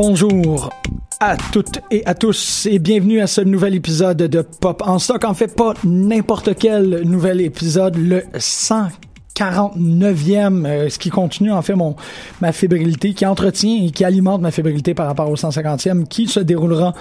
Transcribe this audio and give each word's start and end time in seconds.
Bonjour 0.00 0.70
à 1.18 1.36
toutes 1.36 1.80
et 1.90 2.06
à 2.06 2.14
tous 2.14 2.66
et 2.66 2.78
bienvenue 2.78 3.20
à 3.20 3.26
ce 3.26 3.40
nouvel 3.40 3.74
épisode 3.74 4.18
de 4.18 4.42
Pop 4.42 4.80
en 4.86 5.00
stock. 5.00 5.24
En 5.24 5.34
fait, 5.34 5.56
pas 5.56 5.74
n'importe 5.82 6.54
quel 6.54 7.02
nouvel 7.02 7.40
épisode, 7.40 7.96
le 7.96 8.22
149e, 9.38 10.66
euh, 10.66 10.88
ce 10.88 10.98
qui 10.98 11.10
continue 11.10 11.52
en 11.52 11.62
fait 11.62 11.74
mon 11.74 11.96
ma 12.40 12.52
fébrilité, 12.52 13.14
qui 13.14 13.26
entretient 13.26 13.84
et 13.84 13.90
qui 13.90 14.04
alimente 14.04 14.40
ma 14.40 14.50
fébrilité 14.50 14.94
par 14.94 15.06
rapport 15.06 15.30
au 15.30 15.36
150e, 15.36 16.06
qui 16.06 16.26
se 16.26 16.40
déroulera 16.40 16.94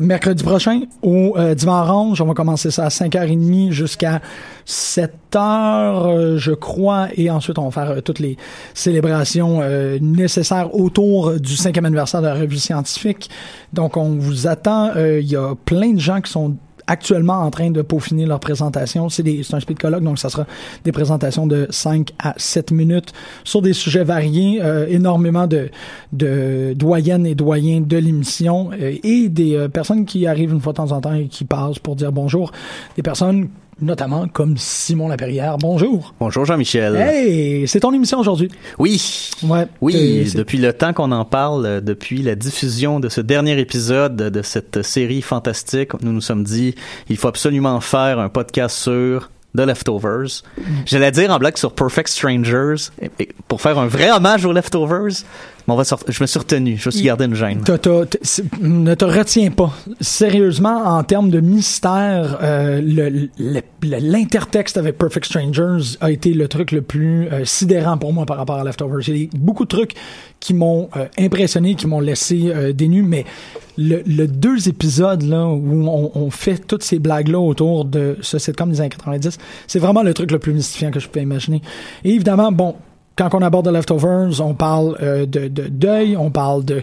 mercredi 0.00 0.42
prochain 0.42 0.82
au 1.02 1.34
euh, 1.36 1.54
dimanche. 1.54 2.20
On 2.20 2.26
va 2.26 2.34
commencer 2.34 2.70
ça 2.70 2.84
à 2.84 2.88
5h30 2.88 3.70
jusqu'à 3.70 4.20
7h, 4.66 5.08
euh, 5.36 6.38
je 6.38 6.52
crois, 6.52 7.08
et 7.16 7.30
ensuite 7.30 7.58
on 7.58 7.68
va 7.68 7.70
faire 7.70 7.96
euh, 7.96 8.00
toutes 8.00 8.18
les 8.18 8.36
célébrations 8.74 9.60
nécessaires 10.00 10.74
autour 10.74 11.38
du 11.40 11.56
cinquième 11.56 11.86
anniversaire 11.86 12.22
de 12.22 12.26
la 12.26 12.34
revue 12.34 12.58
scientifique. 12.58 13.30
Donc 13.72 13.96
on 13.96 14.16
vous 14.16 14.46
attend. 14.46 14.92
Il 14.96 15.28
y 15.28 15.36
a 15.36 15.54
plein 15.54 15.92
de 15.92 16.00
gens 16.00 16.20
qui 16.20 16.30
sont 16.30 16.56
actuellement 16.86 17.40
en 17.40 17.50
train 17.50 17.70
de 17.70 17.82
peaufiner 17.82 18.26
leur 18.26 18.40
présentation. 18.40 19.08
C'est 19.08 19.24
un 19.52 19.60
speed 19.60 19.78
colloque, 19.78 20.02
donc 20.02 20.18
ça 20.18 20.28
sera 20.28 20.46
des 20.84 20.92
présentations 20.92 21.46
de 21.46 21.66
5 21.70 22.12
à 22.18 22.34
7 22.36 22.70
minutes 22.72 23.12
sur 23.44 23.62
des 23.62 23.72
sujets 23.72 24.04
variés, 24.04 24.60
euh, 24.62 24.86
énormément 24.88 25.46
de, 25.46 25.70
de 26.12 26.74
doyennes 26.76 27.26
et 27.26 27.34
doyens 27.34 27.80
de 27.80 27.96
l'émission 27.96 28.70
euh, 28.72 28.96
et 29.02 29.28
des 29.28 29.56
euh, 29.56 29.68
personnes 29.68 30.04
qui 30.04 30.26
arrivent 30.26 30.52
une 30.52 30.60
fois 30.60 30.72
de 30.72 30.78
temps 30.78 30.92
en 30.92 31.00
temps 31.00 31.14
et 31.14 31.26
qui 31.26 31.44
passent 31.44 31.78
pour 31.78 31.96
dire 31.96 32.12
bonjour. 32.12 32.52
Des 32.96 33.02
personnes 33.02 33.48
notamment 33.80 34.28
comme 34.28 34.56
Simon 34.56 35.08
Laperrière. 35.08 35.58
Bonjour. 35.58 36.14
Bonjour 36.20 36.44
Jean-Michel. 36.44 36.96
Hey, 36.96 37.66
c'est 37.66 37.80
ton 37.80 37.92
émission 37.92 38.18
aujourd'hui. 38.18 38.50
Oui. 38.78 39.30
Ouais. 39.42 39.66
Oui, 39.80 40.32
depuis 40.34 40.58
le 40.58 40.72
temps 40.72 40.92
qu'on 40.92 41.12
en 41.12 41.24
parle, 41.24 41.66
euh, 41.66 41.80
depuis 41.80 42.22
la 42.22 42.34
diffusion 42.34 43.00
de 43.00 43.08
ce 43.08 43.20
dernier 43.20 43.58
épisode 43.58 44.16
de 44.16 44.42
cette 44.42 44.82
série 44.82 45.22
fantastique, 45.22 45.90
nous 46.02 46.12
nous 46.12 46.20
sommes 46.20 46.44
dit, 46.44 46.74
il 47.08 47.16
faut 47.16 47.28
absolument 47.28 47.80
faire 47.80 48.18
un 48.18 48.28
podcast 48.28 48.76
sur 48.76 49.30
The 49.56 49.60
Leftovers. 49.60 50.42
J'allais 50.86 51.10
dire 51.10 51.30
en 51.30 51.38
blague 51.38 51.56
sur 51.56 51.72
Perfect 51.72 52.08
Strangers, 52.08 52.90
pour 53.48 53.60
faire 53.60 53.78
un 53.78 53.86
vrai 53.86 54.10
hommage 54.10 54.44
aux 54.44 54.52
Leftovers, 54.52 55.24
on 55.72 55.76
va 55.76 55.84
je 56.08 56.22
me 56.22 56.26
suis 56.26 56.38
retenu, 56.38 56.76
je 56.76 56.88
me 56.88 56.90
suis 56.90 57.04
gardé 57.04 57.24
une 57.24 57.34
gêne. 57.34 57.60
ne 57.60 58.94
te 58.94 59.04
retiens 59.04 59.50
pas. 59.50 59.72
Sérieusement, 60.00 60.82
en 60.84 61.02
termes 61.02 61.30
de 61.30 61.40
mystère, 61.40 62.38
euh, 62.42 62.80
l'intertexte 63.82 64.76
avec 64.76 64.98
Perfect 64.98 65.26
Strangers 65.26 65.96
a 66.00 66.10
été 66.10 66.34
le 66.34 66.48
truc 66.48 66.72
le 66.72 66.82
plus 66.82 67.28
euh, 67.28 67.44
sidérant 67.44 67.96
pour 67.96 68.12
moi 68.12 68.26
par 68.26 68.36
rapport 68.36 68.56
à 68.56 68.64
Leftovers. 68.64 69.08
Il 69.08 69.16
y 69.16 69.24
a 69.24 69.28
beaucoup 69.34 69.64
de 69.64 69.70
trucs 69.70 69.94
qui 70.40 70.52
m'ont 70.52 70.90
euh, 70.96 71.06
impressionné, 71.18 71.74
qui 71.74 71.86
m'ont 71.86 72.00
laissé 72.00 72.52
dénu, 72.74 73.02
mais 73.02 73.24
le, 73.78 74.02
le, 74.06 74.26
deux 74.26 74.68
épisodes 74.68 75.22
là 75.22 75.46
où 75.46 75.88
on, 75.88 76.10
on 76.14 76.30
fait 76.30 76.58
toutes 76.66 76.82
ces 76.82 76.98
blagues 76.98 77.28
là 77.28 77.38
autour 77.38 77.84
de 77.84 78.16
ce 78.20 78.38
sitcom 78.38 78.70
des 78.70 78.80
années 78.80 78.90
90, 78.90 79.38
c'est 79.66 79.78
vraiment 79.78 80.02
le 80.02 80.14
truc 80.14 80.30
le 80.30 80.38
plus 80.38 80.52
mystifiant 80.52 80.90
que 80.90 81.00
je 81.00 81.08
peux 81.08 81.20
imaginer. 81.20 81.62
Et 82.04 82.10
évidemment, 82.10 82.52
bon, 82.52 82.76
quand 83.30 83.38
on 83.38 83.42
aborde 83.42 83.66
The 83.68 83.72
Leftovers, 83.72 84.40
on 84.40 84.54
parle 84.54 84.96
euh, 85.02 85.26
de, 85.26 85.48
de, 85.48 85.68
deuil, 85.68 86.16
on 86.16 86.30
parle 86.30 86.64
de, 86.64 86.82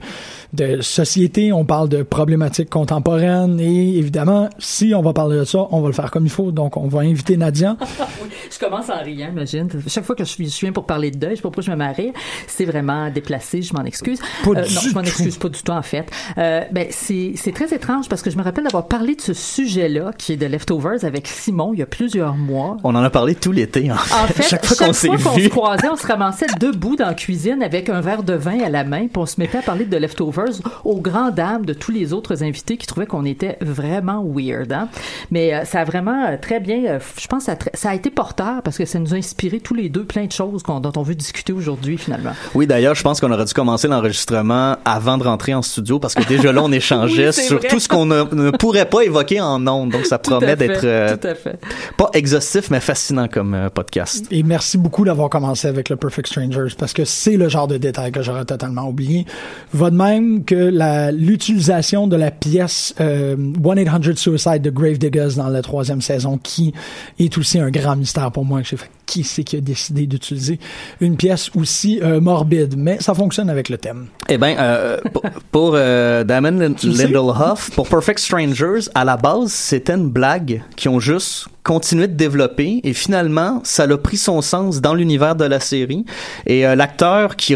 de 0.53 0.81
société, 0.81 1.51
on 1.51 1.65
parle 1.65 1.89
de 1.89 2.03
problématiques 2.03 2.69
contemporaines 2.69 3.59
et 3.59 3.97
évidemment, 3.97 4.49
si 4.57 4.93
on 4.95 5.01
va 5.01 5.13
parler 5.13 5.37
de 5.37 5.43
ça, 5.43 5.67
on 5.71 5.81
va 5.81 5.87
le 5.87 5.93
faire 5.93 6.11
comme 6.11 6.25
il 6.25 6.31
faut. 6.31 6.51
Donc, 6.51 6.77
on 6.77 6.87
va 6.87 7.01
inviter 7.01 7.37
Nadia. 7.37 7.77
je 8.51 8.59
commence 8.59 8.89
en 8.89 9.03
riant, 9.03 9.29
imagine. 9.29 9.69
Chaque 9.87 10.05
fois 10.05 10.15
que 10.15 10.23
je, 10.23 10.29
suis, 10.29 10.49
je 10.49 10.59
viens 10.59 10.71
pour 10.71 10.85
parler 10.85 11.11
de 11.11 11.17
deuil, 11.17 11.31
je 11.31 11.35
sais 11.37 11.41
pas 11.41 11.49
pourquoi 11.49 11.63
je 11.63 11.71
me 11.71 11.75
marie. 11.75 12.13
C'est 12.47 12.65
vraiment 12.65 13.09
déplacé, 13.09 13.61
je 13.61 13.73
m'en 13.73 13.83
excuse. 13.83 14.19
Pas 14.43 14.51
euh, 14.51 14.63
du 14.63 14.73
non, 14.73 14.81
je 14.81 14.93
m'en 14.93 15.01
excuse 15.01 15.37
pas 15.37 15.49
du 15.49 15.61
tout 15.61 15.71
en 15.71 15.81
fait. 15.81 16.09
Euh, 16.37 16.61
ben, 16.71 16.87
c'est 16.89 17.51
très 17.53 17.73
étrange 17.73 18.09
parce 18.09 18.21
que 18.21 18.29
je 18.29 18.37
me 18.37 18.43
rappelle 18.43 18.63
d'avoir 18.63 18.87
parlé 18.87 19.15
de 19.15 19.21
ce 19.21 19.33
sujet-là 19.33 20.11
qui 20.17 20.33
est 20.33 20.37
de 20.37 20.45
Leftovers 20.45 21.03
avec 21.03 21.27
Simon 21.27 21.73
il 21.73 21.79
y 21.79 21.83
a 21.83 21.85
plusieurs 21.85 22.35
mois. 22.35 22.77
On 22.83 22.95
en 22.95 23.03
a 23.03 23.09
parlé 23.09 23.35
tout 23.35 23.51
l'été 23.51 23.91
en 23.91 23.95
fait. 23.95 24.23
En 24.23 24.27
fait, 24.27 24.43
chaque 24.43 24.65
fois 24.65 24.87
qu'on 24.87 24.93
s'est 24.93 25.09
vu. 25.09 25.43
se 25.43 25.49
croisait, 25.49 25.89
on 25.89 25.95
se 25.95 26.07
ramassait 26.07 26.28
debout 26.59 26.95
dans 26.95 27.07
la 27.07 27.13
cuisine 27.13 27.63
avec 27.63 27.89
un 27.89 28.01
verre 28.01 28.23
de 28.23 28.33
vin 28.33 28.59
à 28.61 28.69
la 28.69 28.83
main, 28.83 29.07
puis 29.07 29.17
on 29.17 29.25
se 29.25 29.39
mettait 29.39 29.59
à 29.59 29.61
parler 29.61 29.85
de 29.85 29.97
Leftovers 29.97 30.61
aux 30.85 30.99
grandes 30.99 31.35
dames 31.35 31.65
de 31.65 31.73
tous 31.73 31.91
les 31.91 32.13
autres 32.13 32.43
invités 32.43 32.77
qui 32.77 32.87
trouvaient 32.87 33.05
qu'on 33.05 33.25
était 33.25 33.57
vraiment 33.61 34.23
weird. 34.23 34.71
Hein? 34.71 34.89
Mais 35.31 35.53
euh, 35.53 35.65
ça 35.65 35.81
a 35.81 35.83
vraiment 35.85 36.25
euh, 36.25 36.37
très 36.41 36.59
bien, 36.59 36.85
euh, 36.85 36.99
je 37.19 37.27
pense, 37.27 37.43
ça, 37.43 37.55
ça, 37.73 37.89
a 37.89 37.95
été 37.95 38.09
porteur 38.09 38.61
parce 38.63 38.77
que 38.77 38.85
ça 38.85 38.99
nous 38.99 39.13
a 39.13 39.17
inspiré 39.17 39.59
tous 39.59 39.73
les 39.73 39.89
deux 39.89 40.03
plein 40.03 40.25
de 40.25 40.31
choses 40.31 40.63
dont 40.63 40.91
on 40.95 41.01
veut 41.01 41.15
discuter 41.15 41.53
aujourd'hui 41.53 41.97
finalement. 41.97 42.31
Oui, 42.53 42.67
d'ailleurs, 42.67 42.95
je 42.95 43.03
pense 43.03 43.19
qu'on 43.19 43.31
aurait 43.31 43.45
dû 43.45 43.53
commencer 43.53 43.87
l'enregistrement 43.87 44.77
avant 44.85 45.17
de 45.17 45.23
rentrer 45.23 45.53
en 45.53 45.61
studio 45.61 45.99
parce 45.99 46.15
que 46.15 46.27
déjà 46.27 46.51
là, 46.51 46.61
on 46.63 46.71
échangeait 46.79 47.31
sur 47.31 47.59
tout 47.59 47.79
ce 47.79 47.87
qu'on 47.87 48.05
ne, 48.05 48.51
pourrait 48.51 48.85
pas 48.85 49.01
évoquer 49.01 49.41
en 49.41 49.65
ondes. 49.67 49.91
Donc, 49.91 50.05
ça 50.05 50.19
promet 50.19 50.55
d'être 50.55 51.17
pas 51.97 52.09
exhaustif, 52.13 52.69
mais 52.69 52.79
fascinant 52.79 53.27
comme 53.27 53.69
podcast. 53.73 54.25
Et 54.31 54.43
merci 54.43 54.77
beaucoup 54.77 55.05
d'avoir 55.05 55.29
commencé 55.29 55.67
avec 55.67 55.89
le 55.89 55.95
Perfect 56.09 56.75
parce 56.77 56.93
que 56.93 57.05
c'est 57.05 57.37
le 57.37 57.49
genre 57.49 57.67
de 57.67 57.77
détail 57.77 58.11
que 58.11 58.21
j'aurais 58.21 58.45
totalement 58.45 58.87
oublié. 58.87 59.25
Va 59.73 59.89
de 59.89 59.95
même 59.95 60.43
que 60.43 61.11
l'utilisation 61.11 62.07
de 62.07 62.15
la 62.15 62.31
pièce 62.31 62.95
euh, 62.99 63.35
1-800 63.35 64.15
Suicide 64.15 64.61
de 64.61 64.69
Grave 64.69 64.97
Diggers 64.97 65.35
dans 65.37 65.49
la 65.49 65.61
troisième 65.61 66.01
saison 66.01 66.39
qui 66.41 66.73
est 67.19 67.37
aussi 67.37 67.59
un 67.59 67.69
grand 67.69 67.95
mystère 67.95 68.31
pour 68.31 68.45
moi 68.45 68.61
que 68.61 68.67
j'ai 68.67 68.77
fait 68.77 68.89
qui 69.09 69.23
c'est 69.23 69.43
qui 69.43 69.57
a 69.57 69.61
décidé 69.61 70.05
d'utiliser 70.05 70.59
une 71.01 71.17
pièce 71.17 71.49
aussi 71.55 71.99
euh, 72.01 72.21
morbide, 72.21 72.75
mais 72.77 72.97
ça 72.99 73.13
fonctionne 73.13 73.49
avec 73.49 73.69
le 73.69 73.77
thème. 73.77 74.07
Eh 74.29 74.37
bien, 74.37 74.55
euh, 74.59 74.97
pour, 75.51 75.71
euh, 75.73 76.23
Damon 76.23 76.75
Lindelhoff, 76.83 77.71
pour 77.71 77.87
Perfect 77.89 78.19
Strangers, 78.19 78.89
à 78.93 79.03
la 79.03 79.17
base, 79.17 79.51
c'était 79.51 79.93
une 79.93 80.09
blague 80.09 80.61
qui 80.75 80.87
ont 80.87 80.99
juste 80.99 81.47
continué 81.69 82.07
de 82.07 82.13
développer 82.13 82.81
et 82.83 82.93
finalement, 82.93 83.61
ça 83.63 83.83
a 83.83 83.97
pris 83.97 84.17
son 84.17 84.41
sens 84.41 84.81
dans 84.81 84.95
l'univers 84.95 85.35
de 85.35 85.45
la 85.45 85.59
série 85.59 86.03
et 86.47 86.65
euh, 86.65 86.73
l'acteur 86.73 87.35
qui, 87.35 87.55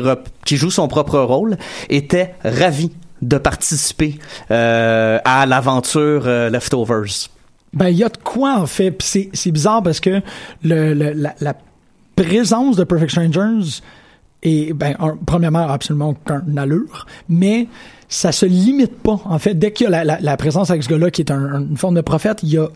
joue 0.52 0.70
son 0.70 0.88
propre 0.88 1.18
rôle 1.18 1.58
était 1.90 2.36
ravi 2.46 2.92
de 3.24 3.40
participer 3.40 4.20
à 4.50 5.46
l'aventure 5.48 6.26
Leftovers. 6.26 7.30
Ben, 7.74 7.90
il 7.90 7.98
y 7.98 8.04
a 8.04 8.10
de 8.10 8.18
quoi, 8.18 8.60
en 8.60 8.68
fait. 8.68 8.96
c'est, 9.02 9.52
bizarre 9.52 9.82
parce 9.82 10.00
que 10.00 10.22
la, 10.64 11.56
présence 12.16 12.76
de 12.76 12.84
Perfect 12.84 13.12
Strangers 13.12 13.82
est, 14.44 14.74
ben, 14.74 14.96
premièrement, 15.26 15.68
absolument 15.68 16.10
aucune 16.10 16.60
allure, 16.60 17.08
mais 17.28 17.68
ça 18.10 18.32
se 18.32 18.46
limite 18.46 18.96
pas. 19.00 19.20
En 19.26 19.40
fait, 19.40 19.56
dès 19.56 19.72
qu'il 19.72 19.90
y 19.90 19.94
a 19.94 20.04
la, 20.04 20.38
présence 20.38 20.70
avec 20.70 20.84
ce 20.84 20.90
gars-là 20.90 21.10
qui 21.10 21.22
est 21.22 21.32
une 21.32 21.76
forme 21.78 21.96
de 21.96 22.02
prophète, 22.02 22.44
il 22.44 22.50
y 22.50 22.58
a 22.60 22.68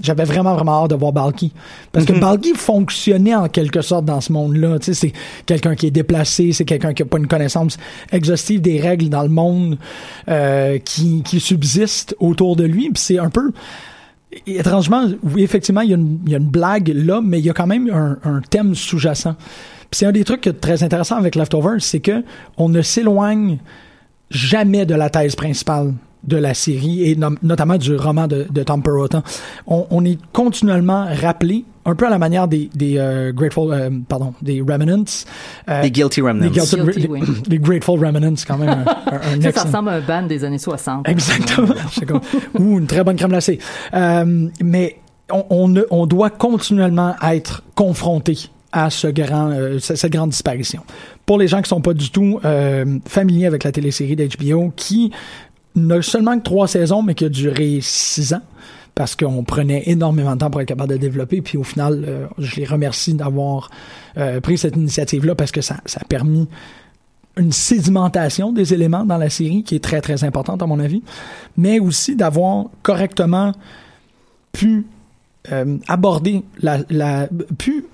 j'avais 0.00 0.24
vraiment 0.24 0.54
vraiment 0.54 0.84
hâte 0.84 0.90
de 0.90 0.96
voir 0.96 1.12
Balky. 1.12 1.52
Parce 1.92 2.06
que 2.06 2.12
mm 2.12 2.20
Balky 2.20 2.54
fonctionnait 2.54 3.34
en 3.34 3.48
quelque 3.48 3.82
sorte 3.82 4.04
dans 4.04 4.20
ce 4.20 4.32
monde-là. 4.32 4.78
Tu 4.78 4.86
sais 4.86 4.94
c'est 4.94 5.12
quelqu'un 5.46 5.74
qui 5.74 5.86
est 5.86 5.90
déplacé 5.90 6.52
c'est 6.52 6.64
quelqu'un 6.64 6.94
qui 6.94 7.02
a 7.02 7.06
pas 7.06 7.18
une 7.18 7.26
connaissance 7.26 7.78
exhaustive 8.10 8.60
des 8.60 8.80
règles 8.80 9.08
dans 9.08 9.22
le 9.22 9.28
monde 9.28 9.78
euh, 10.28 10.78
qui, 10.78 11.22
qui 11.22 11.40
subsiste 11.40 12.16
autour 12.20 12.56
de 12.56 12.64
lui. 12.64 12.90
Puis 12.90 13.02
c'est 13.02 13.18
un 13.18 13.30
peu 13.30 13.52
étrangement 14.46 15.08
oui 15.22 15.42
effectivement 15.42 15.82
il 15.82 15.90
y, 15.90 15.92
a 15.92 15.96
une, 15.96 16.18
il 16.24 16.32
y 16.32 16.34
a 16.34 16.38
une 16.38 16.48
blague 16.48 16.88
là 16.88 17.20
mais 17.22 17.38
il 17.38 17.44
y 17.44 17.50
a 17.50 17.52
quand 17.52 17.66
même 17.66 17.90
un, 17.90 18.18
un 18.24 18.40
thème 18.40 18.74
sous-jacent. 18.74 19.34
C'est 19.90 20.06
un 20.06 20.12
des 20.12 20.24
trucs 20.24 20.48
très 20.60 20.82
intéressants 20.82 21.16
avec 21.16 21.34
Leftovers 21.34 21.80
c'est 21.80 22.00
que 22.00 22.24
on 22.56 22.68
ne 22.68 22.80
s'éloigne 22.80 23.58
jamais 24.30 24.86
de 24.86 24.94
la 24.94 25.10
thèse 25.10 25.36
principale 25.36 25.92
de 26.24 26.36
la 26.36 26.54
série 26.54 27.10
et 27.10 27.18
notamment 27.42 27.76
du 27.76 27.96
roman 27.96 28.26
de, 28.26 28.46
de 28.50 28.62
Tom 28.62 28.82
Perrotin. 28.82 29.22
On, 29.66 29.86
on, 29.90 30.04
est 30.04 30.18
continuellement 30.32 31.06
rappelé 31.20 31.64
un 31.84 31.96
peu 31.96 32.06
à 32.06 32.10
la 32.10 32.18
manière 32.18 32.46
des, 32.46 32.70
des 32.74 32.96
euh, 32.98 33.32
Grateful, 33.32 33.72
euh, 33.72 33.90
pardon, 34.08 34.34
des 34.40 34.60
Remnants. 34.60 35.04
Euh, 35.68 35.82
les 35.82 35.90
Guilty 35.90 36.20
Remnants. 36.20 36.48
Les, 36.48 37.08
les, 37.48 37.58
Grateful 37.58 37.98
Remnants, 37.98 38.34
quand 38.46 38.58
même. 38.58 38.68
Un, 38.68 39.36
un, 39.36 39.40
ça, 39.42 39.52
ça 39.52 39.62
ressemble 39.64 39.88
à 39.88 39.94
un 39.94 40.00
band 40.00 40.22
des 40.22 40.44
années 40.44 40.58
60. 40.58 41.08
Exactement. 41.08 41.74
comme, 42.06 42.20
ou 42.58 42.78
une 42.78 42.86
très 42.86 43.02
bonne 43.02 43.16
crème 43.16 43.30
glacée. 43.30 43.58
Euh, 43.94 44.48
mais 44.62 44.98
on, 45.32 45.44
on, 45.50 45.74
on, 45.90 46.06
doit 46.06 46.30
continuellement 46.30 47.16
être 47.22 47.64
confronté 47.74 48.38
à 48.72 48.90
ce 48.90 49.06
grand, 49.06 49.50
euh, 49.50 49.78
cette 49.78 50.10
grande 50.10 50.30
disparition. 50.30 50.82
Pour 51.26 51.38
les 51.38 51.46
gens 51.46 51.60
qui 51.62 51.68
sont 51.68 51.80
pas 51.80 51.94
du 51.94 52.10
tout 52.10 52.40
euh, 52.44 52.98
familiers 53.06 53.46
avec 53.46 53.64
la 53.64 53.72
télésérie 53.72 54.16
d'HBO, 54.16 54.72
qui 54.74 55.12
n'a 55.74 56.02
seulement 56.02 56.38
que 56.38 56.42
trois 56.44 56.68
saisons, 56.68 57.02
mais 57.02 57.14
qui 57.14 57.24
a 57.24 57.28
duré 57.28 57.78
six 57.80 58.34
ans 58.34 58.42
parce 58.94 59.16
qu'on 59.16 59.42
prenait 59.42 59.84
énormément 59.86 60.34
de 60.34 60.40
temps 60.40 60.50
pour 60.50 60.60
être 60.60 60.68
capable 60.68 60.92
de 60.92 60.98
développer. 60.98 61.40
Puis 61.40 61.56
au 61.56 61.62
final, 61.62 62.04
euh, 62.06 62.26
je 62.38 62.56
les 62.56 62.64
remercie 62.64 63.14
d'avoir 63.14 63.70
euh, 64.18 64.40
pris 64.40 64.58
cette 64.58 64.76
initiative-là 64.76 65.34
parce 65.34 65.50
que 65.50 65.62
ça, 65.62 65.76
ça 65.86 66.00
a 66.02 66.04
permis 66.04 66.46
une 67.38 67.52
sédimentation 67.52 68.52
des 68.52 68.74
éléments 68.74 69.06
dans 69.06 69.16
la 69.16 69.30
série 69.30 69.62
qui 69.62 69.74
est 69.74 69.82
très 69.82 70.02
très 70.02 70.24
importante 70.24 70.62
à 70.62 70.66
mon 70.66 70.78
avis, 70.78 71.02
mais 71.56 71.80
aussi 71.80 72.14
d'avoir 72.14 72.66
correctement 72.82 73.52
pu 74.52 74.86
euh, 75.50 75.78
aborder 75.88 76.42
la, 76.60 76.80
la 76.90 77.28
pu 77.56 77.86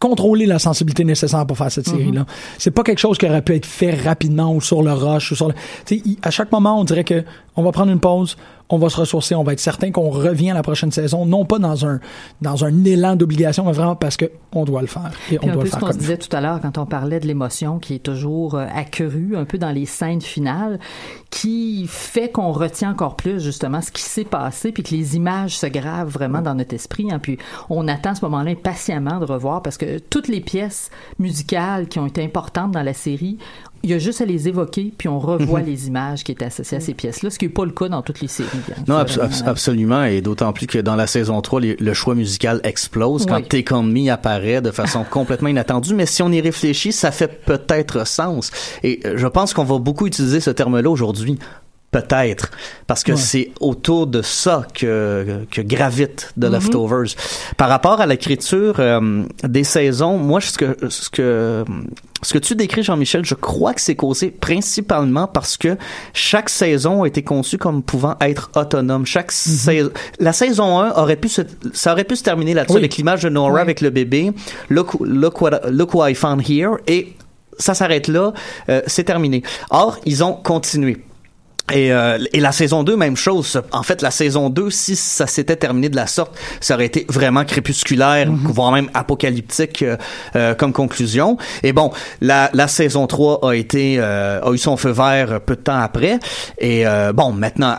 contrôler 0.00 0.46
la 0.46 0.58
sensibilité 0.58 1.04
nécessaire 1.04 1.46
pour 1.46 1.56
faire 1.56 1.70
cette 1.70 1.86
Mm-hmm. 1.86 1.90
série-là. 1.98 2.26
C'est 2.58 2.70
pas 2.72 2.82
quelque 2.82 2.98
chose 2.98 3.16
qui 3.18 3.26
aurait 3.26 3.42
pu 3.42 3.54
être 3.54 3.66
fait 3.66 3.94
rapidement 3.94 4.52
ou 4.52 4.60
sur 4.60 4.82
le 4.82 4.92
rush 4.92 5.30
ou 5.30 5.36
sur 5.36 5.46
le. 5.48 5.54
Tu 5.86 5.96
sais, 5.98 6.02
il- 6.04 6.18
à 6.22 6.30
chaque 6.30 6.50
moment, 6.50 6.80
on 6.80 6.84
dirait 6.84 7.04
que 7.04 7.22
on 7.56 7.62
va 7.62 7.70
prendre 7.70 7.92
une 7.92 8.00
pause, 8.00 8.36
on 8.70 8.78
va 8.78 8.88
se 8.88 8.96
ressourcer, 8.96 9.34
on 9.34 9.42
va 9.42 9.52
être 9.52 9.60
certain 9.60 9.90
qu'on 9.90 10.10
revient 10.10 10.50
à 10.50 10.54
la 10.54 10.62
prochaine 10.62 10.90
saison, 10.92 11.26
non 11.26 11.44
pas 11.44 11.58
dans 11.58 11.84
un 11.86 12.00
dans 12.40 12.64
un 12.64 12.84
élan 12.84 13.16
d'obligation, 13.16 13.64
mais 13.66 13.72
vraiment 13.72 13.96
parce 13.96 14.16
que 14.16 14.30
on 14.52 14.64
doit 14.64 14.80
le 14.80 14.86
faire 14.86 15.10
et 15.30 15.38
Puis 15.38 15.48
on 15.48 15.52
doit 15.52 15.64
le 15.64 15.70
ce 15.70 15.76
faire 15.76 15.80
qu'on 15.80 15.88
il 15.88 15.92
faut. 15.92 15.98
disait 15.98 16.16
tout 16.18 16.34
à 16.34 16.40
l'heure 16.40 16.60
quand 16.60 16.78
on 16.78 16.86
parlait 16.86 17.20
de 17.20 17.26
l'émotion 17.26 17.78
qui 17.78 17.94
est 17.94 17.98
toujours 18.02 18.54
euh, 18.54 18.66
accrue 18.74 19.34
un 19.36 19.44
peu 19.44 19.58
dans 19.58 19.70
les 19.70 19.86
scènes 19.86 20.20
finales, 20.22 20.78
qui 21.30 21.86
fait 21.88 22.30
qu'on 22.30 22.52
retient 22.52 22.90
encore 22.90 23.16
plus 23.16 23.42
justement 23.42 23.80
ce 23.80 23.90
qui 23.90 24.02
s'est 24.02 24.24
passé, 24.24 24.72
puis 24.72 24.82
que 24.82 24.90
les 24.94 25.16
images 25.16 25.56
se 25.58 25.66
gravent 25.66 26.08
vraiment 26.10 26.40
dans 26.42 26.54
notre 26.54 26.74
esprit. 26.74 27.08
hein. 27.12 27.18
puis 27.18 27.38
on 27.68 27.88
attend 27.88 28.14
ce 28.14 28.24
moment-là 28.24 28.50
impatiemment 28.52 29.18
de 29.18 29.24
revoir 29.24 29.62
parce 29.62 29.76
que 29.78 29.98
toutes 29.98 30.28
les 30.28 30.40
pièces 30.40 30.90
musicales 31.18 31.88
qui 31.88 31.98
ont 31.98 32.06
été 32.06 32.22
importantes 32.24 32.72
dans 32.72 32.82
la 32.82 32.94
série, 32.94 33.38
il 33.82 33.90
y 33.90 33.94
a 33.94 33.98
juste 33.98 34.20
à 34.20 34.24
les 34.24 34.48
évoquer, 34.48 34.92
puis 34.96 35.08
on 35.08 35.18
revoit 35.18 35.60
les 35.60 35.86
images 35.88 36.22
qui 36.24 36.32
étaient 36.32 36.44
associées 36.44 36.76
à 36.76 36.80
ces 36.80 36.94
pièces-là, 36.94 37.30
ce 37.30 37.38
qui 37.38 37.46
n'est 37.46 37.50
pas 37.52 37.64
le 37.64 37.70
cas 37.70 37.88
dans 37.88 38.02
toutes 38.02 38.20
les 38.20 38.28
séries. 38.28 38.48
hein. 38.70 38.82
Non, 38.86 39.02
vraiment- 39.04 39.28
absolument, 39.46 40.04
et 40.04 40.20
d'autant 40.20 40.52
plus 40.52 40.66
que 40.66 40.78
dans 40.78 40.96
la 40.96 41.06
saison 41.06 41.40
3, 41.40 41.60
les- 41.60 41.76
le 41.76 41.94
choix 41.94 42.14
musical 42.14 42.60
explose 42.64 43.26
quand 43.26 43.36
Oui. 43.36 43.48
Take 43.48 43.72
On 43.74 43.82
Me 43.82 44.10
apparaît 44.10 44.60
de 44.60 44.70
façon 44.70 45.04
complètement 45.10 45.48
inattendue, 45.48 45.94
mais 45.94 46.06
si 46.06 46.22
on 46.22 46.30
y 46.30 46.40
réfléchit, 46.40 46.92
ça 46.92 47.10
fait 47.10 47.42
peut-être 47.44 48.06
sens. 48.06 48.50
Et 48.82 49.00
euh, 49.06 49.14
je 49.16 49.26
pense 49.26 49.54
qu'on 49.54 49.64
va 49.64 49.78
beaucoup 49.78 50.06
utiliser 50.06 50.40
ce 50.40 50.50
terme-là 50.50 50.90
aujourd'hui. 50.90 51.38
Peut-être, 51.92 52.52
parce 52.86 53.02
que 53.02 53.12
Ouais. 53.12 53.18
c'est 53.18 53.50
autour 53.58 54.06
de 54.06 54.22
ça 54.22 54.64
que, 54.74 55.44
que 55.50 55.60
gravite 55.60 56.32
Mm-hmm. 56.38 56.48
The 56.48 56.52
Leftovers. 56.52 57.08
Par 57.56 57.68
rapport 57.68 58.00
à 58.00 58.06
l'écriture 58.06 58.76
euh, 58.78 59.24
des 59.42 59.64
saisons, 59.64 60.16
moi, 60.16 60.40
ce 60.40 60.56
que, 60.56 60.76
ce 60.88 61.10
que, 61.10 61.64
ce 62.22 62.32
que 62.34 62.38
tu 62.38 62.54
décris, 62.54 62.84
Jean-Michel, 62.84 63.24
je 63.24 63.34
crois 63.34 63.74
que 63.74 63.80
c'est 63.80 63.96
causé 63.96 64.30
principalement 64.30 65.26
parce 65.26 65.56
que 65.56 65.76
chaque 66.12 66.48
saison 66.48 67.02
a 67.02 67.06
été 67.08 67.22
conçue 67.24 67.58
comme 67.58 67.82
pouvant 67.82 68.14
être 68.20 68.50
autonome. 68.54 69.04
Chaque 69.04 69.32
saison, 69.32 69.90
la 70.20 70.32
saison 70.32 70.78
1 70.78 70.92
aurait 70.92 71.16
pu 71.16 71.28
se, 71.28 71.42
ça 71.72 71.92
aurait 71.92 72.04
pu 72.04 72.14
se 72.14 72.22
terminer 72.22 72.54
là-dessus 72.54 72.74
Oui. 72.74 72.80
avec 72.82 72.96
l'image 72.98 73.22
de 73.24 73.30
Nora 73.30 73.54
Oui. 73.54 73.60
avec 73.60 73.80
le 73.80 73.90
bébé. 73.90 74.30
Look, 74.68 74.94
look 75.00 75.40
what, 75.40 75.60
look 75.70 75.92
what 75.94 76.08
I 76.08 76.14
found 76.14 76.48
here. 76.48 76.74
Et 76.86 77.14
ça 77.58 77.74
s'arrête 77.74 78.06
là. 78.06 78.32
euh, 78.68 78.80
c'est 78.86 79.04
terminé. 79.04 79.42
Or, 79.70 79.98
ils 80.06 80.22
ont 80.22 80.34
continué. 80.34 80.98
Et, 81.72 81.92
euh, 81.92 82.18
et 82.32 82.40
la 82.40 82.50
saison 82.52 82.82
2, 82.82 82.96
même 82.96 83.16
chose. 83.16 83.60
En 83.72 83.82
fait, 83.84 84.02
la 84.02 84.10
saison 84.10 84.50
2, 84.50 84.70
si 84.70 84.96
ça 84.96 85.26
s'était 85.28 85.54
terminé 85.56 85.88
de 85.88 85.94
la 85.96 86.08
sorte, 86.08 86.36
ça 86.60 86.74
aurait 86.74 86.86
été 86.86 87.06
vraiment 87.08 87.44
crépusculaire, 87.44 88.28
voire 88.30 88.72
même 88.72 88.90
apocalyptique 88.92 89.82
euh, 89.82 89.96
euh, 90.34 90.54
comme 90.54 90.72
conclusion. 90.72 91.36
Et 91.62 91.72
bon, 91.72 91.92
la, 92.20 92.50
la 92.54 92.66
saison 92.66 93.06
3 93.06 93.48
a 93.48 93.54
été 93.54 93.96
euh, 93.98 94.40
a 94.42 94.50
eu 94.52 94.58
son 94.58 94.76
feu 94.76 94.90
vert 94.90 95.40
peu 95.40 95.54
de 95.54 95.60
temps 95.60 95.78
après. 95.80 96.18
Et 96.58 96.86
euh, 96.86 97.12
bon, 97.12 97.32
maintenant, 97.32 97.76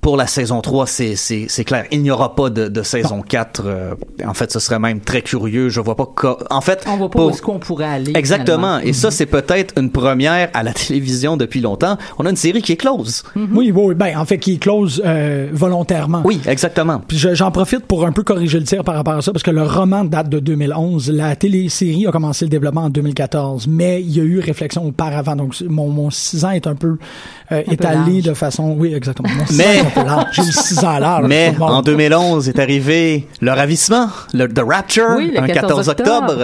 pour 0.00 0.16
la 0.16 0.26
saison 0.26 0.60
3, 0.62 0.86
c'est, 0.86 1.14
c'est, 1.16 1.46
c'est 1.48 1.64
clair. 1.64 1.84
Il 1.90 2.02
n'y 2.02 2.10
aura 2.10 2.34
pas 2.34 2.48
de, 2.48 2.68
de 2.68 2.82
saison 2.82 3.20
4. 3.20 3.62
euh, 3.66 3.94
en 4.26 4.32
fait, 4.34 4.50
ce 4.50 4.60
serait 4.60 4.78
même 4.78 5.00
très 5.00 5.20
curieux. 5.22 5.68
Je 5.68 5.80
vois 5.80 5.96
pas... 5.96 6.06
En 6.50 6.60
fait, 6.62 6.84
On 6.86 6.96
voit 6.96 7.10
pas 7.10 7.18
pour- 7.18 7.26
où 7.26 7.30
est-ce 7.30 7.42
qu'on 7.42 7.58
pourrait 7.58 7.84
aller. 7.86 8.12
Exactement. 8.14 8.56
finalement. 8.78 8.78
Et 8.88 8.92
ça, 8.94 9.10
c'est 9.10 9.26
peut-être 9.26 9.74
une 9.78 9.90
première 9.90 10.48
à 10.54 10.62
la 10.62 10.72
télévision 10.72 11.36
depuis 11.36 11.60
longtemps. 11.60 11.98
On 12.18 12.24
a 12.24 12.30
une 12.30 12.36
série 12.36 12.62
qui 12.62 12.72
est 12.72 12.76
close. 12.76 13.15
Oui, 13.34 13.48
oui, 13.52 13.72
oui. 13.74 13.94
Ben, 13.94 14.16
en 14.18 14.24
fait, 14.24 14.38
qui 14.38 14.54
est 14.54 14.58
close 14.58 15.02
euh, 15.04 15.48
volontairement. 15.52 16.22
Oui, 16.24 16.40
exactement. 16.46 17.00
Puis 17.06 17.18
je- 17.18 17.34
j'en 17.34 17.50
profite 17.50 17.86
pour 17.86 18.06
un 18.06 18.12
peu 18.12 18.22
corriger 18.22 18.58
le 18.58 18.64
tir 18.64 18.82
par 18.84 18.94
rapport 18.94 19.14
à 19.14 19.22
ça, 19.22 19.32
parce 19.32 19.42
que 19.42 19.50
le 19.50 19.62
roman 19.62 20.04
date 20.04 20.28
de 20.28 20.38
2011. 20.38 21.10
La 21.10 21.36
télésérie 21.36 22.06
a 22.06 22.12
commencé 22.12 22.44
le 22.44 22.48
développement 22.50 22.82
en 22.84 22.90
2014, 22.90 23.66
mais 23.68 24.00
il 24.02 24.16
y 24.16 24.20
a 24.20 24.24
eu 24.24 24.38
réflexion 24.40 24.84
auparavant. 24.86 25.36
Donc, 25.36 25.54
mon, 25.68 25.88
mon 25.88 26.10
6 26.10 26.44
ans 26.44 26.50
est 26.50 26.66
un 26.66 26.74
peu 26.74 26.96
euh, 27.52 27.62
étalé 27.70 28.22
de 28.22 28.34
façon... 28.34 28.74
Oui, 28.78 28.92
exactement. 28.94 29.28
Mon 29.36 29.46
6 29.46 29.56
Mais- 29.58 29.64
ans 29.64 29.68
est 29.72 29.80
un 29.80 29.90
peu 30.02 30.04
large. 30.04 30.26
J'ai 30.32 30.42
eu 30.42 30.52
6 30.52 30.84
ans 30.84 30.90
à 30.90 31.00
l'heure. 31.00 31.22
Mais 31.22 31.52
Bon. 31.58 31.66
en 31.66 31.82
2011 31.82 32.48
est 32.48 32.58
arrivé 32.58 33.26
le 33.40 33.50
ravissement, 33.52 34.08
le 34.34 34.48
The 34.48 34.60
Rapture, 34.66 35.14
Oui, 35.16 35.30
le 35.34 35.40
un 35.42 35.46
14 35.46 35.88
octobre. 35.88 36.34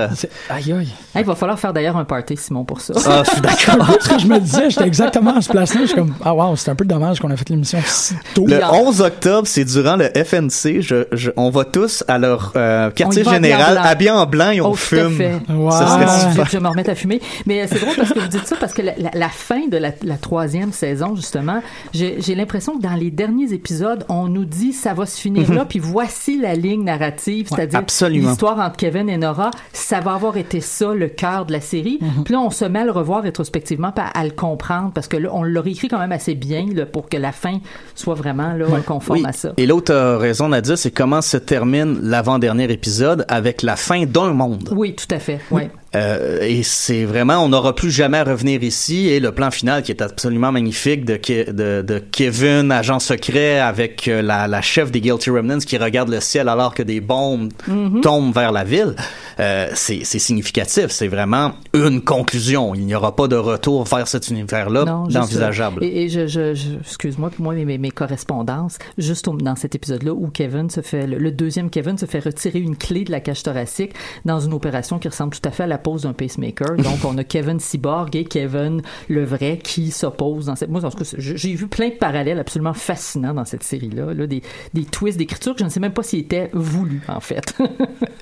Aïe, 0.51 0.73
aïe. 0.73 0.89
Il 1.17 1.25
va 1.25 1.35
falloir 1.35 1.59
faire 1.59 1.73
d'ailleurs 1.73 1.97
un 1.97 2.05
party, 2.05 2.37
Simon, 2.37 2.65
pour 2.65 2.81
ça. 2.81 2.95
Ah, 3.07 3.23
je 3.27 3.31
suis 3.33 3.41
d'accord. 3.41 3.87
Ce 4.01 4.09
que 4.09 4.19
je 4.19 4.27
me 4.27 4.39
disais, 4.41 4.71
j'étais 4.71 4.87
exactement 4.87 5.37
à 5.37 5.41
ce 5.43 5.51
place-là. 5.51 5.81
Je 5.83 5.87
suis 5.87 5.95
comme, 5.97 6.15
ah 6.25 6.35
wow, 6.35 6.57
c'est 6.62 6.70
un 6.70 6.75
peu 6.75 6.85
dommage 6.85 7.20
qu'on 7.20 7.31
a 7.31 7.37
fait 7.37 7.49
l'émission 7.50 7.79
si 7.85 8.14
tôt. 8.35 8.47
Le 8.47 8.56
Oui. 8.56 8.62
11 8.73 9.00
octobre, 9.00 9.47
c'est 9.47 9.64
durant 9.64 9.97
le 9.97 10.06
FNC. 10.14 10.81
Je, 10.81 11.06
je- 11.12 11.31
on 11.37 11.50
va 11.50 11.64
tous 11.64 12.05
à 12.09 12.19
leur 12.19 12.53
euh, 12.56 12.91
quartier 12.91 13.25
général, 13.25 13.79
habillés 13.82 14.11
en 14.11 14.26
blanc 14.26 14.50
et 14.50 14.61
on 14.61 14.70
Oh, 14.70 14.76
tout 14.76 14.94
à 14.94 14.99
fume. 15.09 15.17
fait. 15.17 15.32
Ouais. 15.53 15.70
Ça 15.70 15.87
serait 15.87 16.05
Ah. 16.09 16.31
super. 16.31 16.44
Que 16.47 16.50
je 16.53 16.59
me 16.59 16.69
remette 16.69 16.88
à 16.88 16.94
fumer. 16.94 17.20
Mais 17.47 17.62
euh, 17.62 17.67
c'est 17.69 17.81
drôle 17.81 17.97
parce 17.97 18.12
que 18.12 18.19
vous 18.19 18.29
dites 18.29 18.47
ça 18.47 18.56
parce 18.59 18.73
que 18.75 18.82
la, 18.82 18.93
la- 18.97 19.11
la 19.14 19.29
fin 19.29 19.67
de 19.69 19.76
la, 19.76 19.91
la 20.03 20.17
troisième 20.17 20.73
saison, 20.73 21.14
justement, 21.17 21.62
j'ai 21.93 22.35
l'impression 22.35 22.76
que 22.76 22.82
dans 22.82 22.94
les 22.94 23.11
derniers 23.11 23.53
épisodes, 23.53 24.05
on 24.08 24.29
nous 24.29 24.44
dit 24.44 24.73
ça 24.73 24.94
va 24.94 25.06
se 25.06 25.20
finir 25.20 25.53
là, 25.53 25.65
puis 25.65 25.79
voici 25.79 26.38
la 26.41 26.55
ligne 26.55 26.85
narrative, 26.85 27.49
c'est-à-dire 27.49 27.82
l'histoire 28.08 28.58
entre 28.58 28.76
Kevin 28.76 29.08
et 29.08 29.17
Nora, 29.17 29.50
ça 29.73 30.00
va 30.00 30.15
avoir 30.15 30.37
été 30.37 30.61
ça 30.61 30.93
le 30.94 31.08
cœur 31.08 31.47
de 31.47 31.53
la 31.53 31.61
série. 31.61 31.99
Puis 32.25 32.35
là, 32.35 32.41
on 32.41 32.50
se 32.50 32.65
met 32.65 32.81
à 32.81 32.85
le 32.85 32.91
revoir 32.91 33.23
rétrospectivement, 33.23 33.93
à, 33.97 34.19
à 34.19 34.25
le 34.25 34.31
comprendre 34.31 34.93
parce 34.94 35.08
que 35.08 35.17
là, 35.17 35.29
on 35.32 35.43
l'aurait 35.43 35.70
écrit 35.70 35.88
quand 35.88 35.99
même 35.99 36.12
assez 36.12 36.35
bien 36.35 36.52
là, 36.75 36.87
pour 36.87 37.09
que 37.09 37.17
la 37.17 37.33
fin 37.33 37.59
soit 37.95 38.15
vraiment 38.15 38.53
là, 38.55 38.67
conforme 38.87 39.21
Oui. 39.21 39.25
à 39.27 39.33
ça. 39.33 39.53
Et 39.57 39.67
l'autre 39.67 39.93
euh, 39.93 40.19
raison, 40.19 40.49
Nadia, 40.49 40.77
c'est 40.77 40.91
comment 40.91 41.23
se 41.23 41.37
termine 41.37 41.99
l'avant-dernier 42.03 42.71
épisode 42.71 43.25
avec 43.29 43.63
la 43.63 43.77
fin 43.77 44.05
d'un 44.07 44.33
monde. 44.33 44.69
Oui, 44.75 44.95
tout 44.95 45.13
à 45.15 45.19
fait. 45.19 45.41
Ouais. 45.51 45.71
Euh, 45.94 46.41
et 46.43 46.62
c'est 46.62 47.05
vraiment, 47.05 47.44
on 47.44 47.49
n'aura 47.50 47.75
plus 47.75 47.91
jamais 47.91 48.19
à 48.19 48.25
revenir 48.25 48.62
ici. 48.62 49.09
Et 49.09 49.21
le 49.21 49.33
plan 49.33 49.50
final 49.50 49.83
qui 49.83 49.93
est 49.93 50.00
absolument 50.03 50.50
magnifique 50.50 51.05
de, 51.05 51.17
Ke- 51.17 51.50
de, 51.50 51.83
de 51.83 51.99
Kevin, 51.99 52.71
agent 52.73 52.99
secret, 53.00 53.59
avec 53.61 54.09
euh, 54.09 54.23
la, 54.23 54.49
la 54.49 54.62
chef 54.62 54.91
des 54.91 55.00
Guilty 55.00 55.31
Remnants 55.31 55.59
qui 55.59 55.77
regarde 55.77 56.09
le 56.09 56.21
ciel 56.21 56.49
alors 56.49 56.75
que 56.75 56.83
des 56.83 57.00
bombes 57.00 57.50
Mm-hmm. 57.69 58.00
tombent 58.00 58.35
vers 58.35 58.53
la 58.53 58.65
ville, 58.65 58.94
euh, 59.39 59.69
c'est 59.75 60.05
significatif. 60.05 60.87
C'est 60.89 61.09
vraiment 61.09 61.53
une 61.75 62.00
conclusion. 62.03 62.75
Il 62.75 62.87
n'y 62.87 62.94
aura 62.94 63.15
pas 63.15 63.29
de 63.29 63.37
retour 63.37 63.85
vers 63.85 64.09
cet 64.09 64.29
univers-là 64.29 64.85
d'envisageable. 64.85 65.85
Et, 65.85 66.05
et 66.05 66.09
je, 66.09 66.27
je, 66.27 66.55
je- 66.55 66.79
excuse-moi, 66.81 67.31
pour 67.31 67.44
moi, 67.44 67.55
mes, 67.55 67.65
mes, 67.65 67.79
mes 67.79 67.91
correspondances, 67.91 68.79
juste 68.99 69.29
au- 69.29 69.37
dans 69.37 69.56
cet 69.56 69.75
épisode-là 69.75 70.13
où 70.13 70.29
Kevin 70.29 70.70
se 70.70 70.81
fait, 70.81 71.06
le, 71.06 71.19
le 71.19 71.31
deuxième 71.31 71.70
Kevin 71.70 71.96
se 71.99 72.06
fait 72.06 72.20
retirer 72.20 72.58
une 72.61 72.77
clé 72.77 73.05
de 73.05 73.11
la 73.13 73.20
cage 73.20 73.43
thoracique 73.43 73.93
dans 74.25 74.41
une 74.41 74.53
opération 74.53 74.99
qui 74.99 75.08
ressemble 75.08 75.34
tout 75.34 75.49
à 75.49 75.51
fait 75.51 75.65
à 75.65 75.67
la 75.67 75.79
pose 75.82 76.03
d'un 76.03 76.12
pacemaker. 76.12 76.77
Donc, 76.77 77.05
on 77.05 77.17
a 77.19 77.24
Kevin 77.24 77.60
Cyborg 77.60 78.15
et 78.17 78.24
Kevin 78.24 78.82
le 79.08 79.24
vrai 79.24 79.58
qui 79.62 79.91
s'opposent 79.91 80.46
dans 80.46 80.56
cette. 80.56 80.70
Moi, 80.70 80.84
en 80.84 80.91
tout 80.91 80.98
cas, 80.98 81.10
j'ai 81.19 81.55
vu 81.55 81.69
plein 81.69 81.89
de 81.89 81.94
parallèles 81.94 82.39
absolument 82.39 82.74
fascinants 82.74 83.34
dans 83.34 83.44
cette 83.44 83.62
série-là, 83.62 84.15
là, 84.15 84.27
des, 84.27 84.43
des 84.74 84.84
twists 84.84 85.19
d'écriture 85.19 85.55
que 85.55 85.60
je 85.60 85.65
ne 85.65 85.69
sais 85.70 85.81
même 85.81 85.93
pas 85.93 86.03
s'ils 86.03 86.20
étaient 86.20 86.51
voulus, 86.53 87.03
en 87.08 87.20
fait. 87.20 87.55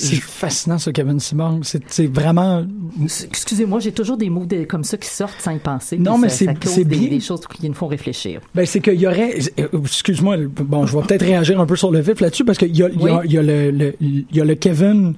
C'est 0.00 0.14
fascinant, 0.20 0.78
ce 0.78 0.90
Kevin 0.90 1.18
Simon. 1.18 1.60
C'est 1.62 2.06
vraiment. 2.06 2.64
Excusez-moi, 3.24 3.80
j'ai 3.80 3.90
toujours 3.90 4.16
des 4.16 4.30
mots 4.30 4.46
de- 4.46 4.62
comme 4.64 4.84
ça 4.84 4.96
qui 4.96 5.08
sortent 5.08 5.40
sans 5.40 5.50
y 5.50 5.58
penser. 5.58 5.98
Non, 5.98 6.18
mais 6.18 6.28
c'est- 6.28 6.46
c'est 6.62 6.84
des, 6.84 6.96
bien. 6.96 7.08
des 7.08 7.18
choses 7.20 7.40
qui 7.52 7.68
nous 7.68 7.74
font 7.74 7.88
réfléchir. 7.88 8.40
Ben, 8.54 8.64
c'est 8.64 8.80
qu'il 8.80 8.94
y 9.00 9.06
aurait. 9.08 9.36
Excuse-moi, 9.82 10.36
bon, 10.60 10.86
je 10.86 10.96
vais 10.96 11.02
peut-être 11.04 11.24
réagir 11.24 11.60
un 11.60 11.66
peu 11.66 11.74
sur 11.74 11.90
le 11.90 11.98
vif 12.00 12.20
là-dessus 12.20 12.44
parce 12.44 12.58
qu'il 12.58 12.76
y 12.76 12.82
a, 12.84 12.88
il 12.90 13.00
y 13.02 13.08
a, 13.08 13.24
y 13.24 13.44
le, 13.44 13.70
le- 13.72 13.94
il 14.00 14.24
y 14.32 14.40
a 14.40 14.44
le 14.44 14.54
Kevin 14.54 15.14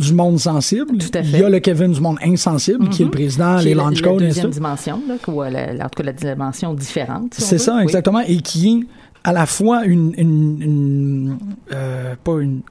du 0.00 0.12
monde 0.12 0.40
sensible. 0.40 0.98
Tout 0.98 1.06
à 1.16 1.22
fait. 1.22 1.28
Il 1.32 1.38
y 1.38 1.44
a 1.44 1.48
le 1.48 1.60
Kevin 1.60 1.92
du 1.92 2.00
monde 2.00 2.18
insensible, 2.24 2.88
qui 2.88 3.02
est 3.02 3.04
le 3.04 3.10
président, 3.12 3.58
Qui 3.58 3.66
les 3.66 3.74
la- 3.74 3.84
launch 3.84 4.00
la 4.02 4.08
codes, 4.08 4.22
et 4.22 4.26
deuxième 4.26 4.50
dimension, 4.50 5.00
là, 5.06 5.14
ou 5.28 5.42
la, 5.42 5.72
la- 5.74 5.86
en 5.86 5.88
tout 5.88 6.02
cas 6.02 6.02
la 6.02 6.12
dimension 6.12 6.74
différente. 6.74 7.34
si 7.34 7.42
C'est 7.42 7.56
veut. 7.56 7.62
ça, 7.62 7.76
Oui. 7.76 7.84
exactement. 7.84 8.20
Et 8.26 8.38
qui 8.38 8.68
est 8.80 8.86
à 9.22 9.32
la 9.32 9.46
fois 9.46 9.84
une. 9.84 10.12
une, 10.18 10.60
une, 10.60 11.38
euh, 11.72 12.14
pas 12.24 12.40
une 12.40 12.62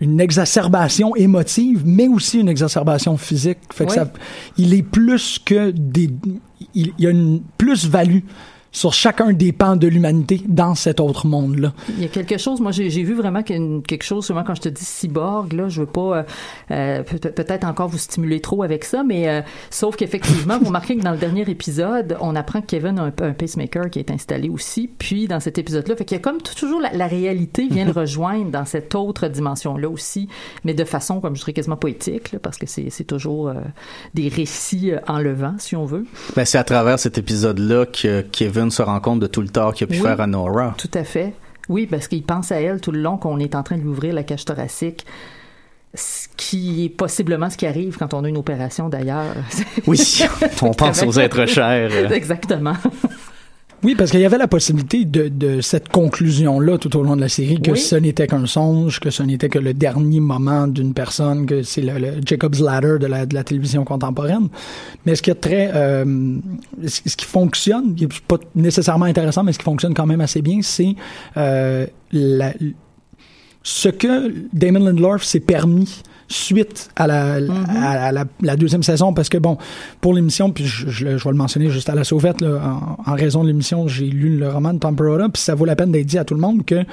une 0.00 0.20
exacerbation 0.20 1.14
émotive, 1.16 1.82
mais 1.84 2.08
aussi 2.08 2.40
une 2.40 2.48
exacerbation 2.48 3.16
physique. 3.16 3.58
Fait 3.72 3.84
que 3.84 3.90
Oui. 3.90 3.96
ça, 3.96 4.10
il 4.56 4.72
est 4.74 4.82
plus 4.82 5.38
que 5.44 5.70
des, 5.70 6.10
il, 6.74 6.92
il 6.98 7.04
y 7.04 7.06
a 7.06 7.10
une 7.10 7.42
plus-value 7.58 8.20
sur 8.72 8.92
chacun 8.94 9.32
des 9.32 9.52
pans 9.52 9.76
de 9.76 9.88
l'humanité 9.88 10.42
dans 10.46 10.74
cet 10.74 11.00
autre 11.00 11.26
monde-là. 11.26 11.72
Il 11.88 12.00
y 12.02 12.04
a 12.04 12.08
quelque 12.08 12.38
chose, 12.38 12.60
moi 12.60 12.70
j'ai 12.72 12.88
vu 12.88 13.14
vraiment 13.14 13.42
une- 13.48 13.82
quelque 13.82 14.04
chose, 14.04 14.26
souvent 14.26 14.44
quand 14.44 14.54
je 14.54 14.60
te 14.62 14.68
dis 14.68 14.84
cyborg, 14.84 15.52
là, 15.52 15.68
je 15.68 15.80
veux 15.80 15.86
pas 15.86 16.18
euh, 16.18 16.22
euh, 16.70 17.02
peut- 17.02 17.18
peut-être 17.30 17.64
encore 17.64 17.88
vous 17.88 17.98
stimuler 17.98 18.40
trop 18.40 18.62
avec 18.62 18.84
ça, 18.84 19.02
mais 19.02 19.28
euh, 19.28 19.40
sauf 19.70 19.96
qu'effectivement, 19.96 20.58
vous 20.58 20.66
remarquez 20.66 20.96
que 20.96 21.02
dans 21.02 21.10
le 21.12 21.18
dernier 21.18 21.42
épisode, 21.50 22.16
on 22.20 22.36
apprend 22.36 22.60
que 22.60 22.66
Kevin 22.66 22.98
a 22.98 23.02
un, 23.04 23.12
un 23.22 23.32
pacemaker 23.32 23.90
qui 23.90 23.98
est 23.98 24.10
installé 24.10 24.48
aussi, 24.48 24.88
puis 24.98 25.26
dans 25.26 25.40
cet 25.40 25.58
épisode-là, 25.58 25.96
fait 25.96 26.04
qu'il 26.04 26.16
y 26.16 26.20
a 26.20 26.22
comme 26.22 26.40
toujours 26.40 26.80
la, 26.80 26.92
la 26.92 27.06
réalité 27.08 27.66
vient 27.68 27.84
le 27.86 27.92
rejoindre 28.00 28.50
dans 28.50 28.64
cette 28.64 28.94
autre 28.94 29.26
dimension-là 29.28 29.88
aussi, 29.88 30.28
mais 30.64 30.74
de 30.74 30.84
façon, 30.84 31.20
comme 31.20 31.34
je 31.34 31.40
dirais, 31.40 31.52
quasiment 31.54 31.76
poétique, 31.76 32.32
là, 32.32 32.38
parce 32.40 32.56
que 32.56 32.66
c'est 32.66 32.88
c'est 32.90 33.04
toujours 33.04 33.48
euh, 33.48 33.54
des 34.14 34.28
récits 34.28 34.92
enlevants, 35.08 35.56
si 35.58 35.74
on 35.76 35.86
veut. 35.86 36.06
Ben, 36.36 36.44
c'est 36.44 36.58
à 36.58 36.64
travers 36.64 36.98
cet 36.98 37.18
épisode-là 37.18 37.86
que 37.86 38.20
Kevin 38.20 38.59
se 38.68 38.82
rend 38.82 39.00
compte 39.00 39.20
de 39.20 39.26
tout 39.26 39.40
le 39.40 39.48
tort 39.48 39.72
qu'il 39.72 39.84
a 39.84 39.88
pu 39.88 39.94
Oui. 39.96 40.02
faire 40.02 40.20
à 40.20 40.26
Nora. 40.26 40.74
Tout 40.76 40.90
à 40.92 41.04
fait. 41.04 41.32
Oui, 41.70 41.86
parce 41.86 42.08
qu'il 42.08 42.22
pense 42.24 42.52
à 42.52 42.60
elle 42.60 42.80
tout 42.82 42.92
le 42.92 43.00
long 43.00 43.16
qu'on 43.16 43.38
est 43.38 43.54
en 43.54 43.62
train 43.62 43.76
de 43.76 43.82
lui 43.82 43.88
ouvrir 43.88 44.12
la 44.12 44.24
cage 44.24 44.44
thoracique. 44.44 45.06
ce 45.94 46.28
qui 46.36 46.84
est 46.84 46.88
possiblement 46.88 47.48
ce 47.50 47.56
qui 47.56 47.66
arrive 47.66 47.96
quand 47.96 48.12
on 48.14 48.22
a 48.24 48.28
une 48.28 48.36
opération 48.36 48.88
d'ailleurs. 48.88 49.34
Oui, 49.86 50.00
on 50.62 50.72
pense 50.72 51.02
aux 51.02 51.18
êtres 51.18 51.46
chers. 51.46 52.12
Exactement. 52.12 52.74
Oui, 53.82 53.94
parce 53.94 54.10
qu'il 54.10 54.20
y 54.20 54.26
avait 54.26 54.36
la 54.36 54.48
possibilité 54.48 55.06
de, 55.06 55.28
de 55.28 55.62
cette 55.62 55.88
conclusion-là 55.88 56.76
tout 56.76 56.94
au 56.98 57.02
long 57.02 57.16
de 57.16 57.20
la 57.22 57.30
série, 57.30 57.60
que 57.62 57.74
ce 57.74 57.96
n'était 57.96 58.26
qu'un 58.26 58.44
songe, 58.44 59.00
que 59.00 59.08
ce 59.08 59.22
n'était 59.22 59.48
que 59.48 59.58
le 59.58 59.72
dernier 59.72 60.20
moment 60.20 60.66
d'une 60.66 60.92
personne, 60.92 61.46
que 61.46 61.62
c'est 61.62 61.80
le, 61.80 62.20
Jacob's 62.24 62.60
Ladder 62.60 62.98
de 63.00 63.06
la, 63.06 63.24
de 63.24 63.34
la 63.34 63.42
télévision 63.42 63.84
contemporaine. 63.84 64.48
Mais 65.06 65.14
ce 65.14 65.22
qui 65.22 65.30
est 65.30 65.34
très... 65.34 65.70
Euh, 65.74 66.36
ce 66.86 67.16
qui 67.16 67.24
fonctionne, 67.24 67.94
qui 67.94 68.06
pas 68.06 68.38
nécessairement 68.54 69.06
intéressant, 69.06 69.44
mais 69.44 69.52
ce 69.52 69.58
qui 69.58 69.64
fonctionne 69.64 69.94
quand 69.94 70.06
même 70.06 70.20
assez 70.20 70.42
bien, 70.42 70.60
c'est 70.62 70.94
euh, 71.38 71.86
la, 72.12 72.52
ce 73.62 73.88
que 73.88 74.34
Damon 74.52 74.84
Lindelof 74.84 75.22
s'est 75.22 75.40
permis 75.40 76.02
suite 76.28 76.90
à 76.94 77.08
la, 77.08 77.34
à, 77.34 78.12
la, 78.12 78.24
la, 78.40 78.56
deuxième 78.56 78.84
saison 78.84 79.12
parce 79.12 79.28
que 79.28 79.36
bon 79.36 79.58
pour 80.00 80.14
l'émission 80.14 80.52
puis 80.52 80.64
je, 80.64 80.88
je, 80.88 81.06
vais 81.06 81.18
le 81.30 81.32
mentionner 81.32 81.70
juste 81.70 81.88
à 81.88 81.96
la 81.96 82.04
sauvette 82.04 82.40
là, 82.40 82.60
en, 83.04 83.10
en, 83.10 83.14
raison 83.16 83.42
de 83.42 83.48
l'émission 83.48 83.88
j'ai 83.88 84.06
lu 84.06 84.38
le 84.38 84.48
roman 84.48 84.72
de 84.72 84.78
Temperata 84.78 85.28
puis 85.28 85.42
ça 85.42 85.56
vaut 85.56 85.64
la 85.64 85.74
peine 85.74 85.90
d'être 85.90 86.06
dit 86.06 86.18
à 86.18 86.24
tout 86.24 86.34
le 86.34 86.40
monde 86.40 86.64
que 86.64 86.84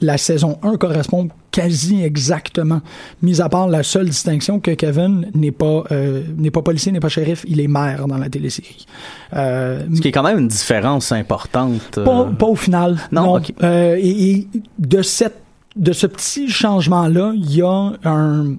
la 0.00 0.18
saison 0.18 0.58
1 0.62 0.76
correspond 0.76 1.28
quasi 1.50 2.02
exactement, 2.02 2.80
mis 3.22 3.40
à 3.40 3.48
part 3.48 3.68
la 3.68 3.82
seule 3.82 4.08
distinction 4.08 4.58
que 4.58 4.72
Kevin 4.72 5.30
n'est 5.34 5.52
pas 5.52 5.84
euh, 5.92 6.22
n'est 6.36 6.50
pas 6.50 6.62
policier, 6.62 6.90
n'est 6.92 7.00
pas 7.00 7.08
shérif, 7.08 7.44
il 7.48 7.60
est 7.60 7.68
maire 7.68 8.06
dans 8.08 8.18
la 8.18 8.28
télésérie. 8.28 8.86
Euh, 9.34 9.84
Ce 9.94 10.00
qui 10.00 10.08
est 10.08 10.12
quand 10.12 10.24
même 10.24 10.38
une 10.38 10.48
différence 10.48 11.12
importante. 11.12 12.00
Pas, 12.04 12.20
euh. 12.22 12.24
pas 12.30 12.46
au 12.46 12.56
final. 12.56 12.98
Non. 13.12 13.40
Euh, 13.62 13.96
et, 14.00 14.30
et, 14.30 14.48
de 14.78 15.02
cette 15.02 15.43
de 15.76 15.92
ce 15.92 16.06
petit 16.06 16.48
changement 16.48 17.08
là, 17.08 17.32
il 17.34 17.54
y 17.54 17.62
a 17.62 17.92
un 18.04 18.56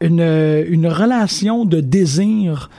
une, 0.00 0.64
une 0.68 0.88
relation 0.88 1.64
de 1.64 1.80
désir 1.80 2.70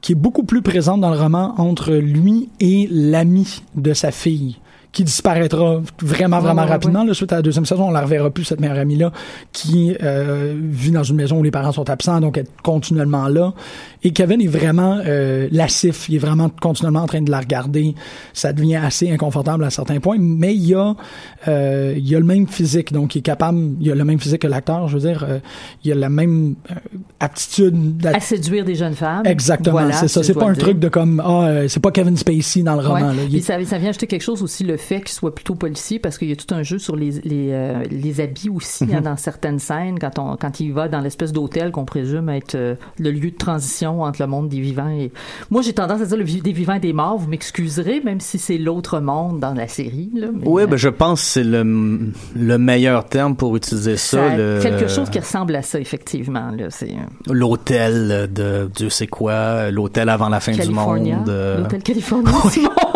qui 0.00 0.12
est 0.12 0.16
beaucoup 0.16 0.42
plus 0.42 0.62
présente 0.62 1.00
dans 1.00 1.10
le 1.10 1.18
roman 1.18 1.54
entre 1.58 1.92
lui 1.92 2.48
et 2.58 2.88
l'ami 2.90 3.62
de 3.76 3.94
sa 3.94 4.10
fille 4.10 4.56
qui 4.92 5.04
disparaîtra 5.04 5.80
vraiment, 6.02 6.40
vraiment 6.40 6.66
rapidement. 6.66 7.04
Là, 7.04 7.14
suite 7.14 7.32
à 7.32 7.36
la 7.36 7.42
deuxième 7.42 7.64
saison, 7.64 7.88
on 7.88 7.90
la 7.90 8.02
reverra 8.02 8.30
plus, 8.30 8.44
cette 8.44 8.60
meilleure 8.60 8.78
amie-là, 8.78 9.10
qui 9.52 9.96
euh, 10.02 10.54
vit 10.62 10.90
dans 10.90 11.02
une 11.02 11.16
maison 11.16 11.38
où 11.38 11.42
les 11.42 11.50
parents 11.50 11.72
sont 11.72 11.88
absents, 11.88 12.20
donc 12.20 12.36
est 12.36 12.48
continuellement 12.62 13.28
là. 13.28 13.54
Et 14.04 14.12
Kevin 14.12 14.40
est 14.42 14.48
vraiment 14.48 15.00
euh, 15.06 15.48
lassif, 15.50 16.08
il 16.08 16.16
est 16.16 16.18
vraiment 16.18 16.50
continuellement 16.60 17.02
en 17.02 17.06
train 17.06 17.22
de 17.22 17.30
la 17.30 17.40
regarder. 17.40 17.94
Ça 18.34 18.52
devient 18.52 18.76
assez 18.76 19.10
inconfortable 19.10 19.64
à 19.64 19.70
certains 19.70 20.00
points, 20.00 20.18
mais 20.20 20.54
il 20.54 20.66
y 20.66 20.74
a, 20.74 20.94
euh, 21.48 21.94
il 21.96 22.08
y 22.08 22.14
a 22.14 22.18
le 22.18 22.26
même 22.26 22.46
physique, 22.46 22.92
donc 22.92 23.14
il 23.14 23.20
est 23.20 23.22
capable, 23.22 23.58
il 23.80 23.90
a 23.90 23.94
le 23.94 24.04
même 24.04 24.18
physique 24.18 24.42
que 24.42 24.46
l'acteur, 24.46 24.88
je 24.88 24.98
veux 24.98 25.08
dire, 25.08 25.24
euh, 25.26 25.38
il 25.84 25.92
a 25.92 25.94
la 25.94 26.08
même 26.10 26.54
euh, 26.70 26.74
aptitude 27.20 28.06
à 28.06 28.20
séduire 28.20 28.64
des 28.64 28.74
jeunes 28.74 28.94
femmes. 28.94 29.24
Exactement, 29.24 29.90
c'est 29.92 30.08
ça. 30.08 30.22
C'est 30.22 30.34
pas 30.34 30.50
un 30.50 30.54
truc 30.54 30.78
de 30.78 30.88
comme, 30.88 31.22
ah, 31.24 31.44
euh, 31.44 31.68
c'est 31.68 31.80
pas 31.80 31.90
Kevin 31.90 32.16
Spacey 32.16 32.62
dans 32.62 32.74
le 32.74 32.86
roman. 32.86 33.08
Là. 33.08 33.22
Il... 33.30 33.42
ça, 33.42 33.62
ça 33.64 33.78
vient 33.78 33.90
ajouter 33.90 34.06
quelque 34.06 34.22
chose 34.22 34.42
aussi, 34.42 34.64
le 34.64 34.76
fait 34.82 35.00
qu'il 35.00 35.08
soit 35.08 35.34
plutôt 35.34 35.54
policier, 35.54 35.98
parce 35.98 36.18
qu'il 36.18 36.28
y 36.28 36.32
a 36.32 36.36
tout 36.36 36.52
un 36.54 36.62
jeu 36.62 36.78
sur 36.78 36.96
les, 36.96 37.12
les, 37.24 37.86
les 37.90 38.20
habits 38.20 38.50
aussi, 38.50 38.84
hein, 38.84 38.98
mhm. 38.98 39.02
dans 39.02 39.16
certaines 39.16 39.58
scènes, 39.58 39.98
quand, 39.98 40.18
on, 40.18 40.36
quand 40.36 40.60
il 40.60 40.72
va 40.72 40.88
dans 40.88 41.00
l'espèce 41.00 41.32
d'hôtel 41.32 41.70
qu'on 41.70 41.84
présume 41.84 42.28
être 42.28 42.56
le 42.98 43.10
lieu 43.10 43.30
de 43.30 43.36
transition 43.36 44.02
entre 44.02 44.20
le 44.20 44.28
monde 44.28 44.48
des 44.48 44.60
vivants 44.60 44.88
et... 44.88 45.12
Moi, 45.50 45.62
j'ai 45.62 45.72
tendance 45.72 46.00
à 46.00 46.06
dire 46.06 46.16
le 46.16 46.24
des 46.40 46.52
vivants 46.52 46.74
et 46.74 46.80
des 46.80 46.92
morts. 46.92 47.18
Vous 47.18 47.28
m'excuserez, 47.28 48.00
même 48.00 48.20
si 48.20 48.38
c'est 48.38 48.58
l'autre 48.58 49.00
monde 49.00 49.40
dans 49.40 49.54
la 49.54 49.68
série. 49.68 50.10
Là, 50.14 50.28
oui, 50.44 50.66
ben, 50.66 50.76
je 50.76 50.88
pense 50.88 51.20
que 51.20 51.26
c'est 51.26 51.44
le, 51.44 52.12
le 52.36 52.58
meilleur 52.58 53.06
terme 53.06 53.36
pour 53.36 53.56
utiliser 53.56 53.96
ça. 53.96 54.30
Quelque 54.60 54.88
chose 54.88 55.10
qui 55.10 55.18
ressemble 55.18 55.54
à 55.56 55.62
ça, 55.62 55.78
effectivement. 55.78 56.50
L'hôtel 57.26 58.30
de 58.32 58.70
Dieu 58.74 58.90
sait 58.90 59.06
quoi, 59.06 59.70
l'hôtel 59.70 60.08
avant 60.08 60.28
la 60.28 60.40
fin 60.40 60.52
du 60.52 60.70
monde. 60.70 61.28
Euh. 61.28 61.58
L'hôtel 61.58 61.82
California. 61.82 62.32